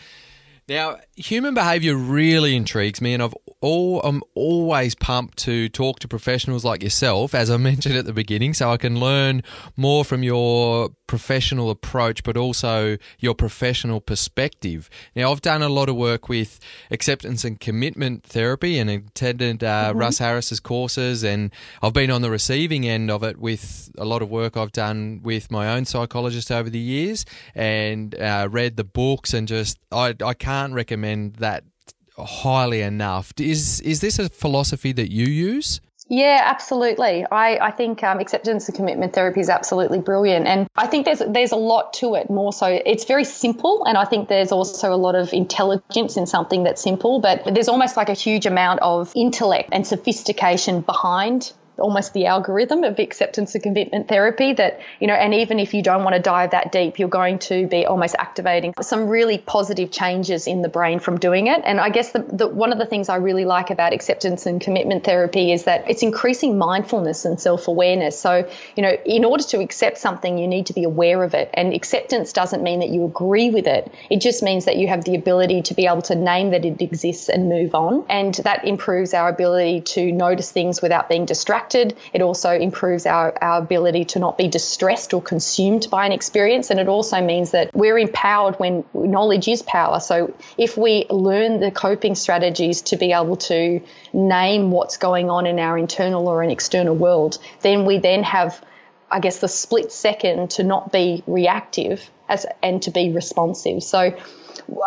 Now, 0.68 0.98
human 1.16 1.54
behavior 1.54 1.96
really 1.96 2.54
intrigues 2.54 3.00
me, 3.00 3.14
and 3.14 3.22
I've 3.22 3.34
all, 3.62 4.00
I'm 4.02 4.22
always 4.34 4.94
pumped 4.94 5.38
to 5.38 5.68
talk 5.68 6.00
to 6.00 6.08
professionals 6.08 6.64
like 6.64 6.82
yourself, 6.82 7.34
as 7.34 7.50
I 7.50 7.56
mentioned 7.72 7.96
at 7.96 8.04
the 8.04 8.12
beginning, 8.12 8.54
so 8.54 8.70
I 8.70 8.76
can 8.76 8.98
learn 9.00 9.42
more 9.76 10.04
from 10.04 10.22
your 10.22 10.90
professional 11.06 11.70
approach, 11.70 12.22
but 12.22 12.36
also 12.36 12.96
your 13.18 13.34
professional 13.34 14.00
perspective. 14.00 14.90
Now, 15.14 15.30
I've 15.30 15.42
done 15.42 15.62
a 15.62 15.68
lot 15.68 15.88
of 15.88 15.96
work 15.96 16.28
with 16.28 16.58
acceptance 16.90 17.44
and 17.44 17.60
commitment 17.60 18.24
therapy 18.24 18.78
and 18.78 18.90
attended 18.90 19.62
uh, 19.62 19.90
mm-hmm. 19.90 19.98
Russ 19.98 20.18
Harris's 20.18 20.60
courses, 20.60 21.22
and 21.22 21.50
I've 21.82 21.92
been 21.92 22.10
on 22.10 22.22
the 22.22 22.30
receiving 22.30 22.86
end 22.86 23.10
of 23.10 23.22
it 23.22 23.38
with 23.38 23.90
a 23.98 24.04
lot 24.04 24.22
of 24.22 24.30
work 24.30 24.56
I've 24.56 24.72
done 24.72 25.20
with 25.22 25.50
my 25.50 25.74
own 25.74 25.84
psychologist 25.84 26.50
over 26.50 26.68
the 26.68 26.78
years, 26.78 27.24
and 27.54 28.14
uh, 28.14 28.48
read 28.50 28.76
the 28.76 28.84
books, 28.84 29.34
and 29.34 29.46
just 29.46 29.78
I, 29.90 30.14
I 30.24 30.34
can't 30.34 30.72
recommend 30.72 31.36
that 31.36 31.64
highly 32.26 32.82
enough. 32.82 33.32
Is 33.38 33.80
is 33.80 34.00
this 34.00 34.18
a 34.18 34.28
philosophy 34.28 34.92
that 34.92 35.10
you 35.10 35.26
use? 35.26 35.80
Yeah, 36.08 36.42
absolutely. 36.44 37.24
I, 37.30 37.68
I 37.68 37.70
think 37.70 38.02
um, 38.02 38.18
acceptance 38.20 38.68
and 38.68 38.76
commitment 38.76 39.14
therapy 39.14 39.40
is 39.40 39.48
absolutely 39.48 40.00
brilliant, 40.00 40.46
and 40.46 40.68
I 40.76 40.86
think 40.86 41.06
there's 41.06 41.22
there's 41.26 41.52
a 41.52 41.56
lot 41.56 41.94
to 41.94 42.16
it. 42.16 42.28
More 42.28 42.52
so, 42.52 42.66
it's 42.66 43.04
very 43.04 43.24
simple, 43.24 43.84
and 43.86 43.96
I 43.96 44.04
think 44.04 44.28
there's 44.28 44.52
also 44.52 44.92
a 44.92 44.96
lot 44.96 45.14
of 45.14 45.32
intelligence 45.32 46.18
in 46.18 46.26
something 46.26 46.64
that's 46.64 46.82
simple. 46.82 47.20
But 47.20 47.54
there's 47.54 47.68
almost 47.68 47.96
like 47.96 48.10
a 48.10 48.14
huge 48.14 48.44
amount 48.44 48.80
of 48.82 49.10
intellect 49.16 49.70
and 49.72 49.86
sophistication 49.86 50.82
behind 50.82 51.52
almost 51.78 52.12
the 52.12 52.26
algorithm 52.26 52.84
of 52.84 52.98
acceptance 52.98 53.54
and 53.54 53.62
commitment 53.62 54.08
therapy 54.08 54.52
that, 54.52 54.80
you 55.00 55.06
know, 55.06 55.14
and 55.14 55.34
even 55.34 55.58
if 55.58 55.72
you 55.72 55.82
don't 55.82 56.04
want 56.04 56.14
to 56.14 56.20
dive 56.20 56.50
that 56.50 56.70
deep, 56.70 56.98
you're 56.98 57.08
going 57.08 57.38
to 57.38 57.66
be 57.66 57.86
almost 57.86 58.14
activating 58.18 58.74
some 58.80 59.08
really 59.08 59.38
positive 59.38 59.90
changes 59.90 60.46
in 60.46 60.62
the 60.62 60.68
brain 60.68 60.98
from 60.98 61.18
doing 61.18 61.46
it. 61.46 61.62
And 61.64 61.80
I 61.80 61.88
guess 61.88 62.12
the, 62.12 62.20
the 62.20 62.46
one 62.46 62.72
of 62.72 62.78
the 62.78 62.86
things 62.86 63.08
I 63.08 63.16
really 63.16 63.44
like 63.44 63.70
about 63.70 63.92
acceptance 63.92 64.46
and 64.46 64.60
commitment 64.60 65.04
therapy 65.04 65.52
is 65.52 65.64
that 65.64 65.88
it's 65.88 66.02
increasing 66.02 66.58
mindfulness 66.58 67.24
and 67.24 67.40
self 67.40 67.68
awareness. 67.68 68.18
So, 68.18 68.48
you 68.76 68.82
know, 68.82 68.96
in 69.06 69.24
order 69.24 69.44
to 69.44 69.60
accept 69.60 69.98
something, 69.98 70.38
you 70.38 70.46
need 70.46 70.66
to 70.66 70.74
be 70.74 70.84
aware 70.84 71.22
of 71.22 71.34
it. 71.34 71.50
And 71.54 71.72
acceptance 71.72 72.32
doesn't 72.32 72.62
mean 72.62 72.80
that 72.80 72.90
you 72.90 73.04
agree 73.04 73.50
with 73.50 73.66
it, 73.66 73.90
it 74.10 74.20
just 74.20 74.42
means 74.42 74.66
that 74.66 74.76
you 74.76 74.88
have 74.88 75.04
the 75.04 75.14
ability 75.14 75.62
to 75.62 75.74
be 75.74 75.86
able 75.86 76.02
to 76.02 76.14
name 76.14 76.50
that 76.50 76.64
it 76.64 76.82
exists 76.82 77.28
and 77.28 77.48
move 77.48 77.74
on. 77.74 78.04
And 78.08 78.34
that 78.34 78.66
improves 78.66 79.14
our 79.14 79.28
ability 79.28 79.80
to 79.80 80.12
notice 80.12 80.50
things 80.50 80.82
without 80.82 81.08
being 81.08 81.24
distracted 81.24 81.61
distracted. 81.70 81.98
It 82.12 82.22
also 82.22 82.50
improves 82.50 83.06
our, 83.06 83.36
our 83.40 83.58
ability 83.58 84.04
to 84.06 84.18
not 84.18 84.38
be 84.38 84.48
distressed 84.48 85.14
or 85.14 85.22
consumed 85.22 85.88
by 85.90 86.06
an 86.06 86.12
experience. 86.12 86.70
And 86.70 86.80
it 86.80 86.88
also 86.88 87.20
means 87.20 87.52
that 87.52 87.70
we're 87.74 87.98
empowered 87.98 88.56
when 88.56 88.84
knowledge 88.94 89.48
is 89.48 89.62
power. 89.62 90.00
So 90.00 90.34
if 90.58 90.76
we 90.76 91.06
learn 91.10 91.60
the 91.60 91.70
coping 91.70 92.14
strategies 92.14 92.82
to 92.82 92.96
be 92.96 93.12
able 93.12 93.36
to 93.48 93.80
name 94.12 94.70
what's 94.70 94.96
going 94.96 95.30
on 95.30 95.46
in 95.46 95.58
our 95.58 95.78
internal 95.78 96.28
or 96.28 96.42
an 96.42 96.50
external 96.50 96.94
world, 96.94 97.38
then 97.60 97.84
we 97.84 97.98
then 97.98 98.22
have 98.24 98.62
I 99.14 99.20
guess, 99.20 99.40
the 99.40 99.48
split 99.48 99.92
second 99.92 100.52
to 100.52 100.62
not 100.62 100.90
be 100.90 101.22
reactive 101.26 102.10
as, 102.30 102.46
and 102.62 102.80
to 102.84 102.90
be 102.90 103.12
responsive. 103.12 103.82
So 103.82 104.16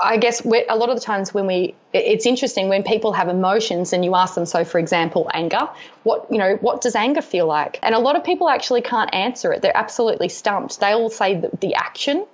I 0.02 0.18
guess 0.18 0.46
a 0.46 0.76
lot 0.76 0.90
of 0.90 0.96
the 0.96 1.02
times 1.02 1.34
when 1.34 1.48
we, 1.48 1.76
it's 1.94 2.26
interesting 2.26 2.70
when 2.70 2.84
people 2.84 3.14
have 3.14 3.30
emotions 3.30 3.94
and 3.94 4.04
you 4.04 4.16
ask 4.16 4.36
them, 4.36 4.46
so 4.46 4.64
for 4.64 4.80
example, 4.80 5.30
anger, 5.34 5.70
what, 6.04 6.28
you 6.32 6.38
know, 6.38 6.56
what 6.56 6.82
does 6.82 6.96
anger 6.96 7.22
feel 7.22 7.48
like? 7.48 7.80
And 7.82 7.96
a 7.96 8.00
lot 8.00 8.16
of 8.16 8.24
people 8.24 8.50
actually 8.50 8.82
can't 8.82 9.14
answer 9.14 9.54
it. 9.54 9.62
They're 9.62 9.76
absolutely 9.76 10.30
stumped. 10.30 10.80
They'll 10.80 11.10
say 11.10 11.40
the, 11.40 11.50
the 11.60 11.76
action 11.76 12.26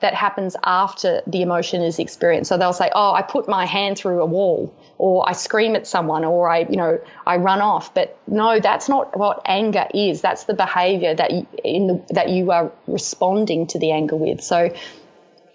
that 0.00 0.14
happens 0.14 0.56
after 0.62 1.22
the 1.26 1.42
emotion 1.42 1.82
is 1.82 1.98
experienced. 1.98 2.48
So 2.48 2.56
they'll 2.56 2.72
say, 2.72 2.90
"Oh, 2.94 3.12
I 3.12 3.22
put 3.22 3.48
my 3.48 3.66
hand 3.66 3.98
through 3.98 4.22
a 4.22 4.26
wall," 4.26 4.72
or 4.96 5.28
"I 5.28 5.32
scream 5.32 5.74
at 5.74 5.86
someone," 5.86 6.24
or 6.24 6.48
"I, 6.48 6.60
you 6.60 6.76
know, 6.76 7.00
I 7.26 7.36
run 7.38 7.60
off." 7.60 7.94
But 7.94 8.16
no, 8.26 8.60
that's 8.60 8.88
not 8.88 9.16
what 9.16 9.42
anger 9.44 9.86
is. 9.92 10.20
That's 10.20 10.44
the 10.44 10.54
behavior 10.54 11.14
that 11.14 11.32
in 11.64 11.86
the, 11.88 12.04
that 12.10 12.28
you 12.28 12.52
are 12.52 12.70
responding 12.86 13.66
to 13.68 13.78
the 13.78 13.90
anger 13.90 14.16
with. 14.16 14.40
So 14.40 14.70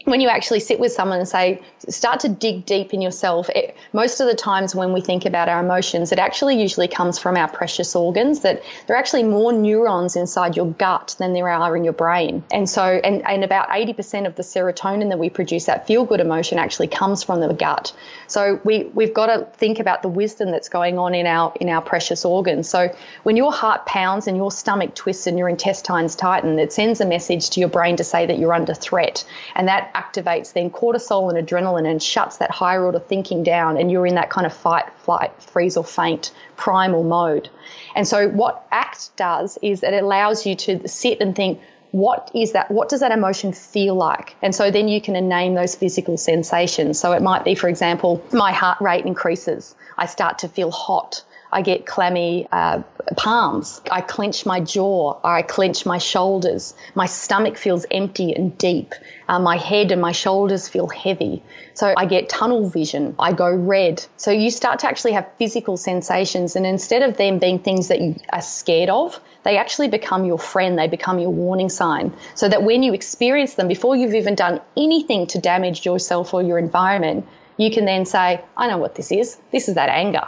when 0.05 0.21
you 0.21 0.29
actually 0.29 0.59
sit 0.59 0.79
with 0.79 0.91
someone 0.91 1.19
and 1.19 1.27
say, 1.27 1.61
start 1.89 2.19
to 2.21 2.29
dig 2.29 2.65
deep 2.65 2.93
in 2.93 3.01
yourself, 3.01 3.49
it, 3.49 3.75
most 3.93 4.19
of 4.19 4.27
the 4.27 4.35
times 4.35 4.75
when 4.75 4.93
we 4.93 5.01
think 5.01 5.25
about 5.25 5.49
our 5.49 5.63
emotions, 5.63 6.11
it 6.11 6.19
actually 6.19 6.59
usually 6.59 6.87
comes 6.87 7.17
from 7.19 7.37
our 7.37 7.47
precious 7.47 7.95
organs, 7.95 8.41
that 8.41 8.61
there 8.87 8.95
are 8.95 8.99
actually 8.99 9.23
more 9.23 9.53
neurons 9.53 10.15
inside 10.15 10.55
your 10.55 10.71
gut 10.71 11.15
than 11.19 11.33
there 11.33 11.49
are 11.49 11.75
in 11.77 11.83
your 11.83 11.93
brain. 11.93 12.43
And 12.51 12.69
so, 12.69 12.83
and, 12.83 13.25
and 13.25 13.43
about 13.43 13.69
80% 13.69 14.27
of 14.27 14.35
the 14.35 14.43
serotonin 14.43 15.09
that 15.09 15.19
we 15.19 15.29
produce, 15.29 15.65
that 15.65 15.87
feel 15.87 16.05
good 16.05 16.19
emotion, 16.19 16.59
actually 16.59 16.87
comes 16.87 17.23
from 17.23 17.39
the 17.39 17.53
gut. 17.53 17.93
So 18.33 18.59
we, 18.63 18.85
we've 18.95 19.13
got 19.13 19.27
to 19.27 19.45
think 19.57 19.79
about 19.79 20.01
the 20.01 20.07
wisdom 20.09 20.49
that's 20.49 20.67
going 20.67 20.97
on 20.97 21.13
in 21.13 21.27
our, 21.27 21.53
in 21.61 21.69
our 21.69 21.83
precious 21.83 22.25
organs. 22.25 22.67
So 22.67 22.91
when 23.21 23.37
your 23.37 23.53
heart 23.53 23.85
pounds 23.85 24.25
and 24.25 24.35
your 24.35 24.51
stomach 24.51 24.95
twists 24.95 25.27
and 25.27 25.37
your 25.37 25.47
intestines 25.47 26.15
tighten, 26.15 26.57
it 26.57 26.73
sends 26.73 26.99
a 26.99 27.05
message 27.05 27.51
to 27.51 27.59
your 27.59 27.69
brain 27.69 27.95
to 27.97 28.03
say 28.03 28.25
that 28.25 28.39
you're 28.39 28.55
under 28.55 28.73
threat. 28.73 29.23
And 29.53 29.67
that 29.67 29.93
activates 29.93 30.53
then 30.53 30.71
cortisol 30.71 31.29
and 31.29 31.47
adrenaline 31.47 31.87
and 31.87 32.01
shuts 32.01 32.37
that 32.37 32.49
higher 32.49 32.83
order 32.83 32.97
thinking 32.97 33.43
down, 33.43 33.77
and 33.77 33.91
you're 33.91 34.07
in 34.07 34.15
that 34.15 34.31
kind 34.31 34.47
of 34.47 34.53
fight, 34.53 34.85
flight, 34.97 35.31
freeze, 35.39 35.77
or 35.77 35.83
faint 35.83 36.31
primal 36.55 37.03
mode. 37.03 37.51
And 37.95 38.07
so, 38.07 38.29
what 38.29 38.65
ACT 38.71 39.15
does 39.15 39.59
is 39.61 39.83
it 39.83 39.93
allows 39.93 40.47
you 40.47 40.55
to 40.55 40.87
sit 40.87 41.21
and 41.21 41.35
think, 41.35 41.61
what 41.93 42.31
is 42.33 42.53
that? 42.53 42.71
What 42.71 42.89
does 42.89 43.01
that 43.01 43.11
emotion 43.11 43.53
feel 43.53 43.93
like? 43.93 44.35
And 44.41 44.55
so 44.55 44.71
then 44.71 44.87
you 44.87 44.99
can 44.99 45.13
name 45.29 45.53
those 45.53 45.75
physical 45.75 46.17
sensations. 46.17 46.99
So 46.99 47.11
it 47.11 47.21
might 47.21 47.45
be, 47.45 47.53
for 47.53 47.69
example, 47.69 48.19
my 48.31 48.51
heart 48.51 48.81
rate 48.81 49.05
increases. 49.05 49.75
I 49.95 50.07
start 50.07 50.39
to 50.39 50.47
feel 50.47 50.71
hot. 50.71 51.23
I 51.53 51.61
get 51.61 51.85
clammy 51.85 52.47
uh, 52.51 52.81
palms. 53.15 53.81
I 53.91 54.01
clench 54.01 54.45
my 54.45 54.59
jaw. 54.59 55.19
I 55.23 55.43
clench 55.43 55.85
my 55.85 55.99
shoulders. 55.99 56.73
My 56.95 57.05
stomach 57.05 57.57
feels 57.57 57.85
empty 57.91 58.33
and 58.33 58.57
deep. 58.57 58.93
Uh, 59.27 59.39
my 59.39 59.57
head 59.57 59.91
and 59.91 60.01
my 60.01 60.11
shoulders 60.11 60.67
feel 60.67 60.87
heavy. 60.87 61.43
So 61.75 61.93
I 61.95 62.05
get 62.05 62.29
tunnel 62.29 62.69
vision. 62.69 63.15
I 63.19 63.33
go 63.33 63.53
red. 63.53 64.03
So 64.17 64.31
you 64.31 64.49
start 64.49 64.79
to 64.79 64.87
actually 64.87 65.13
have 65.13 65.29
physical 65.37 65.77
sensations. 65.77 66.55
And 66.55 66.65
instead 66.65 67.03
of 67.03 67.17
them 67.17 67.39
being 67.39 67.59
things 67.59 67.87
that 67.87 68.01
you 68.01 68.15
are 68.31 68.41
scared 68.41 68.89
of, 68.89 69.19
they 69.43 69.57
actually 69.57 69.89
become 69.89 70.25
your 70.25 70.39
friend. 70.39 70.77
They 70.77 70.87
become 70.87 71.19
your 71.19 71.31
warning 71.31 71.69
sign. 71.69 72.13
So 72.35 72.49
that 72.49 72.63
when 72.63 72.83
you 72.83 72.93
experience 72.93 73.53
them, 73.53 73.67
before 73.67 73.95
you've 73.95 74.15
even 74.15 74.35
done 74.35 74.59
anything 74.75 75.27
to 75.27 75.39
damage 75.39 75.85
yourself 75.85 76.33
or 76.33 76.41
your 76.41 76.57
environment, 76.57 77.27
you 77.57 77.69
can 77.69 77.85
then 77.85 78.05
say, 78.05 78.43
I 78.57 78.67
know 78.67 78.77
what 78.77 78.95
this 78.95 79.11
is. 79.11 79.37
This 79.51 79.67
is 79.67 79.75
that 79.75 79.89
anger. 79.89 80.25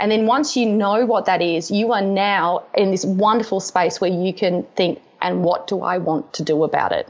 And 0.00 0.10
then 0.10 0.26
once 0.26 0.56
you 0.56 0.66
know 0.66 1.04
what 1.04 1.26
that 1.26 1.42
is, 1.42 1.70
you 1.70 1.92
are 1.92 2.00
now 2.00 2.64
in 2.74 2.90
this 2.90 3.04
wonderful 3.04 3.60
space 3.60 4.00
where 4.00 4.10
you 4.10 4.32
can 4.32 4.64
think, 4.74 5.00
and 5.20 5.44
what 5.44 5.66
do 5.66 5.82
I 5.82 5.98
want 5.98 6.32
to 6.34 6.42
do 6.42 6.64
about 6.64 6.92
it? 6.92 7.06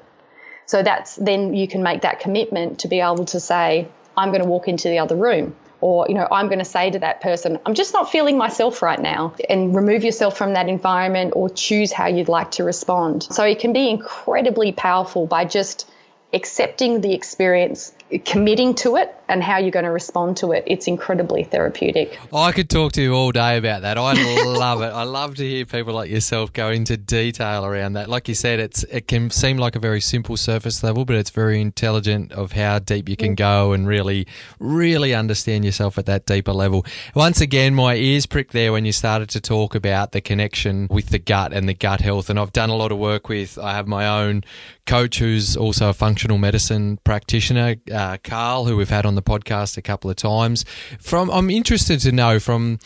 So 0.66 0.82
that's 0.82 1.16
then 1.16 1.54
you 1.54 1.68
can 1.68 1.82
make 1.82 2.02
that 2.02 2.20
commitment 2.20 2.80
to 2.80 2.88
be 2.88 3.00
able 3.00 3.24
to 3.26 3.40
say, 3.40 3.88
I'm 4.16 4.30
going 4.30 4.42
to 4.42 4.48
walk 4.48 4.66
into 4.68 4.88
the 4.88 4.98
other 4.98 5.16
room. 5.16 5.54
Or, 5.80 6.06
you 6.08 6.14
know, 6.14 6.28
I'm 6.30 6.48
going 6.48 6.58
to 6.58 6.64
say 6.64 6.90
to 6.90 6.98
that 6.98 7.22
person, 7.22 7.58
I'm 7.64 7.72
just 7.74 7.94
not 7.94 8.10
feeling 8.10 8.36
myself 8.36 8.82
right 8.82 9.00
now, 9.00 9.34
and 9.48 9.74
remove 9.74 10.04
yourself 10.04 10.36
from 10.36 10.52
that 10.52 10.68
environment 10.68 11.32
or 11.34 11.48
choose 11.48 11.90
how 11.90 12.08
you'd 12.08 12.28
like 12.28 12.50
to 12.52 12.64
respond. 12.64 13.22
So 13.22 13.44
it 13.44 13.60
can 13.60 13.72
be 13.72 13.88
incredibly 13.88 14.72
powerful 14.72 15.26
by 15.26 15.46
just 15.46 15.88
accepting 16.34 17.00
the 17.00 17.14
experience, 17.14 17.94
committing 18.24 18.74
to 18.76 18.96
it, 18.96 19.14
and 19.28 19.44
how 19.44 19.58
you're 19.58 19.70
going 19.70 19.84
to 19.84 19.92
respond 19.92 20.36
to 20.38 20.50
it. 20.50 20.64
It's 20.66 20.88
incredibly 20.88 21.44
therapeutic. 21.44 22.18
I 22.34 22.50
could 22.50 22.68
talk 22.68 22.92
to 22.94 23.02
you 23.02 23.14
all 23.14 23.30
day 23.30 23.56
about 23.58 23.82
that. 23.82 23.96
I 23.96 24.12
love 24.44 24.82
it. 24.82 24.92
I 24.92 25.04
love 25.04 25.36
to 25.36 25.48
hear 25.48 25.64
people 25.64 25.94
like 25.94 26.10
yourself 26.10 26.52
go 26.52 26.70
into 26.70 26.96
detail 26.96 27.64
around 27.64 27.92
that. 27.92 28.08
Like 28.08 28.26
you 28.26 28.34
said, 28.34 28.58
it's 28.58 28.82
it 28.84 29.06
can 29.06 29.30
seem 29.30 29.56
like 29.56 29.76
a 29.76 29.78
very 29.78 30.00
simple 30.00 30.36
surface 30.36 30.82
level, 30.82 31.04
but 31.04 31.14
it's 31.14 31.30
very 31.30 31.60
intelligent 31.60 32.32
of 32.32 32.52
how 32.52 32.80
deep 32.80 33.08
you 33.08 33.16
can 33.16 33.36
go 33.36 33.72
and 33.72 33.86
really, 33.86 34.26
really 34.58 35.14
understand 35.14 35.64
yourself 35.64 35.96
at 35.96 36.06
that 36.06 36.26
deeper 36.26 36.52
level. 36.52 36.84
Once 37.14 37.40
again, 37.40 37.74
my 37.74 37.94
ears 37.94 38.26
pricked 38.26 38.52
there 38.52 38.72
when 38.72 38.84
you 38.84 38.92
started 38.92 39.28
to 39.30 39.40
talk 39.40 39.76
about 39.76 40.10
the 40.10 40.20
connection 40.20 40.88
with 40.90 41.10
the 41.10 41.20
gut 41.20 41.52
and 41.52 41.68
the 41.68 41.74
gut 41.74 42.00
health. 42.00 42.30
And 42.30 42.38
I've 42.38 42.52
done 42.52 42.70
a 42.70 42.76
lot 42.76 42.90
of 42.90 42.98
work 42.98 43.28
with. 43.28 43.58
I 43.58 43.74
have 43.74 43.86
my 43.86 44.24
own 44.24 44.42
coach 44.86 45.20
who's 45.20 45.56
also 45.56 45.90
a 45.90 45.92
functional 45.92 46.36
medicine 46.36 46.98
practitioner, 47.04 47.76
uh, 47.92 47.99
Uh, 48.00 48.16
Carl, 48.24 48.64
who 48.64 48.78
we've 48.78 48.88
had 48.88 49.04
on 49.04 49.14
the 49.14 49.20
podcast 49.20 49.76
a 49.76 49.82
couple 49.82 50.10
of 50.10 50.16
times. 50.16 50.64
From 51.00 51.28
I'm 51.28 51.50
interested 51.50 52.00
to 52.00 52.12
know 52.12 52.40
from 52.40 52.78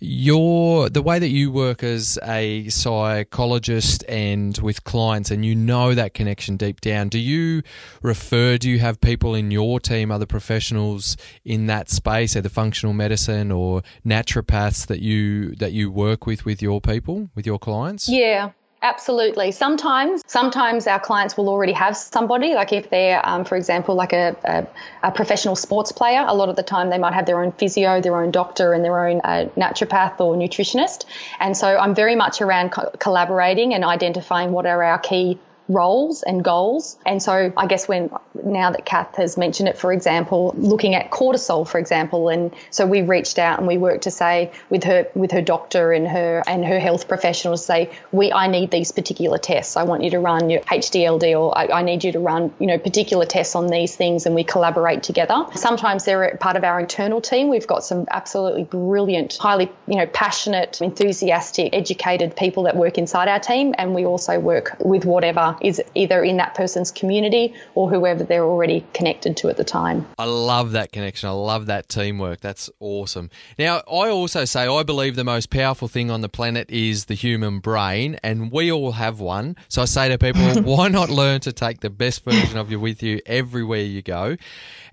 your 0.00 0.88
the 0.88 1.02
way 1.02 1.20
that 1.20 1.28
you 1.28 1.52
work 1.52 1.84
as 1.84 2.18
a 2.24 2.68
psychologist 2.68 4.04
and 4.08 4.58
with 4.58 4.82
clients, 4.82 5.30
and 5.30 5.44
you 5.44 5.54
know 5.54 5.94
that 5.94 6.14
connection 6.14 6.56
deep 6.56 6.80
down. 6.80 7.08
Do 7.08 7.20
you 7.20 7.62
refer? 8.02 8.58
Do 8.58 8.68
you 8.68 8.80
have 8.80 9.00
people 9.00 9.36
in 9.36 9.52
your 9.52 9.78
team, 9.78 10.10
other 10.10 10.26
professionals 10.26 11.16
in 11.44 11.66
that 11.66 11.88
space, 11.88 12.34
either 12.34 12.48
functional 12.48 12.92
medicine 12.92 13.52
or 13.52 13.84
naturopaths 14.04 14.88
that 14.88 14.98
you 14.98 15.54
that 15.54 15.74
you 15.74 15.92
work 15.92 16.26
with 16.26 16.44
with 16.44 16.60
your 16.60 16.80
people, 16.80 17.30
with 17.36 17.46
your 17.46 17.60
clients? 17.60 18.08
Yeah. 18.08 18.50
Absolutely. 18.82 19.52
Sometimes, 19.52 20.22
sometimes 20.26 20.86
our 20.86 21.00
clients 21.00 21.36
will 21.36 21.48
already 21.48 21.72
have 21.72 21.96
somebody. 21.96 22.54
Like 22.54 22.72
if 22.72 22.90
they're, 22.90 23.26
um, 23.26 23.44
for 23.44 23.56
example, 23.56 23.94
like 23.94 24.12
a, 24.12 24.36
a, 24.44 25.08
a, 25.08 25.10
professional 25.10 25.56
sports 25.56 25.92
player, 25.92 26.24
a 26.26 26.34
lot 26.34 26.50
of 26.50 26.56
the 26.56 26.62
time 26.62 26.90
they 26.90 26.98
might 26.98 27.14
have 27.14 27.24
their 27.24 27.42
own 27.42 27.52
physio, 27.52 28.00
their 28.02 28.16
own 28.20 28.30
doctor, 28.30 28.74
and 28.74 28.84
their 28.84 29.08
own 29.08 29.20
uh, 29.24 29.48
naturopath 29.56 30.20
or 30.20 30.36
nutritionist. 30.36 31.06
And 31.40 31.56
so 31.56 31.76
I'm 31.78 31.94
very 31.94 32.14
much 32.16 32.42
around 32.42 32.70
co- 32.70 32.90
collaborating 32.98 33.72
and 33.72 33.82
identifying 33.82 34.52
what 34.52 34.66
are 34.66 34.82
our 34.82 34.98
key 34.98 35.38
roles 35.68 36.22
and 36.22 36.44
goals. 36.44 36.96
And 37.04 37.22
so 37.22 37.52
I 37.56 37.66
guess 37.66 37.88
when 37.88 38.10
now 38.44 38.70
that 38.70 38.84
Kath 38.84 39.16
has 39.16 39.36
mentioned 39.36 39.68
it, 39.68 39.76
for 39.76 39.92
example, 39.92 40.54
looking 40.56 40.94
at 40.94 41.10
cortisol, 41.10 41.66
for 41.66 41.78
example, 41.78 42.28
and 42.28 42.54
so 42.70 42.86
we 42.86 43.02
reached 43.02 43.38
out 43.38 43.58
and 43.58 43.66
we 43.66 43.78
worked 43.78 44.04
to 44.04 44.10
say 44.10 44.52
with 44.70 44.84
her 44.84 45.06
with 45.14 45.32
her 45.32 45.42
doctor 45.42 45.92
and 45.92 46.06
her 46.06 46.42
and 46.46 46.64
her 46.64 46.78
health 46.78 47.08
professionals 47.08 47.64
say 47.64 47.90
we 48.12 48.32
I 48.32 48.46
need 48.46 48.70
these 48.70 48.92
particular 48.92 49.38
tests. 49.38 49.76
I 49.76 49.82
want 49.82 50.04
you 50.04 50.10
to 50.10 50.18
run 50.18 50.50
your 50.50 50.60
HDLD 50.60 51.38
or 51.38 51.56
I, 51.56 51.66
I 51.66 51.82
need 51.82 52.04
you 52.04 52.12
to 52.12 52.20
run 52.20 52.52
you 52.58 52.66
know 52.66 52.78
particular 52.78 53.26
tests 53.26 53.54
on 53.56 53.66
these 53.66 53.96
things, 53.96 54.26
and 54.26 54.34
we 54.34 54.44
collaborate 54.44 55.02
together. 55.02 55.46
Sometimes 55.54 56.04
they're 56.04 56.36
part 56.38 56.56
of 56.56 56.64
our 56.64 56.78
internal 56.78 57.20
team. 57.20 57.48
We've 57.48 57.66
got 57.66 57.84
some 57.84 58.06
absolutely 58.10 58.64
brilliant, 58.64 59.36
highly 59.36 59.70
you 59.88 59.96
know 59.96 60.06
passionate, 60.06 60.80
enthusiastic, 60.80 61.74
educated 61.74 62.36
people 62.36 62.64
that 62.64 62.76
work 62.76 62.98
inside 62.98 63.28
our 63.28 63.40
team, 63.40 63.74
and 63.78 63.94
we 63.94 64.04
also 64.04 64.38
work 64.38 64.76
with 64.80 65.04
whatever 65.04 65.55
is 65.60 65.82
either 65.94 66.22
in 66.22 66.36
that 66.38 66.54
person's 66.54 66.90
community 66.90 67.54
or 67.74 67.88
whoever 67.90 68.24
they're 68.24 68.44
already 68.44 68.84
connected 68.92 69.36
to 69.38 69.48
at 69.48 69.56
the 69.56 69.64
time. 69.64 70.06
I 70.18 70.24
love 70.24 70.72
that 70.72 70.92
connection. 70.92 71.28
I 71.28 71.32
love 71.32 71.66
that 71.66 71.88
teamwork. 71.88 72.40
That's 72.40 72.70
awesome. 72.80 73.30
Now, 73.58 73.78
I 73.78 74.08
also 74.08 74.44
say 74.44 74.66
I 74.66 74.82
believe 74.82 75.16
the 75.16 75.24
most 75.24 75.50
powerful 75.50 75.88
thing 75.88 76.10
on 76.10 76.20
the 76.20 76.28
planet 76.28 76.70
is 76.70 77.06
the 77.06 77.14
human 77.14 77.60
brain, 77.60 78.18
and 78.22 78.50
we 78.50 78.70
all 78.70 78.92
have 78.92 79.20
one. 79.20 79.56
So 79.68 79.82
I 79.82 79.86
say 79.86 80.08
to 80.08 80.18
people, 80.18 80.62
why 80.62 80.88
not 80.88 81.10
learn 81.10 81.40
to 81.40 81.52
take 81.52 81.80
the 81.80 81.90
best 81.90 82.24
version 82.24 82.58
of 82.58 82.70
you 82.70 82.80
with 82.80 83.02
you 83.02 83.20
everywhere 83.26 83.82
you 83.82 84.02
go? 84.02 84.36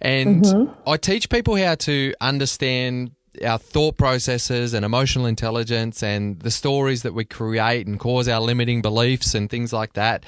And 0.01 0.43
mm-hmm. 0.43 0.89
I 0.89 0.97
teach 0.97 1.29
people 1.29 1.55
how 1.55 1.75
to 1.75 2.13
understand 2.19 3.11
our 3.45 3.57
thought 3.57 3.97
processes 3.97 4.73
and 4.73 4.85
emotional 4.85 5.25
intelligence 5.25 6.03
and 6.03 6.39
the 6.39 6.51
stories 6.51 7.03
that 7.03 7.13
we 7.13 7.25
create 7.25 7.87
and 7.87 7.99
cause 7.99 8.27
our 8.27 8.41
limiting 8.41 8.81
beliefs 8.81 9.33
and 9.33 9.49
things 9.49 9.73
like 9.73 9.93
that. 9.93 10.23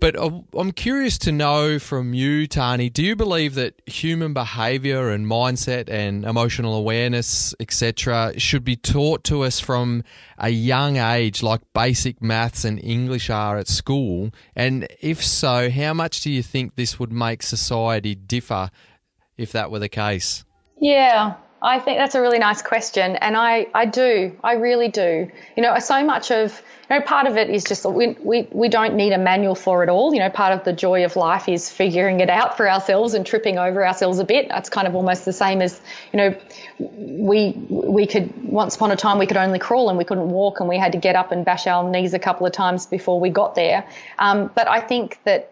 But 0.00 0.16
uh, 0.16 0.40
I'm 0.54 0.72
curious 0.72 1.18
to 1.18 1.32
know 1.32 1.78
from 1.78 2.14
you, 2.14 2.46
Tani, 2.46 2.90
do 2.90 3.02
you 3.02 3.16
believe 3.16 3.54
that 3.54 3.80
human 3.86 4.32
behavior 4.32 5.10
and 5.10 5.26
mindset 5.26 5.88
and 5.88 6.24
emotional 6.24 6.74
awareness, 6.74 7.54
etc., 7.60 8.34
should 8.36 8.64
be 8.64 8.76
taught 8.76 9.24
to 9.24 9.42
us 9.42 9.60
from 9.60 10.02
a 10.38 10.48
young 10.48 10.96
age, 10.96 11.42
like 11.42 11.60
basic 11.72 12.20
maths 12.20 12.64
and 12.64 12.82
English 12.82 13.30
are 13.30 13.58
at 13.58 13.68
school? 13.68 14.30
And 14.56 14.88
if 15.00 15.24
so, 15.24 15.70
how 15.70 15.94
much 15.94 16.20
do 16.20 16.30
you 16.30 16.42
think 16.42 16.74
this 16.74 16.98
would 16.98 17.12
make 17.12 17.42
society 17.42 18.14
differ 18.14 18.70
if 19.36 19.52
that 19.52 19.70
were 19.70 19.78
the 19.78 19.88
case? 19.88 20.44
Yeah, 20.80 21.34
I 21.64 21.78
think 21.78 21.98
that's 21.98 22.16
a 22.16 22.20
really 22.20 22.40
nice 22.40 22.60
question, 22.60 23.14
and 23.16 23.36
I, 23.36 23.68
I 23.72 23.84
do, 23.86 24.36
I 24.42 24.54
really 24.54 24.88
do. 24.88 25.30
You 25.56 25.62
know, 25.62 25.78
so 25.78 26.04
much 26.04 26.32
of, 26.32 26.60
you 26.90 26.98
know, 26.98 27.02
part 27.04 27.28
of 27.28 27.36
it 27.36 27.50
is 27.50 27.62
just 27.62 27.84
we, 27.84 28.16
we, 28.20 28.48
we 28.50 28.68
don't 28.68 28.96
need 28.96 29.12
a 29.12 29.18
manual 29.18 29.54
for 29.54 29.84
it 29.84 29.88
all. 29.88 30.12
You 30.12 30.18
know, 30.18 30.28
part 30.28 30.52
of 30.52 30.64
the 30.64 30.72
joy 30.72 31.04
of 31.04 31.14
life 31.14 31.48
is 31.48 31.70
figuring 31.70 32.18
it 32.18 32.28
out 32.28 32.56
for 32.56 32.68
ourselves 32.68 33.14
and 33.14 33.24
tripping 33.24 33.58
over 33.58 33.86
ourselves 33.86 34.18
a 34.18 34.24
bit. 34.24 34.48
That's 34.48 34.68
kind 34.68 34.88
of 34.88 34.96
almost 34.96 35.24
the 35.24 35.32
same 35.32 35.62
as, 35.62 35.80
you 36.12 36.16
know, 36.16 36.34
we 36.80 37.52
we 37.68 38.08
could 38.08 38.32
once 38.44 38.74
upon 38.74 38.90
a 38.90 38.96
time 38.96 39.18
we 39.18 39.26
could 39.26 39.36
only 39.36 39.60
crawl 39.60 39.88
and 39.88 39.96
we 39.96 40.04
couldn't 40.04 40.30
walk 40.30 40.58
and 40.58 40.68
we 40.68 40.78
had 40.78 40.90
to 40.92 40.98
get 40.98 41.14
up 41.14 41.30
and 41.30 41.44
bash 41.44 41.68
our 41.68 41.88
knees 41.88 42.12
a 42.12 42.18
couple 42.18 42.44
of 42.44 42.52
times 42.52 42.86
before 42.86 43.20
we 43.20 43.30
got 43.30 43.54
there. 43.54 43.86
Um, 44.18 44.50
but 44.56 44.66
I 44.66 44.80
think 44.80 45.20
that 45.24 45.51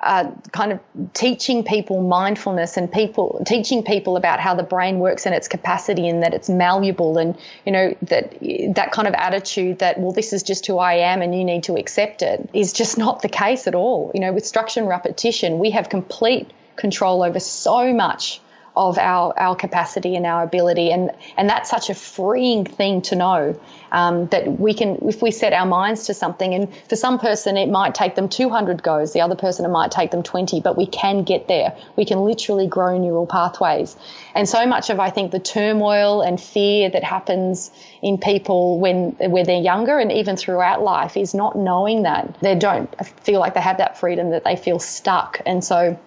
uh, 0.00 0.30
kind 0.52 0.72
of 0.72 0.80
teaching 1.14 1.64
people 1.64 2.02
mindfulness 2.02 2.76
and 2.76 2.92
people 2.92 3.42
teaching 3.46 3.82
people 3.82 4.18
about 4.18 4.40
how 4.40 4.54
the 4.54 4.62
brain 4.62 4.98
works 4.98 5.24
and 5.24 5.34
its 5.34 5.48
capacity 5.48 6.06
and 6.06 6.22
that 6.22 6.34
it's 6.34 6.50
malleable 6.50 7.16
and 7.16 7.36
you 7.64 7.72
know 7.72 7.96
that 8.02 8.36
that 8.74 8.92
kind 8.92 9.08
of 9.08 9.14
attitude 9.14 9.78
that 9.78 9.98
well 9.98 10.12
this 10.12 10.34
is 10.34 10.42
just 10.42 10.66
who 10.66 10.78
I 10.78 10.94
am 10.94 11.22
and 11.22 11.34
you 11.34 11.44
need 11.44 11.64
to 11.64 11.76
accept 11.76 12.20
it 12.20 12.50
is 12.52 12.74
just 12.74 12.98
not 13.06 13.22
the 13.22 13.28
case 13.28 13.66
at 13.66 13.74
all. 13.74 14.10
You 14.14 14.20
know 14.20 14.32
with 14.32 14.46
structure 14.46 14.80
and 14.80 14.88
repetition 14.88 15.58
we 15.58 15.70
have 15.70 15.88
complete 15.88 16.50
control 16.76 17.22
over 17.22 17.40
so 17.40 17.94
much 17.94 18.40
of 18.76 18.98
our, 18.98 19.32
our 19.38 19.56
capacity 19.56 20.16
and 20.16 20.26
our 20.26 20.42
ability. 20.42 20.90
And, 20.90 21.10
and 21.36 21.48
that's 21.48 21.70
such 21.70 21.88
a 21.88 21.94
freeing 21.94 22.66
thing 22.66 23.00
to 23.02 23.16
know 23.16 23.58
um, 23.90 24.26
that 24.26 24.60
we 24.60 24.74
can, 24.74 25.08
if 25.08 25.22
we 25.22 25.30
set 25.30 25.54
our 25.54 25.64
minds 25.64 26.06
to 26.06 26.14
something, 26.14 26.52
and 26.52 26.74
for 26.88 26.96
some 26.96 27.18
person 27.18 27.56
it 27.56 27.70
might 27.70 27.94
take 27.94 28.14
them 28.14 28.28
200 28.28 28.82
goes, 28.82 29.14
the 29.14 29.22
other 29.22 29.34
person 29.34 29.64
it 29.64 29.70
might 29.70 29.90
take 29.90 30.10
them 30.10 30.22
20, 30.22 30.60
but 30.60 30.76
we 30.76 30.86
can 30.86 31.22
get 31.22 31.48
there. 31.48 31.76
We 31.96 32.04
can 32.04 32.18
literally 32.18 32.66
grow 32.66 32.98
neural 32.98 33.26
pathways. 33.26 33.96
And 34.34 34.46
so 34.46 34.66
much 34.66 34.90
of, 34.90 35.00
I 35.00 35.08
think, 35.08 35.32
the 35.32 35.40
turmoil 35.40 36.20
and 36.20 36.38
fear 36.38 36.90
that 36.90 37.02
happens 37.02 37.70
in 38.02 38.18
people 38.18 38.78
when, 38.78 39.12
when 39.12 39.46
they're 39.46 39.62
younger 39.62 39.98
and 39.98 40.12
even 40.12 40.36
throughout 40.36 40.82
life 40.82 41.16
is 41.16 41.34
not 41.34 41.56
knowing 41.56 42.02
that. 42.02 42.38
They 42.40 42.54
don't 42.54 42.94
feel 43.20 43.40
like 43.40 43.54
they 43.54 43.60
have 43.60 43.78
that 43.78 43.98
freedom, 43.98 44.30
that 44.30 44.44
they 44.44 44.56
feel 44.56 44.78
stuck. 44.78 45.40
And 45.46 45.64
so, 45.64 45.98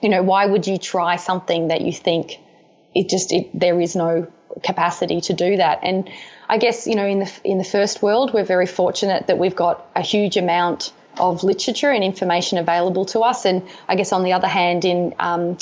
you 0.00 0.08
know, 0.08 0.22
why 0.22 0.46
would 0.46 0.66
you 0.66 0.78
try 0.78 1.16
something 1.16 1.68
that 1.68 1.80
you 1.80 1.92
think 1.92 2.38
it 2.94 3.08
just 3.08 3.32
it, 3.32 3.58
there 3.58 3.80
is 3.80 3.94
no 3.94 4.30
capacity 4.62 5.20
to 5.22 5.32
do 5.32 5.56
that? 5.56 5.80
And 5.82 6.10
I 6.48 6.58
guess 6.58 6.86
you 6.86 6.94
know, 6.94 7.06
in 7.06 7.20
the 7.20 7.32
in 7.44 7.58
the 7.58 7.64
first 7.64 8.02
world, 8.02 8.32
we're 8.32 8.44
very 8.44 8.66
fortunate 8.66 9.26
that 9.26 9.38
we've 9.38 9.56
got 9.56 9.86
a 9.94 10.02
huge 10.02 10.36
amount 10.36 10.92
of 11.18 11.44
literature 11.44 11.90
and 11.90 12.02
information 12.04 12.58
available 12.58 13.04
to 13.06 13.20
us. 13.20 13.44
And 13.44 13.68
I 13.88 13.96
guess 13.96 14.12
on 14.12 14.24
the 14.24 14.32
other 14.32 14.48
hand, 14.48 14.84
in 14.84 15.14
um, 15.18 15.58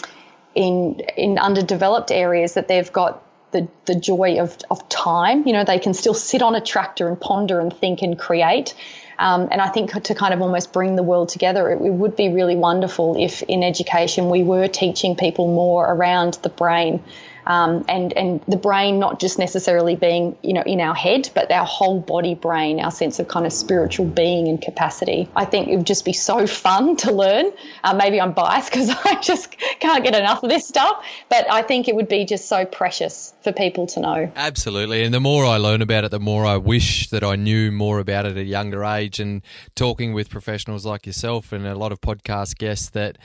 in 0.55 1.01
in 1.17 1.39
underdeveloped 1.39 2.11
areas, 2.11 2.55
that 2.55 2.69
they've 2.69 2.93
got 2.93 3.25
the, 3.51 3.69
the 3.87 3.95
joy 3.95 4.41
of, 4.41 4.57
of 4.71 4.89
time. 4.89 5.47
You 5.47 5.53
know, 5.53 5.65
they 5.65 5.79
can 5.79 5.95
still 5.95 6.15
sit 6.15 6.43
on 6.43 6.55
a 6.55 6.61
tractor 6.61 7.09
and 7.09 7.21
ponder 7.21 7.61
and 7.61 7.73
think 7.73 8.03
and 8.03 8.19
create. 8.19 8.75
Um, 9.19 9.49
and 9.51 9.61
I 9.61 9.69
think 9.69 9.91
to 10.05 10.15
kind 10.15 10.33
of 10.33 10.41
almost 10.41 10.73
bring 10.73 10.95
the 10.95 11.03
world 11.03 11.29
together, 11.29 11.71
it, 11.71 11.83
it, 11.83 11.93
would 11.93 12.15
be 12.15 12.29
really 12.29 12.55
wonderful 12.55 13.17
if 13.19 13.43
in 13.43 13.65
education 13.65 14.31
we 14.31 14.43
were 14.45 14.69
teaching 14.69 15.17
people 15.17 15.49
more 15.49 15.85
around 15.85 16.35
the 16.43 16.49
brain. 16.49 17.03
Um, 17.49 17.85
and 17.89 18.13
and 18.13 18.41
the 18.47 18.57
brain 18.57 18.99
not 19.01 19.19
just 19.19 19.39
necessarily 19.39 19.97
being 19.97 20.37
you 20.43 20.53
know 20.53 20.63
in 20.63 20.81
our 20.81 20.95
head, 20.95 21.31
but 21.35 21.51
our 21.51 21.67
whole 21.67 21.99
body 21.99 22.35
brain, 22.35 22.79
our 22.79 22.93
sense 22.93 23.19
of 23.19 23.27
kind 23.27 23.47
of 23.47 23.53
spiritual 23.53 24.07
being 24.07 24.47
and 24.47 24.61
capacity. 24.63 25.29
I 25.35 25.45
think 25.47 25.69
it 25.69 25.77
would 25.77 25.87
just 25.87 26.05
be 26.05 26.13
so 26.13 26.47
fun 26.47 26.97
to 27.05 27.13
learn. 27.13 27.51
Uh, 27.83 27.95
maybe 27.95 28.21
I'm 28.21 28.33
biased 28.33 28.71
because 28.71 28.91
I 29.05 29.21
just 29.21 29.57
can't 29.81 30.05
get 30.05 30.15
enough 30.15 30.43
of 30.45 30.51
this 30.51 30.69
stuff, 30.69 31.05
but 31.29 31.51
I 31.51 31.63
think 31.63 31.89
it 31.89 31.97
would 31.97 32.09
be 32.09 32.25
just 32.25 32.49
so 32.49 32.65
precious 32.65 33.35
for 33.43 33.53
people 33.53 33.89
to 33.89 34.01
know. 34.01 34.33
Absolutely, 34.37 35.03
and 35.03 35.13
the 35.13 35.21
more 35.21 35.45
I 35.45 35.57
learn 35.57 35.83
about 35.83 36.05
it, 36.05 36.11
the 36.11 36.21
more 36.21 36.47
I 36.47 36.59
wish 36.59 37.09
that 37.11 37.25
I 37.25 37.35
knew 37.35 37.73
more 37.73 37.99
about 37.99 38.27
it 38.27 38.33
at 38.33 38.37
a 38.37 38.45
younger 38.45 38.85
age. 38.85 39.19
And 39.19 39.43
talking 39.75 40.13
with 40.13 40.29
professionals 40.29 40.85
like 40.85 41.07
yourself 41.07 41.53
and 41.53 41.67
a 41.67 41.75
lot 41.75 41.93
of 41.93 42.01
podcast 42.01 42.59
guests 42.59 42.91
that 42.91 43.17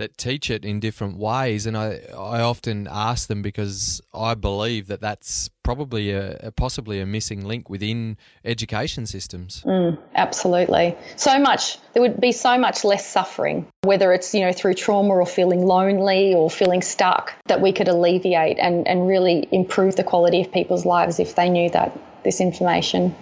that 0.00 0.16
teach 0.16 0.50
it 0.50 0.64
in 0.64 0.80
different 0.80 1.18
ways. 1.18 1.66
And 1.66 1.76
I, 1.76 2.00
I 2.12 2.40
often 2.40 2.88
ask 2.90 3.28
them 3.28 3.42
because 3.42 4.00
I 4.14 4.34
believe 4.34 4.88
that 4.88 5.00
that's 5.00 5.50
probably 5.62 6.10
a, 6.10 6.36
a 6.42 6.50
possibly 6.50 7.00
a 7.00 7.06
missing 7.06 7.44
link 7.44 7.68
within 7.68 8.16
education 8.44 9.06
systems. 9.06 9.62
Mm, 9.64 9.98
absolutely. 10.14 10.96
So 11.16 11.38
much, 11.38 11.78
there 11.92 12.02
would 12.02 12.18
be 12.18 12.32
so 12.32 12.58
much 12.58 12.82
less 12.82 13.06
suffering, 13.06 13.66
whether 13.82 14.12
it's, 14.12 14.34
you 14.34 14.40
know, 14.40 14.52
through 14.52 14.74
trauma 14.74 15.14
or 15.14 15.26
feeling 15.26 15.64
lonely 15.64 16.34
or 16.34 16.50
feeling 16.50 16.80
stuck, 16.80 17.34
that 17.46 17.60
we 17.60 17.72
could 17.72 17.88
alleviate 17.88 18.58
and, 18.58 18.88
and 18.88 19.06
really 19.06 19.46
improve 19.52 19.96
the 19.96 20.04
quality 20.04 20.40
of 20.40 20.50
people's 20.50 20.86
lives 20.86 21.20
if 21.20 21.34
they 21.34 21.50
knew 21.50 21.68
that 21.70 21.96
this 22.24 22.40
information. 22.40 23.14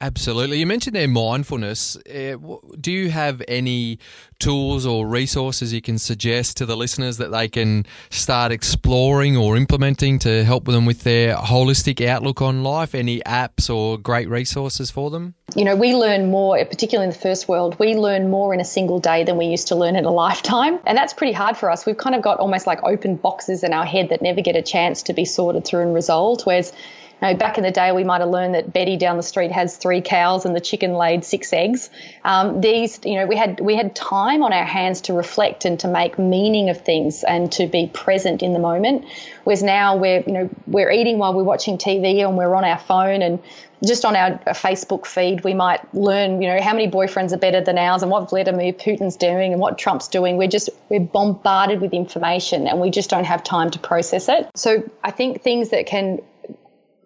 Absolutely. 0.00 0.58
You 0.58 0.66
mentioned 0.66 0.94
their 0.94 1.08
mindfulness. 1.08 1.96
Uh, 1.96 2.36
do 2.78 2.92
you 2.92 3.10
have 3.10 3.42
any 3.48 3.98
tools 4.38 4.84
or 4.84 5.06
resources 5.06 5.72
you 5.72 5.80
can 5.80 5.98
suggest 5.98 6.58
to 6.58 6.66
the 6.66 6.76
listeners 6.76 7.16
that 7.16 7.30
they 7.30 7.48
can 7.48 7.86
start 8.10 8.52
exploring 8.52 9.36
or 9.36 9.56
implementing 9.56 10.18
to 10.18 10.44
help 10.44 10.66
them 10.66 10.84
with 10.84 11.02
their 11.02 11.36
holistic 11.36 12.06
outlook 12.06 12.42
on 12.42 12.62
life? 12.62 12.94
Any 12.94 13.20
apps 13.20 13.74
or 13.74 13.96
great 13.96 14.28
resources 14.28 14.90
for 14.90 15.10
them? 15.10 15.34
You 15.54 15.64
know, 15.64 15.74
we 15.74 15.94
learn 15.94 16.30
more, 16.30 16.62
particularly 16.66 17.06
in 17.08 17.14
the 17.14 17.18
first 17.18 17.48
world, 17.48 17.78
we 17.78 17.94
learn 17.94 18.28
more 18.28 18.52
in 18.52 18.60
a 18.60 18.64
single 18.64 18.98
day 18.98 19.24
than 19.24 19.38
we 19.38 19.46
used 19.46 19.68
to 19.68 19.76
learn 19.76 19.96
in 19.96 20.04
a 20.04 20.10
lifetime. 20.10 20.78
And 20.84 20.98
that's 20.98 21.14
pretty 21.14 21.32
hard 21.32 21.56
for 21.56 21.70
us. 21.70 21.86
We've 21.86 21.96
kind 21.96 22.14
of 22.14 22.20
got 22.20 22.38
almost 22.38 22.66
like 22.66 22.82
open 22.82 23.16
boxes 23.16 23.64
in 23.64 23.72
our 23.72 23.86
head 23.86 24.10
that 24.10 24.20
never 24.20 24.42
get 24.42 24.56
a 24.56 24.62
chance 24.62 25.04
to 25.04 25.14
be 25.14 25.24
sorted 25.24 25.64
through 25.64 25.80
and 25.80 25.94
resolved. 25.94 26.42
Whereas 26.42 26.74
you 27.22 27.28
know, 27.28 27.34
back 27.34 27.56
in 27.56 27.64
the 27.64 27.70
day, 27.70 27.92
we 27.92 28.04
might 28.04 28.20
have 28.20 28.28
learned 28.28 28.54
that 28.54 28.72
Betty 28.72 28.98
down 28.98 29.16
the 29.16 29.22
street 29.22 29.50
has 29.50 29.76
three 29.76 30.02
cows 30.02 30.44
and 30.44 30.54
the 30.54 30.60
chicken 30.60 30.94
laid 30.94 31.24
six 31.24 31.50
eggs. 31.52 31.88
Um, 32.24 32.60
these, 32.60 33.00
you 33.04 33.14
know, 33.14 33.26
we 33.26 33.36
had 33.36 33.58
we 33.60 33.74
had 33.74 33.96
time 33.96 34.42
on 34.42 34.52
our 34.52 34.64
hands 34.64 35.00
to 35.02 35.14
reflect 35.14 35.64
and 35.64 35.80
to 35.80 35.88
make 35.88 36.18
meaning 36.18 36.68
of 36.68 36.82
things 36.82 37.24
and 37.24 37.50
to 37.52 37.66
be 37.66 37.86
present 37.86 38.42
in 38.42 38.52
the 38.52 38.58
moment. 38.58 39.06
Whereas 39.44 39.62
now 39.62 39.96
we're, 39.96 40.20
you 40.26 40.32
know, 40.32 40.50
we're 40.66 40.90
eating 40.90 41.16
while 41.16 41.32
we're 41.32 41.42
watching 41.44 41.78
TV 41.78 42.26
and 42.26 42.36
we're 42.36 42.54
on 42.54 42.64
our 42.64 42.78
phone 42.78 43.22
and 43.22 43.42
just 43.84 44.04
on 44.04 44.16
our 44.16 44.38
Facebook 44.54 45.06
feed, 45.06 45.44
we 45.44 45.54
might 45.54 45.94
learn, 45.94 46.40
you 46.40 46.48
know, 46.48 46.60
how 46.60 46.72
many 46.72 46.90
boyfriends 46.90 47.32
are 47.32 47.38
better 47.38 47.60
than 47.60 47.76
ours 47.76 48.02
and 48.02 48.10
what 48.10 48.30
Vladimir 48.30 48.72
Putin's 48.72 49.16
doing 49.16 49.52
and 49.52 49.60
what 49.60 49.78
Trump's 49.78 50.08
doing. 50.08 50.36
We're 50.36 50.48
just, 50.48 50.70
we're 50.88 51.00
bombarded 51.00 51.80
with 51.80 51.92
information 51.92 52.66
and 52.66 52.80
we 52.80 52.90
just 52.90 53.10
don't 53.10 53.24
have 53.24 53.44
time 53.44 53.70
to 53.70 53.78
process 53.78 54.28
it. 54.28 54.48
So 54.54 54.82
I 55.04 55.10
think 55.10 55.42
things 55.42 55.70
that 55.70 55.86
can 55.86 56.20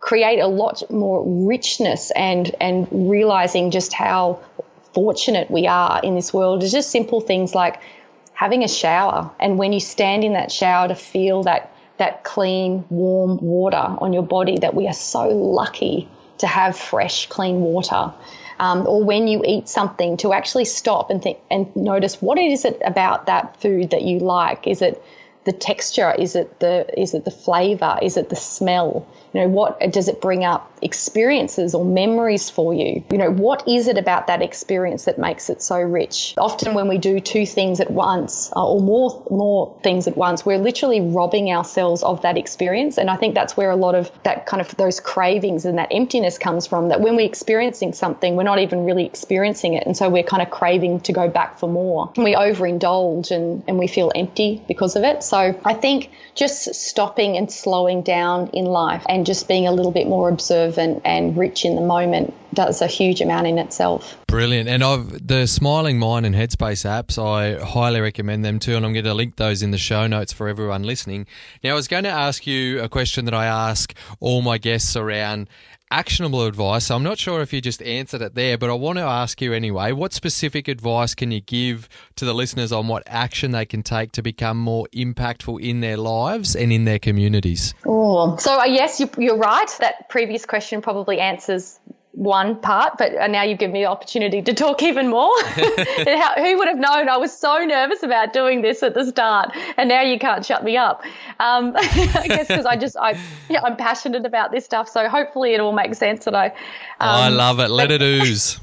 create 0.01 0.40
a 0.40 0.46
lot 0.46 0.90
more 0.90 1.22
richness 1.46 2.11
and 2.11 2.55
and 2.61 2.88
realizing 2.90 3.70
just 3.70 3.92
how 3.92 4.40
fortunate 4.94 5.51
we 5.51 5.66
are 5.66 6.01
in 6.03 6.14
this 6.14 6.32
world. 6.32 6.62
Is 6.62 6.72
just 6.72 6.90
simple 6.90 7.20
things 7.20 7.55
like 7.55 7.80
having 8.32 8.64
a 8.64 8.68
shower. 8.68 9.30
And 9.38 9.59
when 9.59 9.72
you 9.72 9.80
stand 9.80 10.24
in 10.24 10.32
that 10.32 10.51
shower 10.51 10.88
to 10.88 10.94
feel 10.94 11.44
that 11.44 11.72
that 11.98 12.24
clean 12.24 12.84
warm 12.88 13.38
water 13.42 13.76
on 13.76 14.14
your 14.14 14.22
body 14.22 14.57
that 14.61 14.74
we 14.74 14.88
are 14.88 14.94
so 14.94 15.28
lucky 15.28 16.09
to 16.38 16.46
have 16.46 16.76
fresh 16.76 17.26
clean 17.26 17.61
water. 17.61 18.14
Um, 18.59 18.86
or 18.86 19.05
when 19.05 19.28
you 19.28 19.42
eat 19.44 19.68
something 19.68 20.16
to 20.18 20.32
actually 20.32 20.64
stop 20.64 21.11
and 21.11 21.22
think 21.22 21.38
and 21.51 21.74
notice 21.76 22.20
what 22.22 22.38
is 22.38 22.64
it 22.64 22.80
about 22.84 23.26
that 23.26 23.61
food 23.61 23.90
that 23.90 24.03
you 24.03 24.18
like. 24.18 24.66
Is 24.66 24.80
it 24.80 25.03
the 25.44 25.53
texture? 25.53 26.12
Is 26.12 26.36
it 26.36 26.59
the 26.61 26.86
is 26.98 27.12
it 27.14 27.24
the 27.24 27.30
flavor? 27.30 27.98
Is 28.03 28.16
it 28.16 28.30
the 28.30 28.36
smell 28.36 29.07
you 29.33 29.41
know, 29.41 29.49
what 29.49 29.78
does 29.93 30.09
it 30.09 30.20
bring 30.20 30.45
up 30.45 30.72
experiences 30.83 31.74
or 31.74 31.85
memories 31.85 32.51
for 32.51 32.74
you? 32.74 33.05
You 33.11 33.18
know, 33.18 33.31
what 33.31 33.68
is 33.68 33.87
it 33.87 33.99
about 33.99 34.26
that 34.26 34.43
experience 34.43 35.05
that 35.05 35.18
makes 35.18 35.51
it 35.51 35.62
so 35.62 35.78
rich? 35.78 36.35
Often 36.37 36.74
when 36.74 36.89
we 36.89 36.99
do 36.99 37.20
two 37.20 37.47
things 37.47 37.81
at 37.81 37.91
once 37.91 38.51
uh, 38.55 38.66
or 38.66 38.81
more 38.81 39.24
more 39.31 39.76
things 39.83 40.09
at 40.09 40.16
once, 40.16 40.45
we're 40.45 40.59
literally 40.59 41.01
robbing 41.01 41.53
ourselves 41.53 42.03
of 42.03 42.22
that 42.22 42.37
experience. 42.37 42.99
And 42.99 43.09
I 43.09 43.16
think 43.16 43.35
that's 43.35 43.57
where 43.57 43.70
a 43.70 43.76
lot 43.76 43.95
of 43.95 44.11
that 44.24 44.47
kind 44.47 44.61
of 44.61 44.74
those 44.76 45.01
cravings 45.01 45.64
and 45.64 45.78
that 45.78 45.89
emptiness 45.93 46.39
comes 46.39 46.66
from. 46.66 46.89
That 46.89 47.01
when 47.01 47.16
we're 47.16 47.26
experiencing 47.26 47.93
something, 47.93 48.37
we're 48.37 48.43
not 48.43 48.59
even 48.59 48.85
really 48.85 49.07
experiencing 49.07 49.74
it. 49.74 49.87
And 49.87 49.97
so 49.97 50.09
we're 50.09 50.24
kind 50.24 50.43
of 50.43 50.51
craving 50.51 51.01
to 51.01 51.12
go 51.12 51.28
back 51.28 51.59
for 51.59 51.68
more. 51.68 52.12
And 52.16 52.24
we 52.24 52.35
overindulge 52.35 53.31
and, 53.31 53.62
and 53.68 53.78
we 53.78 53.87
feel 53.87 54.11
empty 54.14 54.62
because 54.66 54.97
of 54.97 55.05
it. 55.05 55.22
So 55.22 55.59
I 55.64 55.74
think 55.74 56.11
just 56.35 56.74
stopping 56.74 57.37
and 57.37 57.51
slowing 57.51 58.03
down 58.03 58.49
in 58.49 58.64
life 58.64 59.05
and 59.09 59.20
just 59.25 59.49
being 59.49 59.66
a 59.66 59.73
little 59.73 59.93
bit 59.93 60.07
more 60.07 60.29
observant 60.29 61.03
and 61.05 61.37
rich 61.37 61.64
in 61.64 61.75
the 61.75 61.81
moment 61.83 62.35
does 62.53 62.83
a 62.83 62.87
huge 62.87 63.21
amount 63.21 63.47
in 63.47 63.59
itself. 63.59 64.16
Brilliant. 64.27 64.68
And 64.68 64.83
I've 64.83 65.27
the 65.27 65.47
Smiling 65.47 65.99
Mind 65.99 66.27
and 66.27 66.35
Headspace 66.35 66.85
apps, 66.85 67.18
I 67.23 67.62
highly 67.64 68.01
recommend 68.01 68.45
them 68.45 68.59
too. 68.59 68.77
And 68.77 68.85
I'm 68.85 68.93
going 68.93 69.05
to 69.05 69.14
link 69.14 69.37
those 69.37 69.62
in 69.62 69.71
the 69.71 69.79
show 69.79 70.07
notes 70.07 70.33
for 70.33 70.49
everyone 70.49 70.83
listening. 70.83 71.27
Now, 71.62 71.71
I 71.71 71.75
was 71.75 71.89
going 71.89 72.05
to 72.05 72.11
ask 72.11 72.47
you 72.47 72.81
a 72.81 72.89
question 72.89 73.25
that 73.27 73.35
I 73.35 73.47
ask 73.47 73.95
all 74.18 74.43
my 74.43 74.59
guests 74.59 74.97
around 74.97 75.49
actionable 75.91 76.47
advice. 76.47 76.91
I'm 76.91 77.03
not 77.03 77.18
sure 77.18 77.41
if 77.41 77.53
you 77.53 77.61
just 77.61 77.82
answered 77.82 78.22
it 78.22 78.34
there, 78.34 78.57
but 78.57 78.70
I 78.70 78.74
want 78.74 78.99
to 78.99 79.05
ask 79.05 79.41
you 79.41 79.53
anyway. 79.53 79.93
What 79.93 80.12
specific 80.12 80.68
advice 80.68 81.14
can 81.14 81.30
you 81.30 81.41
give 81.41 81.88
to 82.16 82.24
the 82.24 82.34
listeners 82.34 82.72
on 82.72 82.88
what 82.88 83.03
action 83.07 83.51
they 83.51 83.66
can 83.66 83.82
take 83.82 84.12
to 84.12 84.22
become 84.22 84.57
more 84.57 84.86
impactful 84.95 85.61
in 85.61 85.80
their 85.80 85.97
lives 85.97 86.55
and 86.55 86.72
in 86.72 86.84
their 86.84 86.99
communities? 86.99 87.74
Oh, 87.86 88.36
so 88.36 88.61
uh, 88.61 88.64
yes, 88.64 89.01
you, 89.01 89.11
you're 89.18 89.36
right. 89.36 89.68
That 89.80 90.09
previous 90.09 90.47
question 90.47 90.82
probably 90.82 91.18
answers 91.18 91.78
one 92.12 92.56
part, 92.61 92.98
but 92.98 93.12
now 93.30 93.42
you've 93.42 93.58
given 93.58 93.72
me 93.72 93.82
the 93.82 93.86
opportunity 93.86 94.42
to 94.42 94.52
talk 94.52 94.82
even 94.82 95.08
more. 95.08 95.32
How, 95.44 96.34
who 96.36 96.58
would 96.58 96.68
have 96.68 96.78
known 96.78 97.08
I 97.08 97.16
was 97.16 97.36
so 97.36 97.58
nervous 97.64 98.02
about 98.02 98.32
doing 98.32 98.62
this 98.62 98.82
at 98.82 98.94
the 98.94 99.06
start, 99.06 99.56
and 99.76 99.88
now 99.88 100.02
you 100.02 100.18
can't 100.18 100.44
shut 100.44 100.64
me 100.64 100.76
up. 100.76 101.02
Um, 101.38 101.74
I 101.76 102.26
guess 102.26 102.48
because 102.48 102.66
I 102.66 102.76
just 102.76 102.96
I 102.96 103.18
yeah, 103.48 103.62
I'm 103.62 103.76
passionate 103.76 104.26
about 104.26 104.50
this 104.50 104.64
stuff, 104.64 104.88
so 104.88 105.08
hopefully 105.08 105.54
it 105.54 105.61
all 105.61 105.72
makes 105.72 105.98
sense. 105.98 106.26
And 106.26 106.36
I 106.36 106.46
um, 106.46 106.52
I 107.00 107.28
love 107.28 107.61
it. 107.61 107.70
Let 107.70 107.92
it 107.92 108.02
ooze. 108.02 108.61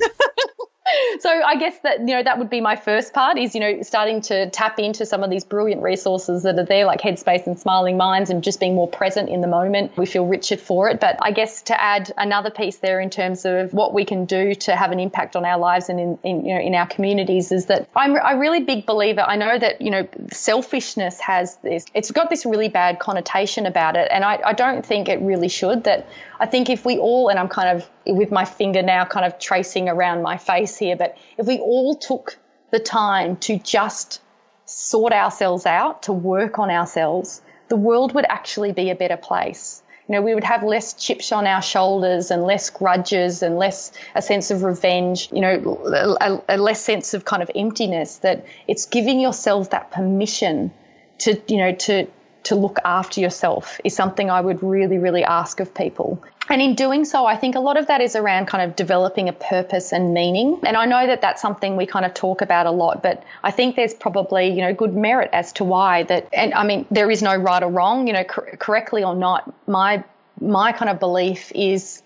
so 1.19 1.29
I 1.29 1.55
guess 1.55 1.77
that 1.79 1.99
you 1.99 2.07
know 2.07 2.23
that 2.23 2.37
would 2.37 2.49
be 2.49 2.61
my 2.61 2.75
first 2.75 3.13
part 3.13 3.37
is 3.37 3.55
you 3.55 3.61
know 3.61 3.81
starting 3.81 4.21
to 4.21 4.49
tap 4.49 4.79
into 4.79 5.05
some 5.05 5.23
of 5.23 5.29
these 5.29 5.43
brilliant 5.43 5.81
resources 5.81 6.43
that 6.43 6.57
are 6.57 6.65
there 6.65 6.85
like 6.85 7.01
Headspace 7.01 7.47
and 7.47 7.59
Smiling 7.59 7.97
Minds 7.97 8.29
and 8.29 8.43
just 8.43 8.59
being 8.59 8.75
more 8.75 8.87
present 8.87 9.29
in 9.29 9.41
the 9.41 9.47
moment. 9.47 9.97
We 9.97 10.05
feel 10.05 10.25
richer 10.25 10.57
for 10.57 10.89
it. 10.89 10.99
But 10.99 11.17
I 11.21 11.31
guess 11.31 11.61
to 11.63 11.81
add 11.81 12.11
another 12.17 12.51
piece 12.51 12.77
there 12.77 12.99
in 12.99 13.09
terms 13.09 13.45
of 13.45 13.73
what 13.73 13.93
we 13.93 14.05
can 14.05 14.25
do 14.25 14.55
to 14.55 14.75
have 14.75 14.91
an 14.91 14.99
impact 14.99 15.35
on 15.35 15.45
our 15.45 15.57
lives 15.57 15.89
and 15.89 15.99
in, 15.99 16.19
in 16.23 16.45
you 16.45 16.55
know 16.55 16.61
in 16.61 16.75
our 16.75 16.87
communities 16.87 17.51
is 17.51 17.65
that 17.67 17.89
I'm 17.95 18.15
a 18.15 18.37
really 18.37 18.61
big 18.61 18.85
believer. 18.85 19.21
I 19.21 19.35
know 19.35 19.57
that 19.57 19.81
you 19.81 19.91
know 19.91 20.07
selfishness 20.31 21.19
has 21.19 21.57
this 21.57 21.85
it's 21.93 22.11
got 22.11 22.29
this 22.29 22.45
really 22.45 22.69
bad 22.69 22.99
connotation 22.99 23.65
about 23.65 23.95
it, 23.95 24.07
and 24.11 24.23
I, 24.23 24.39
I 24.45 24.53
don't 24.53 24.85
think 24.85 25.09
it 25.09 25.21
really 25.21 25.49
should. 25.49 25.83
That 25.83 26.07
I 26.39 26.45
think 26.45 26.69
if 26.69 26.85
we 26.85 26.97
all 26.97 27.29
and 27.29 27.39
I'm 27.39 27.47
kind 27.47 27.69
of 27.77 27.89
with 28.05 28.31
my 28.31 28.45
finger 28.45 28.81
now 28.81 29.05
kind 29.05 29.25
of 29.25 29.39
tracing 29.39 29.89
around 29.89 30.21
my 30.21 30.37
face 30.37 30.77
here, 30.77 30.95
but 30.95 31.17
if 31.37 31.47
we 31.47 31.59
all 31.59 31.95
took 31.95 32.37
the 32.71 32.79
time 32.79 33.37
to 33.37 33.57
just 33.57 34.21
sort 34.65 35.13
ourselves 35.13 35.65
out, 35.65 36.03
to 36.03 36.13
work 36.13 36.59
on 36.59 36.69
ourselves, 36.69 37.41
the 37.69 37.75
world 37.75 38.13
would 38.13 38.25
actually 38.29 38.71
be 38.71 38.89
a 38.89 38.95
better 38.95 39.17
place. 39.17 39.81
You 40.07 40.15
know, 40.15 40.21
we 40.21 40.33
would 40.33 40.43
have 40.45 40.63
less 40.63 40.93
chips 40.93 41.33
on 41.33 41.45
our 41.45 41.61
shoulders 41.61 42.31
and 42.31 42.43
less 42.43 42.69
grudges 42.69 43.43
and 43.43 43.57
less 43.57 43.91
a 44.15 44.21
sense 44.21 44.51
of 44.51 44.63
revenge, 44.63 45.29
you 45.33 45.41
know, 45.41 46.15
a, 46.21 46.55
a 46.55 46.57
less 46.57 46.81
sense 46.81 47.13
of 47.13 47.25
kind 47.25 47.43
of 47.43 47.51
emptiness 47.55 48.17
that 48.19 48.45
it's 48.67 48.85
giving 48.85 49.19
yourself 49.19 49.71
that 49.71 49.91
permission 49.91 50.71
to, 51.19 51.41
you 51.47 51.57
know, 51.57 51.73
to, 51.73 52.07
to 52.47 52.55
look 52.55 52.79
after 52.83 53.21
yourself 53.21 53.79
is 53.83 53.95
something 53.95 54.29
I 54.29 54.41
would 54.41 54.63
really, 54.63 54.97
really 54.97 55.23
ask 55.23 55.59
of 55.59 55.73
people. 55.73 56.23
And 56.49 56.61
in 56.61 56.75
doing 56.75 57.03
so, 57.03 57.25
I 57.25 57.35
think 57.35 57.55
a 57.55 57.59
lot 57.59 57.77
of 57.77 57.87
that 57.87 57.99
is 57.99 58.15
around 58.15 58.47
kind 58.47 58.69
of 58.69 58.75
developing 58.75 59.27
a 59.27 59.33
purpose 59.33 59.91
and 59.91 60.13
meaning. 60.13 60.59
And 60.63 60.77
I 60.77 60.85
know 60.85 61.05
that 61.05 61.19
that's 61.19 61.41
something 61.41 61.75
we 61.75 61.85
kind 61.85 62.05
of 62.05 62.13
talk 62.13 62.41
about 62.41 62.65
a 62.65 62.71
lot, 62.71 63.03
but 63.03 63.23
I 63.43 63.51
think 63.51 63.75
there's 63.75 63.93
probably, 63.93 64.47
you 64.47 64.61
know, 64.61 64.73
good 64.73 64.95
merit 64.95 65.29
as 65.33 65.51
to 65.53 65.65
why 65.65 66.03
that, 66.03 66.29
and 66.31 66.53
I 66.53 66.63
mean, 66.63 66.85
there 66.89 67.11
is 67.11 67.21
no 67.21 67.35
right 67.35 67.61
or 67.61 67.69
wrong, 67.69 68.07
you 68.07 68.13
know, 68.13 68.23
cor- 68.23 68.55
correctly 68.57 69.03
or 69.03 69.15
not. 69.15 69.53
My, 69.67 70.03
my 70.39 70.71
kind 70.71 70.89
of 70.89 70.99
belief 70.99 71.51
is 71.53 72.01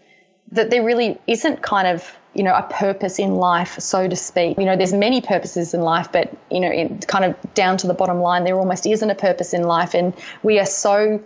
that 0.54 0.72
there 0.72 0.84
really 0.84 1.20
isn't 1.28 1.62
kind 1.62 1.88
of 1.88 2.12
you 2.34 2.44
know, 2.44 2.54
a 2.54 2.64
purpose 2.64 3.20
in 3.20 3.36
life, 3.36 3.78
so 3.80 4.08
to 4.08 4.16
speak. 4.16 4.58
You 4.58 4.66
know, 4.66 4.78
there's 4.78 4.94
many 4.94 5.20
purposes 5.20 5.74
in 5.74 5.82
life, 5.82 6.12
but, 6.12 6.34
you 6.50 6.62
know, 6.62 6.72
in, 6.72 7.00
kind 7.00 7.26
of 7.26 7.54
down 7.54 7.78
to 7.78 7.88
the 7.88 7.94
bottom 7.94 8.20
line, 8.22 8.46
there 8.46 8.58
almost 8.58 8.86
isn't 8.86 9.10
a 9.10 9.16
purpose 9.16 9.54
in 9.54 9.64
life. 9.64 9.94
And 9.94 10.14
we 10.42 10.58
are 10.58 10.66
so, 10.66 11.22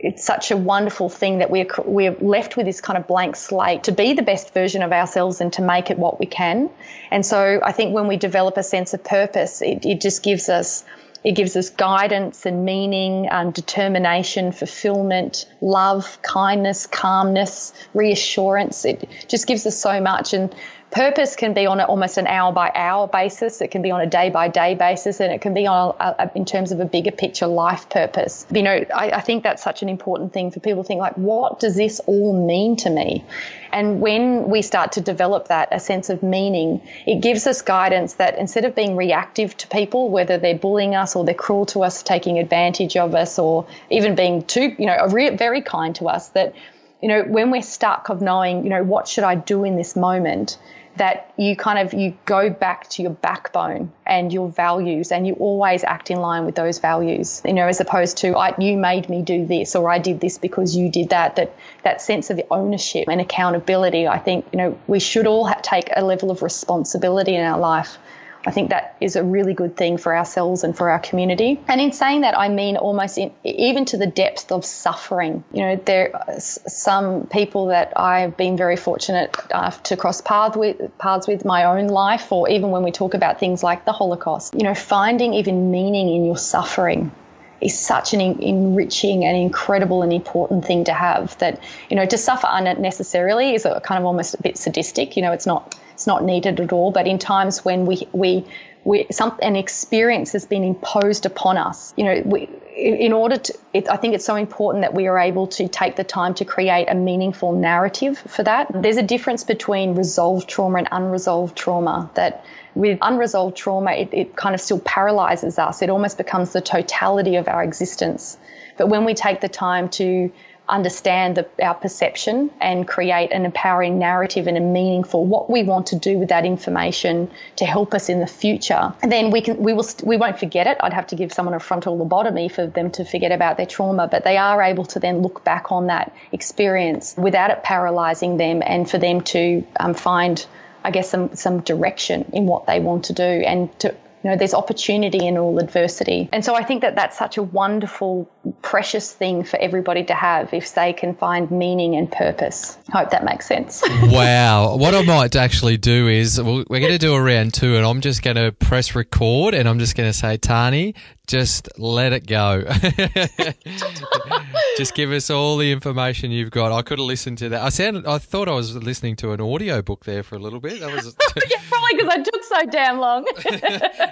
it's 0.00 0.24
such 0.24 0.50
a 0.50 0.56
wonderful 0.56 1.10
thing 1.10 1.40
that 1.40 1.50
we're, 1.50 1.66
we're 1.84 2.16
left 2.20 2.56
with 2.56 2.64
this 2.64 2.80
kind 2.80 2.96
of 2.96 3.06
blank 3.06 3.36
slate 3.36 3.84
to 3.84 3.92
be 3.92 4.14
the 4.14 4.22
best 4.22 4.54
version 4.54 4.82
of 4.82 4.92
ourselves 4.92 5.42
and 5.42 5.52
to 5.52 5.62
make 5.62 5.90
it 5.90 5.98
what 5.98 6.18
we 6.18 6.26
can. 6.26 6.70
And 7.10 7.26
so 7.26 7.60
I 7.62 7.72
think 7.72 7.94
when 7.94 8.08
we 8.08 8.16
develop 8.16 8.56
a 8.56 8.62
sense 8.62 8.94
of 8.94 9.04
purpose, 9.04 9.60
it, 9.60 9.84
it 9.84 10.00
just 10.00 10.22
gives 10.22 10.48
us, 10.48 10.84
it 11.24 11.32
gives 11.32 11.56
us 11.56 11.70
guidance 11.70 12.46
and 12.46 12.64
meaning, 12.64 13.28
um, 13.30 13.50
determination, 13.52 14.52
fulfillment, 14.52 15.46
love, 15.60 16.18
kindness, 16.22 16.86
calmness, 16.86 17.72
reassurance. 17.94 18.84
It 18.84 19.08
just 19.28 19.46
gives 19.46 19.66
us 19.66 19.76
so 19.76 20.00
much. 20.00 20.34
And 20.34 20.54
purpose 20.92 21.34
can 21.34 21.54
be 21.54 21.66
on 21.66 21.80
a, 21.80 21.84
almost 21.84 22.18
an 22.18 22.26
hour 22.26 22.52
by 22.52 22.70
hour 22.74 23.08
basis. 23.08 23.60
It 23.60 23.70
can 23.70 23.82
be 23.82 23.90
on 23.90 24.00
a 24.00 24.06
day 24.06 24.30
by 24.30 24.48
day 24.48 24.74
basis, 24.74 25.20
and 25.20 25.32
it 25.32 25.40
can 25.40 25.54
be 25.54 25.66
on 25.66 25.94
a, 25.98 26.04
a, 26.04 26.30
in 26.34 26.44
terms 26.44 26.70
of 26.70 26.80
a 26.80 26.84
bigger 26.84 27.10
picture 27.10 27.46
life 27.46 27.88
purpose. 27.88 28.46
You 28.52 28.62
know, 28.62 28.84
I, 28.94 29.10
I 29.10 29.20
think 29.22 29.42
that's 29.42 29.62
such 29.62 29.82
an 29.82 29.88
important 29.88 30.32
thing 30.32 30.50
for 30.50 30.60
people 30.60 30.84
to 30.84 30.86
think 30.86 31.00
like, 31.00 31.16
what 31.16 31.58
does 31.58 31.74
this 31.74 32.00
all 32.06 32.46
mean 32.46 32.76
to 32.76 32.90
me? 32.90 33.24
And 33.72 34.02
when 34.02 34.50
we 34.50 34.60
start 34.60 34.92
to 34.92 35.00
develop 35.00 35.48
that, 35.48 35.68
a 35.72 35.80
sense 35.80 36.10
of 36.10 36.22
meaning, 36.22 36.82
it 37.06 37.22
gives 37.22 37.46
us 37.46 37.62
guidance 37.62 38.14
that 38.14 38.36
instead 38.38 38.66
of 38.66 38.74
being 38.74 38.94
reactive 38.94 39.56
to 39.56 39.68
people, 39.68 40.10
whether 40.10 40.36
they're 40.36 40.58
bullying 40.58 40.94
us 40.94 41.16
or 41.16 41.24
they're 41.24 41.34
cruel 41.34 41.64
to 41.66 41.82
us, 41.82 42.02
taking 42.02 42.38
advantage 42.38 42.98
of 42.98 43.14
us, 43.14 43.38
or 43.38 43.66
even 43.88 44.14
being 44.14 44.44
too, 44.44 44.74
you 44.78 44.86
know, 44.86 45.08
very 45.08 45.62
kind 45.62 45.96
to 45.96 46.08
us, 46.08 46.28
that, 46.30 46.54
you 47.00 47.08
know, 47.08 47.22
when 47.22 47.50
we're 47.50 47.62
stuck 47.62 48.10
of 48.10 48.20
knowing, 48.20 48.64
you 48.64 48.70
know, 48.70 48.84
what 48.84 49.08
should 49.08 49.24
I 49.24 49.36
do 49.36 49.64
in 49.64 49.76
this 49.76 49.96
moment? 49.96 50.58
That 50.96 51.32
you 51.38 51.56
kind 51.56 51.78
of 51.78 51.94
you 51.94 52.16
go 52.26 52.50
back 52.50 52.88
to 52.90 53.02
your 53.02 53.12
backbone 53.12 53.90
and 54.06 54.32
your 54.32 54.48
values 54.48 55.10
and 55.10 55.26
you 55.26 55.34
always 55.34 55.84
act 55.84 56.10
in 56.10 56.18
line 56.18 56.44
with 56.44 56.54
those 56.54 56.78
values 56.78 57.40
you 57.44 57.52
know 57.52 57.66
as 57.66 57.80
opposed 57.80 58.18
to 58.18 58.36
I, 58.36 58.54
you 58.58 58.76
made 58.76 59.08
me 59.08 59.22
do 59.22 59.46
this 59.46 59.74
or 59.74 59.90
i 59.90 59.98
did 59.98 60.20
this 60.20 60.38
because 60.38 60.76
you 60.76 60.90
did 60.90 61.08
that. 61.10 61.36
That 61.36 61.54
that 61.82 62.02
sense 62.02 62.30
of 62.30 62.40
ownership 62.50 63.08
and 63.08 63.20
accountability 63.20 64.06
i 64.06 64.18
think 64.18 64.44
you 64.52 64.58
know 64.58 64.78
we 64.86 65.00
should 65.00 65.26
all 65.26 65.50
take 65.62 65.88
a 65.96 66.04
level 66.04 66.30
of 66.30 66.42
responsibility 66.42 67.34
in 67.34 67.44
our 67.44 67.58
life 67.58 67.96
I 68.44 68.50
think 68.50 68.70
that 68.70 68.96
is 69.00 69.16
a 69.16 69.22
really 69.22 69.54
good 69.54 69.76
thing 69.76 69.98
for 69.98 70.16
ourselves 70.16 70.64
and 70.64 70.76
for 70.76 70.90
our 70.90 70.98
community. 70.98 71.60
And 71.68 71.80
in 71.80 71.92
saying 71.92 72.22
that, 72.22 72.36
I 72.36 72.48
mean 72.48 72.76
almost 72.76 73.18
in, 73.18 73.32
even 73.44 73.84
to 73.86 73.96
the 73.96 74.06
depth 74.06 74.50
of 74.50 74.64
suffering. 74.64 75.44
You 75.52 75.62
know, 75.62 75.76
there 75.76 76.14
are 76.14 76.40
some 76.40 77.26
people 77.26 77.66
that 77.66 77.92
I've 77.96 78.36
been 78.36 78.56
very 78.56 78.76
fortunate 78.76 79.36
uh, 79.52 79.70
to 79.70 79.96
cross 79.96 80.20
paths 80.20 80.56
with, 80.56 80.96
paths 80.98 81.28
with 81.28 81.44
my 81.44 81.64
own 81.64 81.86
life, 81.88 82.32
or 82.32 82.48
even 82.48 82.70
when 82.70 82.82
we 82.82 82.90
talk 82.90 83.14
about 83.14 83.38
things 83.38 83.62
like 83.62 83.84
the 83.84 83.92
Holocaust. 83.92 84.54
You 84.54 84.64
know, 84.64 84.74
finding 84.74 85.34
even 85.34 85.70
meaning 85.70 86.08
in 86.14 86.24
your 86.24 86.36
suffering 86.36 87.12
is 87.60 87.78
such 87.78 88.12
an 88.12 88.20
enriching 88.20 89.24
and 89.24 89.36
incredible 89.36 90.02
and 90.02 90.12
important 90.12 90.64
thing 90.64 90.84
to 90.84 90.92
have 90.92 91.38
that 91.38 91.62
you 91.88 91.96
know 91.96 92.04
to 92.04 92.18
suffer 92.18 92.48
unnecessarily 92.50 93.54
is 93.54 93.64
a 93.64 93.80
kind 93.80 94.00
of 94.00 94.04
almost 94.04 94.34
a 94.34 94.42
bit 94.42 94.58
sadistic 94.58 95.16
you 95.16 95.22
know 95.22 95.30
it's 95.30 95.46
not 95.46 95.76
it's 95.92 96.06
not 96.06 96.24
needed 96.24 96.60
at 96.60 96.72
all. 96.72 96.90
But 96.90 97.06
in 97.06 97.18
times 97.18 97.64
when 97.64 97.86
we 97.86 98.08
we 98.12 98.46
we 98.84 99.06
some 99.10 99.38
an 99.42 99.56
experience 99.56 100.32
has 100.32 100.46
been 100.46 100.64
imposed 100.64 101.26
upon 101.26 101.56
us, 101.56 101.94
you 101.96 102.04
know, 102.04 102.22
we, 102.24 102.48
in 102.76 103.12
order 103.12 103.36
to, 103.36 103.58
it, 103.72 103.88
I 103.88 103.96
think 103.96 104.14
it's 104.14 104.24
so 104.24 104.34
important 104.34 104.82
that 104.82 104.94
we 104.94 105.06
are 105.06 105.18
able 105.18 105.46
to 105.48 105.68
take 105.68 105.96
the 105.96 106.04
time 106.04 106.34
to 106.34 106.44
create 106.44 106.86
a 106.88 106.94
meaningful 106.94 107.52
narrative 107.52 108.18
for 108.18 108.42
that. 108.42 108.68
There's 108.72 108.96
a 108.96 109.02
difference 109.02 109.44
between 109.44 109.94
resolved 109.94 110.48
trauma 110.48 110.78
and 110.78 110.88
unresolved 110.90 111.56
trauma. 111.56 112.10
That 112.14 112.44
with 112.74 112.98
unresolved 113.02 113.56
trauma, 113.56 113.92
it, 113.92 114.08
it 114.12 114.36
kind 114.36 114.54
of 114.54 114.60
still 114.60 114.80
paralyzes 114.80 115.58
us. 115.58 115.82
It 115.82 115.90
almost 115.90 116.16
becomes 116.16 116.52
the 116.52 116.60
totality 116.60 117.36
of 117.36 117.46
our 117.46 117.62
existence. 117.62 118.38
But 118.78 118.88
when 118.88 119.04
we 119.04 119.14
take 119.14 119.40
the 119.40 119.48
time 119.48 119.88
to 119.90 120.32
understand 120.68 121.36
the, 121.36 121.48
our 121.64 121.74
perception 121.74 122.50
and 122.60 122.86
create 122.86 123.32
an 123.32 123.44
empowering 123.44 123.98
narrative 123.98 124.46
and 124.46 124.56
a 124.56 124.60
meaningful 124.60 125.24
what 125.24 125.50
we 125.50 125.62
want 125.62 125.88
to 125.88 125.96
do 125.96 126.18
with 126.18 126.28
that 126.28 126.44
information 126.44 127.30
to 127.56 127.66
help 127.66 127.92
us 127.92 128.08
in 128.08 128.20
the 128.20 128.26
future 128.26 128.94
and 129.02 129.10
then 129.10 129.30
we 129.30 129.40
can 129.40 129.56
we 129.56 129.72
will 129.72 129.86
we 130.04 130.16
won't 130.16 130.38
forget 130.38 130.68
it 130.68 130.76
i'd 130.80 130.92
have 130.92 131.06
to 131.06 131.16
give 131.16 131.32
someone 131.32 131.54
a 131.54 131.60
frontal 131.60 131.98
lobotomy 131.98 132.50
for 132.50 132.66
them 132.66 132.90
to 132.90 133.04
forget 133.04 133.32
about 133.32 133.56
their 133.56 133.66
trauma 133.66 134.06
but 134.06 134.22
they 134.22 134.36
are 134.36 134.62
able 134.62 134.84
to 134.84 135.00
then 135.00 135.20
look 135.20 135.42
back 135.44 135.72
on 135.72 135.88
that 135.88 136.14
experience 136.30 137.14
without 137.18 137.50
it 137.50 137.62
paralyzing 137.64 138.36
them 138.36 138.62
and 138.64 138.88
for 138.88 138.98
them 138.98 139.20
to 139.20 139.64
um, 139.80 139.94
find 139.94 140.46
I 140.84 140.90
guess 140.90 141.10
some 141.10 141.34
some 141.34 141.60
direction 141.60 142.30
in 142.32 142.46
what 142.46 142.66
they 142.66 142.78
want 142.78 143.04
to 143.04 143.12
do 143.12 143.22
and 143.22 143.76
to 143.80 143.94
you 144.22 144.30
know, 144.30 144.36
there's 144.36 144.54
opportunity 144.54 145.26
in 145.26 145.36
all 145.36 145.58
adversity. 145.58 146.28
And 146.32 146.44
so 146.44 146.54
I 146.54 146.62
think 146.62 146.82
that 146.82 146.94
that's 146.94 147.18
such 147.18 147.38
a 147.38 147.42
wonderful, 147.42 148.30
precious 148.60 149.12
thing 149.12 149.44
for 149.44 149.56
everybody 149.58 150.04
to 150.04 150.14
have 150.14 150.52
if 150.52 150.74
they 150.74 150.92
can 150.92 151.14
find 151.14 151.50
meaning 151.50 151.94
and 151.94 152.10
purpose. 152.10 152.76
I 152.92 152.98
hope 152.98 153.10
that 153.10 153.24
makes 153.24 153.46
sense. 153.46 153.82
wow. 154.04 154.76
What 154.76 154.94
I 154.94 155.02
might 155.02 155.36
actually 155.36 155.76
do 155.76 156.08
is 156.08 156.40
we're 156.40 156.64
going 156.64 156.92
to 156.92 156.98
do 156.98 157.14
a 157.14 157.22
round 157.22 157.54
two 157.54 157.76
and 157.76 157.86
I'm 157.86 158.00
just 158.00 158.22
going 158.22 158.36
to 158.36 158.52
press 158.52 158.94
record 158.94 159.54
and 159.54 159.68
I'm 159.68 159.78
just 159.78 159.96
going 159.96 160.08
to 160.08 160.16
say, 160.16 160.36
Tani, 160.38 160.94
just 161.26 161.68
let 161.78 162.12
it 162.12 162.26
go. 162.26 162.64
just 164.76 164.94
give 164.94 165.12
us 165.12 165.30
all 165.30 165.56
the 165.56 165.70
information 165.70 166.30
you've 166.30 166.50
got. 166.50 166.72
I 166.72 166.82
could 166.82 166.98
have 166.98 167.06
listened 167.06 167.38
to 167.38 167.48
that. 167.50 167.62
I 167.62 167.68
sounded, 167.68 168.06
I 168.06 168.18
thought 168.18 168.48
I 168.48 168.52
was 168.52 168.74
listening 168.74 169.16
to 169.16 169.32
an 169.32 169.40
audio 169.40 169.82
book 169.82 170.04
there 170.04 170.22
for 170.22 170.34
a 170.34 170.40
little 170.40 170.60
bit. 170.60 170.80
That 170.80 170.92
was 170.92 171.16
yeah, 171.48 171.58
probably 171.68 171.94
because 171.94 172.08
I 172.08 172.22
took 172.22 172.44
so 172.44 172.66
damn 172.66 172.98
long. 172.98 173.26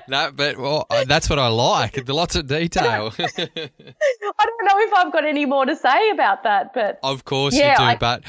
no, 0.08 0.30
but 0.34 0.56
well, 0.56 0.86
that's 1.06 1.28
what 1.28 1.38
I 1.38 1.48
like. 1.48 2.08
Lots 2.08 2.36
of 2.36 2.46
detail. 2.46 3.12
I 4.22 4.46
don't 4.46 4.64
know 4.64 4.78
if 4.80 4.92
I've 4.94 5.12
got 5.12 5.24
any 5.24 5.46
more 5.46 5.64
to 5.64 5.74
say 5.76 6.10
about 6.10 6.42
that, 6.44 6.74
but 6.74 6.98
of 7.02 7.24
course 7.24 7.54
yeah, 7.56 7.72
you 7.72 7.76
do. 7.76 7.82
I... 7.82 7.96
But 7.96 8.22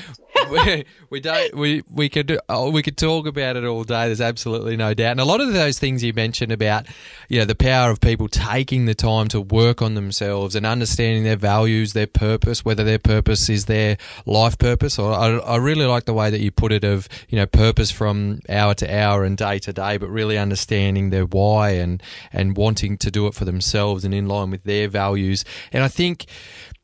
we, 1.09 1.19
don't 1.19 1.55
we 1.55 1.83
we 1.89 2.09
could 2.09 2.37
oh, 2.49 2.69
we 2.69 2.81
could 2.83 2.97
talk 2.97 3.25
about 3.25 3.55
it 3.55 3.63
all 3.63 3.83
day. 3.83 4.07
There's 4.07 4.21
absolutely 4.21 4.75
no 4.75 4.93
doubt. 4.93 5.11
And 5.11 5.19
a 5.19 5.25
lot 5.25 5.39
of 5.39 5.53
those 5.53 5.79
things 5.79 6.03
you 6.03 6.13
mentioned 6.13 6.51
about 6.51 6.87
you 7.29 7.39
know 7.39 7.45
the 7.45 7.55
power 7.55 7.89
of 7.89 8.01
people 8.01 8.27
taking 8.27 8.85
the 8.85 8.95
time 8.95 9.27
to 9.29 9.39
work 9.39 9.81
on 9.81 9.93
themselves 9.93 10.55
and 10.55 10.65
understanding 10.65 11.23
their 11.23 11.37
values, 11.37 11.93
their 11.93 12.07
purpose, 12.07 12.65
whether 12.65 12.83
their 12.83 12.99
purpose 12.99 13.49
is 13.49 13.65
their 13.65 13.97
life 14.25 14.57
purpose. 14.57 14.99
Or 14.99 15.13
I, 15.13 15.37
I 15.37 15.55
really 15.57 15.85
like 15.85 16.05
the 16.05 16.13
way 16.13 16.29
that 16.29 16.41
you 16.41 16.51
put 16.51 16.71
it 16.71 16.83
of 16.83 17.07
you 17.29 17.37
know 17.37 17.45
purpose 17.45 17.91
from 17.91 18.41
hour 18.49 18.73
to 18.75 18.93
hour 18.93 19.23
and 19.23 19.37
day 19.37 19.59
to 19.59 19.71
day, 19.71 19.97
but 19.97 20.09
really 20.09 20.37
understanding 20.37 21.11
their 21.11 21.25
why 21.25 21.71
and 21.71 22.03
and 22.33 22.57
wanting 22.57 22.97
to 22.97 23.11
do 23.11 23.27
it 23.27 23.33
for 23.33 23.45
themselves 23.45 24.03
and 24.03 24.13
in 24.13 24.27
line 24.27 24.49
with 24.49 24.63
their 24.63 24.89
values. 24.89 25.45
And 25.71 25.83
I 25.83 25.87
think 25.87 26.25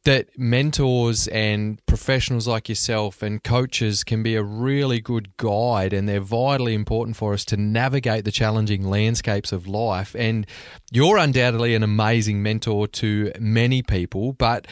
that 0.05 0.27
mentors 0.37 1.27
and 1.27 1.85
professionals 1.85 2.47
like 2.47 2.69
yourself 2.69 3.21
and 3.21 3.43
coaches 3.43 4.05
can 4.05 4.23
be 4.23 4.35
a 4.35 4.43
really 4.43 5.01
good 5.01 5.35
guide 5.35 5.91
and 5.91 6.07
they're 6.07 6.21
vitally 6.21 6.73
important 6.73 7.17
for 7.17 7.33
us 7.33 7.43
to 7.43 7.57
navigate 7.57 8.23
the 8.23 8.31
challenging 8.31 8.89
landscapes 8.89 9.51
of 9.51 9.67
life. 9.67 10.15
And 10.17 10.47
you're 10.91 11.17
undoubtedly 11.17 11.75
an 11.75 11.83
amazing 11.83 12.41
mentor 12.41 12.87
to 12.87 13.33
many 13.39 13.81
people, 13.81 14.31
but 14.31 14.65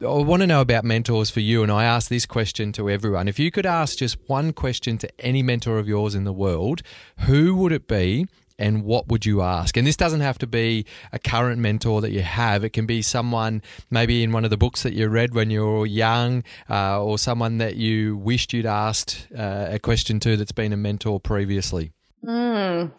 I 0.00 0.06
want 0.06 0.40
to 0.40 0.46
know 0.46 0.60
about 0.60 0.84
mentors 0.84 1.28
for 1.28 1.40
you. 1.40 1.62
And 1.62 1.70
I 1.70 1.84
ask 1.84 2.08
this 2.08 2.24
question 2.24 2.72
to 2.72 2.88
everyone. 2.88 3.28
If 3.28 3.38
you 3.38 3.50
could 3.50 3.66
ask 3.66 3.98
just 3.98 4.16
one 4.26 4.52
question 4.52 4.96
to 4.98 5.20
any 5.20 5.42
mentor 5.42 5.78
of 5.78 5.88
yours 5.88 6.14
in 6.14 6.24
the 6.24 6.32
world, 6.32 6.82
who 7.26 7.56
would 7.56 7.72
it 7.72 7.88
be? 7.88 8.26
And 8.58 8.84
what 8.84 9.08
would 9.08 9.24
you 9.24 9.42
ask? 9.42 9.76
And 9.76 9.86
this 9.86 9.96
doesn't 9.96 10.20
have 10.20 10.38
to 10.38 10.46
be 10.46 10.86
a 11.12 11.18
current 11.18 11.60
mentor 11.60 12.00
that 12.00 12.10
you 12.10 12.22
have. 12.22 12.64
It 12.64 12.70
can 12.70 12.86
be 12.86 13.02
someone 13.02 13.62
maybe 13.90 14.22
in 14.22 14.32
one 14.32 14.44
of 14.44 14.50
the 14.50 14.56
books 14.56 14.82
that 14.82 14.92
you 14.92 15.08
read 15.08 15.34
when 15.34 15.50
you 15.50 15.64
were 15.64 15.86
young, 15.86 16.44
uh, 16.68 17.02
or 17.02 17.18
someone 17.18 17.58
that 17.58 17.76
you 17.76 18.16
wished 18.16 18.52
you'd 18.52 18.66
asked 18.66 19.28
uh, 19.36 19.68
a 19.70 19.78
question 19.78 20.20
to 20.20 20.36
that's 20.36 20.52
been 20.52 20.72
a 20.72 20.76
mentor 20.76 21.20
previously. 21.20 21.92
Mm. 22.24 22.90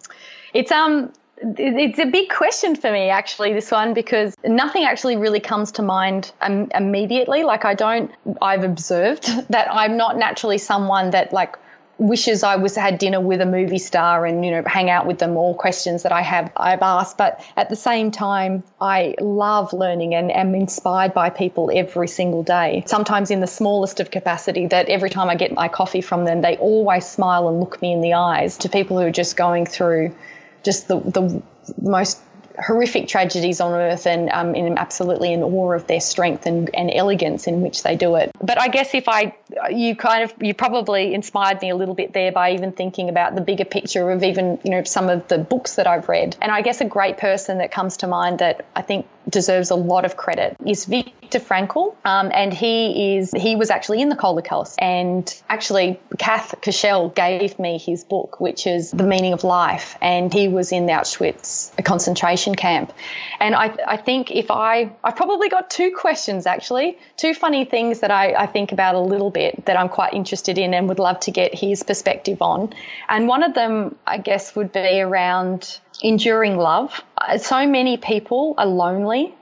It's 0.54 0.72
um 0.72 1.12
it's 1.42 2.00
a 2.00 2.06
big 2.06 2.30
question 2.30 2.76
for 2.76 2.92
me 2.92 3.10
actually 3.10 3.54
this 3.54 3.72
one 3.72 3.94
because 3.94 4.36
nothing 4.44 4.84
actually 4.84 5.16
really 5.16 5.40
comes 5.40 5.72
to 5.72 5.82
mind 5.82 6.34
um, 6.42 6.70
immediately 6.76 7.44
like 7.44 7.64
i 7.64 7.74
don't 7.74 8.12
i've 8.42 8.64
observed 8.66 9.26
that 9.50 9.72
i'm 9.72 9.96
not 9.96 10.18
naturally 10.18 10.58
someone 10.58 11.12
that 11.12 11.32
like 11.32 11.58
wishes 12.00 12.44
I 12.44 12.56
was 12.56 12.76
had 12.76 12.98
dinner 12.98 13.20
with 13.20 13.42
a 13.42 13.46
movie 13.46 13.78
star 13.78 14.26
and 14.26 14.44
you 14.44 14.52
know 14.52 14.64
hang 14.66 14.90
out 14.90 15.06
with 15.06 15.20
them. 15.20 15.38
All 15.38 15.54
questions 15.54 16.04
that 16.04 16.12
I 16.12 16.22
have 16.22 16.52
I've 16.56 16.82
asked, 16.82 17.18
but 17.18 17.44
at 17.56 17.70
the 17.70 17.76
same 17.76 18.10
time, 18.12 18.64
I 18.80 19.16
love 19.20 19.74
learning 19.74 20.16
and 20.16 20.32
am 20.32 20.56
inspired 20.56 21.14
by 21.14 21.30
people 21.30 21.70
every 21.74 22.08
single 22.08 22.42
day. 22.42 22.84
Sometimes 22.88 23.30
in 23.32 23.42
the 23.42 23.48
smallest 23.48 24.00
of 24.00 24.10
capacity, 24.10 24.68
that 24.68 24.88
every 24.90 25.10
time 25.10 25.30
I 25.30 25.36
get 25.36 25.54
my 25.54 25.68
coffee 25.68 26.02
from 26.02 26.26
them, 26.26 26.42
they 26.42 26.58
always 26.58 27.06
smile 27.06 27.50
and 27.50 27.60
look 27.60 27.82
me 27.82 27.92
in 27.94 28.02
the 28.02 28.14
eyes. 28.14 28.58
To 28.60 28.70
people 28.70 28.98
who 28.98 29.06
are 29.06 29.12
just 29.12 29.36
going 29.36 29.66
through 29.66 30.16
just 30.64 30.88
the 30.88 31.00
the 31.00 31.42
most 31.82 32.20
horrific 32.62 33.08
tragedies 33.08 33.62
on 33.62 33.74
earth 33.74 34.06
and 34.06 34.30
um, 34.30 34.56
in 34.56 34.78
absolutely 34.78 35.34
in 35.34 35.44
awe 35.44 35.74
of 35.74 35.88
their 35.88 36.02
strength 36.02 36.46
and, 36.46 36.74
and 36.76 36.92
elegance 36.94 37.48
in 37.48 37.62
which 37.62 37.84
they 37.84 37.96
do 37.96 38.16
it. 38.16 38.32
But 38.42 38.60
I 38.60 38.68
guess 38.68 38.94
if 38.94 39.08
I, 39.08 39.36
you 39.70 39.96
kind 39.96 40.24
of, 40.24 40.34
you 40.42 40.54
probably 40.54 41.14
inspired 41.14 41.62
me 41.62 41.70
a 41.70 41.76
little 41.76 41.96
bit 41.96 42.14
there 42.14 42.32
by 42.32 42.54
even 42.54 42.72
thinking 42.72 43.10
about 43.10 43.36
the 43.36 43.42
bigger 43.42 43.66
picture 43.66 44.10
of 44.12 44.24
even, 44.24 44.60
you 44.64 44.72
know, 44.72 44.84
some 44.84 45.10
of 45.10 45.28
the 45.28 45.38
books 45.38 45.76
that 45.76 45.88
I've 45.88 46.10
read. 46.10 46.36
And 46.42 46.52
I 46.52 46.62
guess 46.62 46.82
a 46.82 46.86
great 46.86 47.18
person 47.18 47.60
that 47.60 47.72
comes 47.72 47.98
to 47.98 48.08
mind 48.08 48.40
that 48.40 48.66
I 48.76 48.82
think 48.82 49.06
deserves 49.30 49.70
a 49.70 49.76
lot 49.76 50.06
of 50.06 50.18
credit 50.18 50.56
is 50.66 50.86
Viktor 50.86 51.40
Frankl, 51.40 51.96
um, 52.06 52.32
and 52.34 52.54
he 52.54 53.18
is 53.18 53.32
he 53.32 53.56
was 53.56 53.70
actually 53.70 54.02
in 54.02 54.10
the 54.10 54.16
Holocaust, 54.16 54.78
and 54.82 55.42
actually 55.48 56.00
Kath 56.18 56.56
Koschel 56.62 57.14
gave 57.14 57.60
me 57.60 57.78
his 57.78 58.04
book, 58.04 58.40
which 58.40 58.66
is 58.66 58.92
The 58.92 59.04
Meaning 59.04 59.34
of 59.34 59.44
Life, 59.44 59.98
and 60.02 60.34
he 60.34 60.48
was 60.48 60.72
in 60.72 60.88
the 60.88 60.94
Auschwitz 60.94 61.72
concentration 61.84 62.49
camp, 62.56 62.94
and 63.40 63.56
I, 63.56 63.76
I 63.88 63.98
think 63.98 64.32
if 64.32 64.52
I 64.52 64.92
I've 65.04 65.16
probably 65.16 65.50
got 65.50 65.70
two 65.70 65.92
questions 65.96 66.46
actually, 66.46 66.98
two 67.18 67.34
funny 67.34 67.66
things 67.66 68.00
that 68.02 68.12
I, 68.12 68.34
I 68.34 68.46
think 68.46 68.72
about 68.72 68.96
a 68.96 69.00
little 69.00 69.32
bit 69.32 69.66
that 69.66 69.78
I'm 69.78 69.90
quite 69.90 70.14
interested 70.14 70.58
in 70.58 70.74
and 70.74 70.88
would 70.90 71.00
love 71.00 71.20
to 71.22 71.32
get 71.32 71.54
his 71.56 71.84
perspective 71.84 72.42
on, 72.42 72.74
and 73.08 73.28
one 73.28 73.44
of 73.44 73.54
them 73.54 73.96
I 74.06 74.18
guess 74.18 74.56
would 74.56 74.72
be 74.72 75.02
around 75.02 75.80
enduring 76.02 76.58
love. 76.58 77.04
Uh, 77.18 77.38
so 77.38 77.68
many 77.68 77.98
people 77.98 78.56
are 78.58 78.66
lonely 78.66 79.34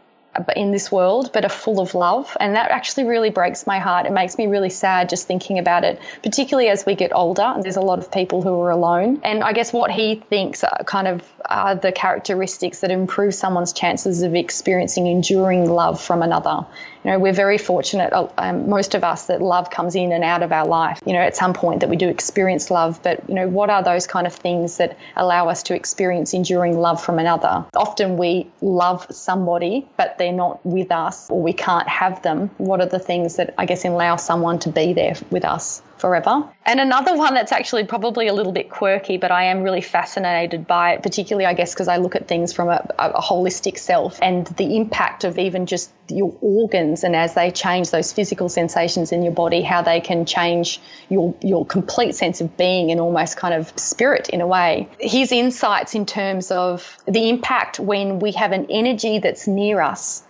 in 0.55 0.71
this 0.71 0.91
world, 0.91 1.31
but 1.33 1.45
are 1.45 1.49
full 1.49 1.79
of 1.79 1.93
love. 1.93 2.35
And 2.39 2.55
that 2.55 2.71
actually 2.71 3.05
really 3.05 3.29
breaks 3.29 3.67
my 3.67 3.79
heart. 3.79 4.05
It 4.05 4.11
makes 4.11 4.37
me 4.37 4.47
really 4.47 4.69
sad 4.69 5.09
just 5.09 5.27
thinking 5.27 5.59
about 5.59 5.83
it, 5.83 5.99
particularly 6.23 6.69
as 6.69 6.85
we 6.85 6.95
get 6.95 7.11
older. 7.13 7.43
And 7.43 7.63
there's 7.63 7.77
a 7.77 7.81
lot 7.81 7.99
of 7.99 8.11
people 8.11 8.41
who 8.41 8.59
are 8.61 8.71
alone. 8.71 9.21
And 9.23 9.43
I 9.43 9.53
guess 9.53 9.73
what 9.73 9.91
he 9.91 10.15
thinks 10.29 10.63
are 10.63 10.83
kind 10.85 11.07
of 11.07 11.23
are 11.45 11.75
the 11.75 11.91
characteristics 11.91 12.81
that 12.81 12.91
improve 12.91 13.33
someone's 13.33 13.73
chances 13.73 14.21
of 14.21 14.35
experiencing 14.35 15.07
enduring 15.07 15.69
love 15.69 16.01
from 16.01 16.21
another. 16.21 16.65
You 17.07 17.13
know, 17.13 17.19
we're 17.19 17.31
very 17.31 17.57
fortunate, 17.57 18.11
uh, 18.11 18.27
um, 18.37 18.69
most 18.69 18.93
of 18.93 19.01
us, 19.01 19.27
that 19.27 19.41
love 19.41 19.69
comes 19.69 19.95
in 19.95 20.11
and 20.11 20.25
out 20.25 20.43
of 20.43 20.51
our 20.51 20.67
life. 20.67 20.99
You 21.05 21.13
know, 21.13 21.21
at 21.21 21.37
some 21.37 21.53
point 21.53 21.79
that 21.79 21.89
we 21.89 21.95
do 21.95 22.09
experience 22.09 22.69
love, 22.69 23.01
but, 23.01 23.23
you 23.29 23.33
know, 23.33 23.47
what 23.47 23.69
are 23.69 23.81
those 23.81 24.05
kind 24.05 24.27
of 24.27 24.35
things 24.35 24.75
that 24.75 24.97
allow 25.15 25.47
us 25.47 25.63
to 25.63 25.73
experience 25.73 26.33
enduring 26.33 26.77
love 26.77 27.01
from 27.01 27.17
another? 27.17 27.63
Often 27.77 28.17
we 28.17 28.51
love 28.59 29.07
somebody, 29.09 29.87
but 29.95 30.17
they're 30.17 30.33
not 30.33 30.59
with 30.65 30.91
us 30.91 31.29
or 31.29 31.41
we 31.41 31.53
can't 31.53 31.87
have 31.87 32.21
them. 32.23 32.49
What 32.57 32.81
are 32.81 32.87
the 32.87 32.99
things 32.99 33.37
that 33.37 33.53
I 33.57 33.65
guess 33.65 33.85
allow 33.85 34.17
someone 34.17 34.59
to 34.59 34.69
be 34.69 34.91
there 34.91 35.13
with 35.31 35.45
us? 35.45 35.81
Forever. 35.97 36.47
And 36.65 36.79
another 36.79 37.15
one 37.15 37.33
that's 37.33 37.51
actually 37.51 37.85
probably 37.85 38.27
a 38.27 38.33
little 38.33 38.51
bit 38.51 38.69
quirky, 38.69 39.17
but 39.17 39.31
I 39.31 39.45
am 39.45 39.63
really 39.63 39.81
fascinated 39.81 40.67
by 40.67 40.93
it, 40.93 41.03
particularly, 41.03 41.45
I 41.45 41.53
guess, 41.53 41.73
because 41.73 41.87
I 41.87 41.97
look 41.97 42.15
at 42.15 42.27
things 42.27 42.53
from 42.53 42.69
a, 42.69 42.85
a, 42.99 43.21
holistic 43.21 43.77
self 43.77 44.19
and 44.21 44.45
the 44.47 44.75
impact 44.75 45.23
of 45.23 45.39
even 45.39 45.65
just 45.65 45.91
your 46.09 46.35
organs 46.41 47.03
and 47.03 47.15
as 47.15 47.33
they 47.33 47.51
change 47.51 47.91
those 47.91 48.13
physical 48.13 48.49
sensations 48.49 49.11
in 49.11 49.23
your 49.23 49.33
body, 49.33 49.61
how 49.61 49.81
they 49.81 49.99
can 49.99 50.25
change 50.25 50.79
your, 51.09 51.35
your 51.41 51.65
complete 51.65 52.15
sense 52.15 52.41
of 52.41 52.55
being 52.57 52.91
and 52.91 52.99
almost 52.99 53.37
kind 53.37 53.53
of 53.53 53.71
spirit 53.79 54.29
in 54.29 54.41
a 54.41 54.47
way. 54.47 54.89
His 54.99 55.31
insights 55.31 55.95
in 55.95 56.05
terms 56.05 56.51
of 56.51 56.97
the 57.07 57.29
impact 57.29 57.79
when 57.79 58.19
we 58.19 58.33
have 58.33 58.51
an 58.51 58.67
energy 58.69 59.19
that's 59.19 59.47
near 59.47 59.81
us 59.81 60.23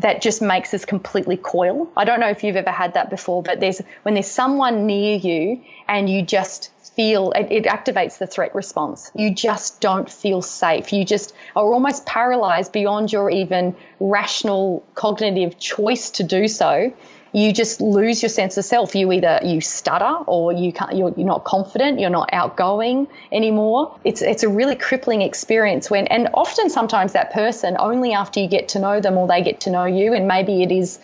that 0.00 0.22
just 0.22 0.42
makes 0.42 0.72
us 0.74 0.84
completely 0.84 1.36
coil. 1.36 1.90
I 1.96 2.04
don't 2.04 2.20
know 2.20 2.28
if 2.28 2.42
you've 2.42 2.56
ever 2.56 2.70
had 2.70 2.94
that 2.94 3.10
before, 3.10 3.42
but 3.42 3.60
there's 3.60 3.80
when 4.02 4.14
there's 4.14 4.30
someone 4.30 4.86
near 4.86 5.16
you 5.16 5.62
and 5.88 6.08
you 6.08 6.22
just 6.22 6.70
feel 6.96 7.32
it, 7.32 7.50
it, 7.50 7.64
activates 7.64 8.18
the 8.18 8.26
threat 8.26 8.54
response. 8.54 9.10
You 9.14 9.32
just 9.32 9.80
don't 9.80 10.10
feel 10.10 10.42
safe. 10.42 10.92
You 10.92 11.04
just 11.04 11.34
are 11.54 11.72
almost 11.72 12.04
paralyzed 12.04 12.72
beyond 12.72 13.12
your 13.12 13.30
even 13.30 13.76
rational 14.00 14.84
cognitive 14.94 15.58
choice 15.58 16.10
to 16.12 16.24
do 16.24 16.48
so 16.48 16.92
you 17.32 17.52
just 17.52 17.80
lose 17.80 18.22
your 18.22 18.28
sense 18.28 18.56
of 18.56 18.64
self. 18.64 18.94
You 18.94 19.12
either 19.12 19.40
you 19.44 19.60
stutter 19.60 20.24
or 20.26 20.52
you 20.52 20.72
can't, 20.72 20.96
you're, 20.96 21.12
you're 21.16 21.26
not 21.26 21.44
confident, 21.44 22.00
you're 22.00 22.10
not 22.10 22.30
outgoing 22.32 23.06
anymore. 23.30 23.98
It's 24.04 24.22
it's 24.22 24.42
a 24.42 24.48
really 24.48 24.76
crippling 24.76 25.22
experience 25.22 25.90
when, 25.90 26.06
and 26.08 26.28
often 26.34 26.70
sometimes 26.70 27.12
that 27.12 27.32
person 27.32 27.76
only 27.78 28.12
after 28.12 28.40
you 28.40 28.48
get 28.48 28.68
to 28.70 28.78
know 28.78 29.00
them 29.00 29.16
or 29.16 29.28
they 29.28 29.42
get 29.42 29.60
to 29.60 29.70
know 29.70 29.84
you, 29.84 30.12
and 30.12 30.26
maybe 30.26 30.62
it 30.62 30.72
is 30.72 30.98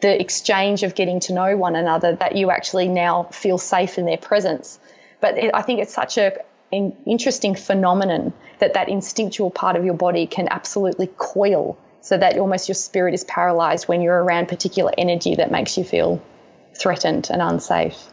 the 0.00 0.20
exchange 0.20 0.82
of 0.82 0.94
getting 0.94 1.20
to 1.20 1.32
know 1.32 1.56
one 1.56 1.76
another 1.76 2.16
that 2.16 2.36
you 2.36 2.50
actually 2.50 2.88
now 2.88 3.24
feel 3.24 3.56
safe 3.56 3.98
in 3.98 4.04
their 4.04 4.18
presence. 4.18 4.78
But 5.20 5.38
it, 5.38 5.50
I 5.54 5.62
think 5.62 5.80
it's 5.80 5.94
such 5.94 6.18
a 6.18 6.32
an 6.72 6.96
interesting 7.06 7.54
phenomenon 7.54 8.32
that 8.58 8.74
that 8.74 8.88
instinctual 8.88 9.50
part 9.50 9.76
of 9.76 9.84
your 9.84 9.94
body 9.94 10.26
can 10.26 10.48
absolutely 10.50 11.08
coil 11.18 11.78
so 12.02 12.18
that 12.18 12.36
almost 12.36 12.68
your 12.68 12.74
spirit 12.74 13.14
is 13.14 13.24
paralyzed 13.24 13.88
when 13.88 14.02
you're 14.02 14.22
around 14.22 14.48
particular 14.48 14.92
energy 14.98 15.36
that 15.36 15.50
makes 15.50 15.78
you 15.78 15.84
feel 15.84 16.20
threatened 16.74 17.30
and 17.30 17.40
unsafe. 17.40 18.11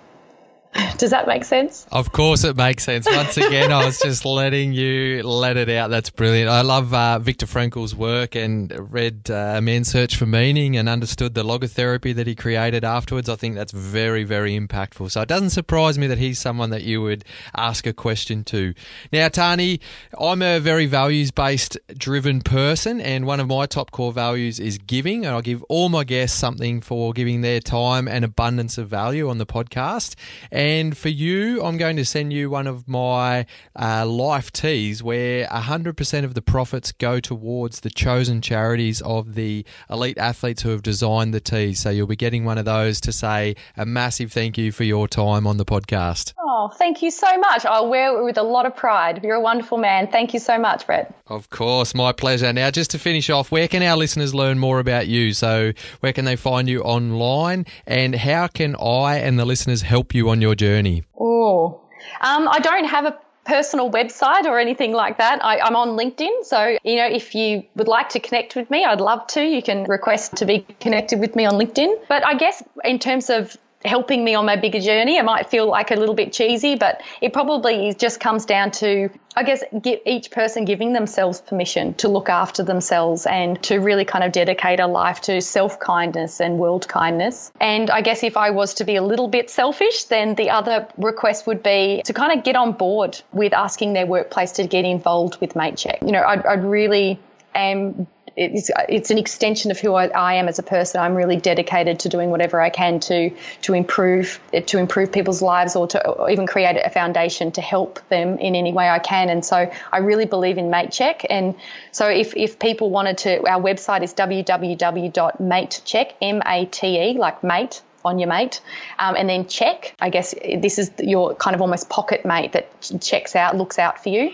Does 0.97 1.09
that 1.11 1.28
make 1.28 1.45
sense? 1.45 1.88
Of 1.91 2.11
course, 2.11 2.43
it 2.43 2.55
makes 2.55 2.84
sense. 2.84 3.07
Once 3.09 3.38
again, 3.38 3.72
I 3.72 3.86
was 3.86 3.99
just 3.99 4.24
letting 4.24 4.72
you 4.74 5.24
let 5.24 5.57
it 5.57 5.67
out. 5.70 5.89
That's 5.89 6.09
brilliant. 6.11 6.49
I 6.49 6.61
love 6.61 6.93
uh, 6.93 7.17
Viktor 7.20 7.47
Frankl's 7.47 7.95
work 7.95 8.36
and 8.36 8.72
read 8.91 9.32
uh, 9.32 9.53
A 9.55 9.61
Man's 9.61 9.89
Search 9.89 10.15
for 10.15 10.28
Meaning 10.28 10.78
and 10.78 10.88
understood 10.88 11.34
the 11.34 11.43
logotherapy 11.43 12.13
that 12.15 12.28
he 12.28 12.36
created 12.36 12.84
afterwards. 12.84 13.30
I 13.30 13.36
think 13.36 13.55
that's 13.55 13.72
very, 13.72 14.24
very 14.24 14.59
impactful. 14.59 15.09
So 15.09 15.22
it 15.22 15.28
doesn't 15.28 15.51
surprise 15.51 15.97
me 15.97 16.05
that 16.07 16.20
he's 16.20 16.38
someone 16.38 16.70
that 16.70 16.84
you 16.84 17.01
would 17.01 17.26
ask 17.55 17.88
a 17.88 17.93
question 17.93 18.43
to. 18.45 18.76
Now, 19.11 19.30
Tani, 19.30 19.80
I'm 20.20 20.41
a 20.41 20.59
very 20.59 20.86
values 20.86 21.32
based 21.32 21.80
driven 21.97 22.41
person, 22.41 23.01
and 23.01 23.26
one 23.26 23.39
of 23.39 23.47
my 23.47 23.65
top 23.65 23.89
core 23.89 24.13
values 24.13 24.59
is 24.59 24.78
giving. 24.78 25.26
And 25.26 25.36
I 25.36 25.41
give 25.41 25.63
all 25.63 25.89
my 25.89 26.03
guests 26.03 26.38
something 26.38 26.82
for 26.82 27.11
giving 27.13 27.41
their 27.41 27.59
time 27.59 28.07
and 28.07 28.24
abundance 28.24 28.78
of 28.78 28.88
value 28.88 29.30
on 29.30 29.39
the 29.39 29.47
podcast. 29.47 30.15
For 30.60 31.07
you, 31.07 31.64
I'm 31.64 31.78
going 31.78 31.95
to 31.95 32.03
send 32.03 32.34
you 32.34 32.49
one 32.49 32.68
of 32.68 32.86
my 32.86 33.45
uh, 33.80 34.05
life 34.05 34.51
tees 34.51 35.01
where 35.01 35.47
100% 35.47 36.24
of 36.26 36.34
the 36.34 36.41
profits 36.41 36.91
go 36.91 37.22
towards 37.22 37.80
the 37.80 37.89
chosen 37.89 38.41
charities 38.41 39.01
of 39.01 39.36
the 39.36 39.64
elite 39.89 40.18
athletes 40.18 40.62
who 40.62 40.72
have 40.72 40.84
designed 40.84 41.34
the 41.34 41.39
tees. 41.39 41.80
So 41.80 41.89
you'll 41.91 42.07
be 42.07 42.18
getting 42.18 42.43
one 42.43 42.57
of 42.57 42.66
those 42.66 42.99
to 43.01 43.14
say 43.14 43.55
a 43.78 43.86
massive 43.86 44.34
thank 44.34 44.57
you 44.57 44.74
for 44.74 44.84
your 44.84 45.07
time 45.07 45.47
on 45.47 45.55
the 45.55 45.64
podcast. 45.64 46.34
Oh, 46.38 46.68
thank 46.68 47.01
you 47.01 47.12
so 47.12 47.38
much. 47.38 47.66
I'll 47.66 47.88
wear 47.88 48.20
it 48.20 48.26
with 48.26 48.38
a 48.38 48.43
lot 48.43 48.66
of 48.66 48.76
pride. 48.76 49.24
You're 49.24 49.36
a 49.36 49.41
wonderful 49.41 49.78
man. 49.78 50.12
Thank 50.12 50.34
you 50.34 50.41
so 50.41 50.57
much, 50.57 50.86
Brett. 50.86 51.16
Of 51.28 51.49
course, 51.51 51.95
my 51.95 52.12
pleasure. 52.12 52.51
Now, 52.51 52.72
just 52.72 52.91
to 52.91 52.99
finish 52.99 53.30
off, 53.30 53.51
where 53.51 53.68
can 53.68 53.84
our 53.84 53.95
listeners 53.95 54.34
learn 54.34 54.60
more 54.60 54.80
about 54.80 55.07
you? 55.07 55.32
So, 55.34 55.74
where 55.99 56.12
can 56.12 56.26
they 56.26 56.36
find 56.36 56.68
you 56.68 56.82
online, 56.82 57.68
and 57.86 58.16
how 58.16 58.47
can 58.47 58.76
I 58.76 59.18
and 59.18 59.39
the 59.39 59.45
listeners 59.45 59.84
help 59.84 60.16
you 60.16 60.30
on 60.30 60.41
your 60.41 60.49
journey? 60.56 61.04
Oh, 61.20 61.82
um, 62.22 62.47
I 62.47 62.60
don't 62.60 62.86
have 62.86 63.06
a 63.06 63.18
personal 63.45 63.89
website 63.91 64.45
or 64.45 64.60
anything 64.60 64.93
like 64.93 65.18
that. 65.18 65.43
I, 65.43 65.66
am 65.66 65.76
on 65.76 65.89
LinkedIn. 65.89 66.43
So, 66.43 66.78
you 66.84 66.95
know, 66.95 67.08
if 67.08 67.34
you 67.34 67.64
would 67.76 67.88
like 67.88 68.10
to 68.10 68.20
connect 68.20 68.56
with 68.56 68.70
me, 68.70 68.86
I'd 68.86 69.02
love 69.02 69.26
to. 69.28 69.43
You 69.43 69.64
can 69.64 69.86
request 69.86 70.36
to 70.38 70.45
be 70.45 70.66
connected 70.80 71.20
with 71.20 71.36
me 71.36 71.45
on 71.45 71.56
LinkedIn. 71.56 71.95
But 72.08 72.26
I 72.26 72.36
guess 72.36 72.62
in 72.84 73.00
terms 73.00 73.30
of 73.30 73.58
helping 73.86 74.24
me 74.24 74.36
on 74.36 74.46
my 74.46 74.56
bigger 74.56 74.80
journey. 74.80 75.18
It 75.18 75.24
might 75.24 75.50
feel 75.50 75.68
like 75.68 75.92
a 75.92 75.96
little 75.96 76.16
bit 76.16 76.34
cheesy, 76.34 76.76
but 76.76 77.02
it 77.22 77.32
probably 77.32 77.94
just 77.94 78.20
comes 78.20 78.46
down 78.46 78.72
to, 78.72 79.10
I 79.38 79.44
guess, 79.44 79.64
each 80.06 80.32
person 80.32 80.66
giving 80.66 80.92
themselves 80.94 81.40
permission 81.40 81.94
to 81.96 82.10
look 82.10 82.28
after 82.28 82.62
themselves 82.62 83.26
and 83.26 83.62
to 83.64 83.78
really 83.78 84.04
kind 84.04 84.24
of 84.24 84.32
dedicate 84.34 84.80
a 84.80 84.88
life 84.88 85.22
to 85.22 85.42
self 85.42 85.80
kindness 85.80 86.42
and 86.42 86.60
world 86.60 86.88
kindness. 86.88 87.52
And 87.62 87.90
I 87.90 88.02
guess 88.02 88.24
if 88.24 88.36
I 88.36 88.50
was 88.50 88.74
to 88.76 88.84
be 88.84 88.98
a 88.98 89.04
little 89.04 89.30
bit 89.30 89.50
selfish, 89.50 90.06
then 90.06 90.36
the 90.36 90.50
other 90.50 90.88
request 90.98 91.48
would 91.48 91.64
be 91.64 92.02
to 92.06 92.14
kind 92.14 92.38
of 92.38 92.44
get 92.44 92.56
on 92.56 92.74
board 92.74 93.22
with 93.32 93.54
asking 93.54 93.94
their 93.94 94.06
workplace 94.06 94.52
to 94.54 94.68
get 94.68 94.84
involved 94.84 95.40
with 95.40 95.54
MateCheck. 95.54 96.06
You 96.06 96.12
know, 96.12 96.24
I'd, 96.24 96.46
I'd 96.46 96.66
really 96.66 97.20
am 97.66 98.07
it's 98.39 98.72
it's 98.88 99.12
an 99.12 99.18
extension 99.18 99.70
of 99.72 99.80
who 99.80 99.93
I, 99.93 100.07
I, 100.07 100.36
am 100.36 100.47
as 100.47 100.60
a 100.60 100.64
person. 100.64 101.01
I'm 101.01 101.16
really 101.16 101.36
dedicated 101.36 101.99
to 101.99 102.10
doing 102.10 102.30
whatever 102.30 102.62
I 102.62 102.70
can 102.70 103.01
to 103.01 103.32
to 103.64 103.74
improve 103.74 104.39
to 104.68 104.78
improve 104.78 105.12
people's 105.12 105.41
lives 105.41 105.76
or 105.76 105.88
to 105.88 106.07
or 106.07 106.30
even 106.30 106.47
create 106.47 106.82
a 106.84 106.89
foundation 106.89 107.51
to 107.53 107.62
help 107.62 107.99
them 108.07 108.38
in 108.38 108.55
any 108.55 108.72
way 108.72 108.89
I 108.89 108.99
can. 108.99 109.30
And 109.30 109.43
so 109.43 109.70
I 109.91 109.97
really 109.97 110.26
believe 110.26 110.57
in 110.57 110.66
MateCheck. 110.66 111.26
And 111.30 111.55
so 111.91 112.07
if 112.07 112.36
if 112.38 112.60
people 112.60 112.91
wanted 112.91 113.18
to, 113.20 113.45
our 113.47 113.62
website 113.62 114.03
is 114.03 114.14
www.matecheck 114.14 116.14
m 116.22 116.41
a 116.45 116.66
t 116.66 116.97
e 116.97 117.18
like 117.18 117.43
mate 117.43 117.82
on 118.05 118.18
your 118.18 118.30
mate, 118.30 118.62
um, 118.97 119.18
and 119.18 119.30
then 119.30 119.47
check. 119.47 119.93
I 119.99 120.10
guess 120.10 120.34
this 120.34 120.80
is 120.80 120.91
your 120.99 121.36
kind 121.36 121.55
of 121.55 121.62
almost 121.62 121.89
pocket 121.89 122.24
mate 122.24 122.53
that 122.53 122.70
checks 123.01 123.36
out, 123.36 123.57
looks 123.57 123.78
out 123.78 124.01
for 124.01 124.07
you 124.07 124.32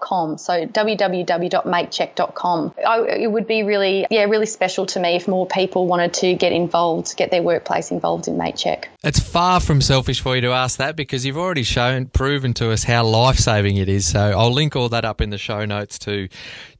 com. 0.00 0.38
So 0.38 0.66
www.matecheck.com. 0.66 2.74
I, 2.86 3.00
it 3.00 3.30
would 3.30 3.46
be 3.46 3.62
really, 3.62 4.06
yeah, 4.10 4.24
really 4.24 4.46
special 4.46 4.86
to 4.86 5.00
me 5.00 5.16
if 5.16 5.28
more 5.28 5.46
people 5.46 5.86
wanted 5.86 6.14
to 6.14 6.34
get 6.34 6.52
involved, 6.52 7.16
get 7.16 7.30
their 7.30 7.42
workplace 7.42 7.90
involved 7.90 8.28
in 8.28 8.36
MateCheck. 8.36 8.84
It's 9.04 9.20
far 9.20 9.60
from 9.60 9.80
selfish 9.80 10.20
for 10.20 10.34
you 10.34 10.42
to 10.42 10.52
ask 10.52 10.78
that 10.78 10.96
because 10.96 11.26
you've 11.26 11.38
already 11.38 11.62
shown, 11.62 12.06
proven 12.06 12.54
to 12.54 12.72
us 12.72 12.84
how 12.84 13.04
life 13.04 13.38
saving 13.38 13.76
it 13.76 13.88
is. 13.88 14.06
So 14.06 14.20
I'll 14.20 14.52
link 14.52 14.76
all 14.76 14.88
that 14.90 15.04
up 15.04 15.20
in 15.20 15.30
the 15.30 15.38
show 15.38 15.64
notes 15.64 15.98
too. 15.98 16.28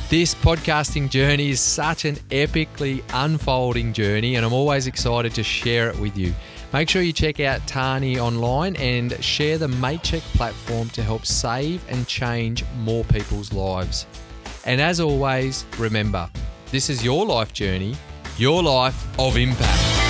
This 0.10 0.36
podcasting 0.36 1.10
journey 1.10 1.52
is 1.52 1.62
such 1.62 2.04
an 2.06 2.16
epically 2.32 3.02
unfolding 3.14 3.94
journey, 3.94 4.36
and 4.36 4.46
I'm 4.46 4.54
always 4.54 4.88
excited 4.88 5.34
to 5.36 5.44
share 5.44 5.90
it 5.90 5.98
with 6.00 6.18
you. 6.18 6.34
Make 6.74 6.90
sure 6.90 7.02
you 7.02 7.14
check 7.14 7.40
out 7.40 7.66
Tani 7.68 8.20
online 8.20 8.76
and 8.78 9.22
share 9.24 9.58
the 9.58 9.68
MateCheck 9.68 10.22
platform 10.36 10.90
to 10.90 11.04
help 11.04 11.26
save 11.26 11.84
and 11.90 12.08
change 12.08 12.64
more 12.78 13.04
people's 13.06 13.52
lives. 13.52 14.06
And 14.66 14.80
as 14.80 15.00
always, 15.00 15.66
remember, 15.78 16.30
this 16.72 16.90
is 16.90 17.04
your 17.04 17.26
life 17.26 17.52
journey, 17.52 17.96
your 18.38 18.64
life 18.64 19.20
of 19.20 19.36
impact. 19.38 20.01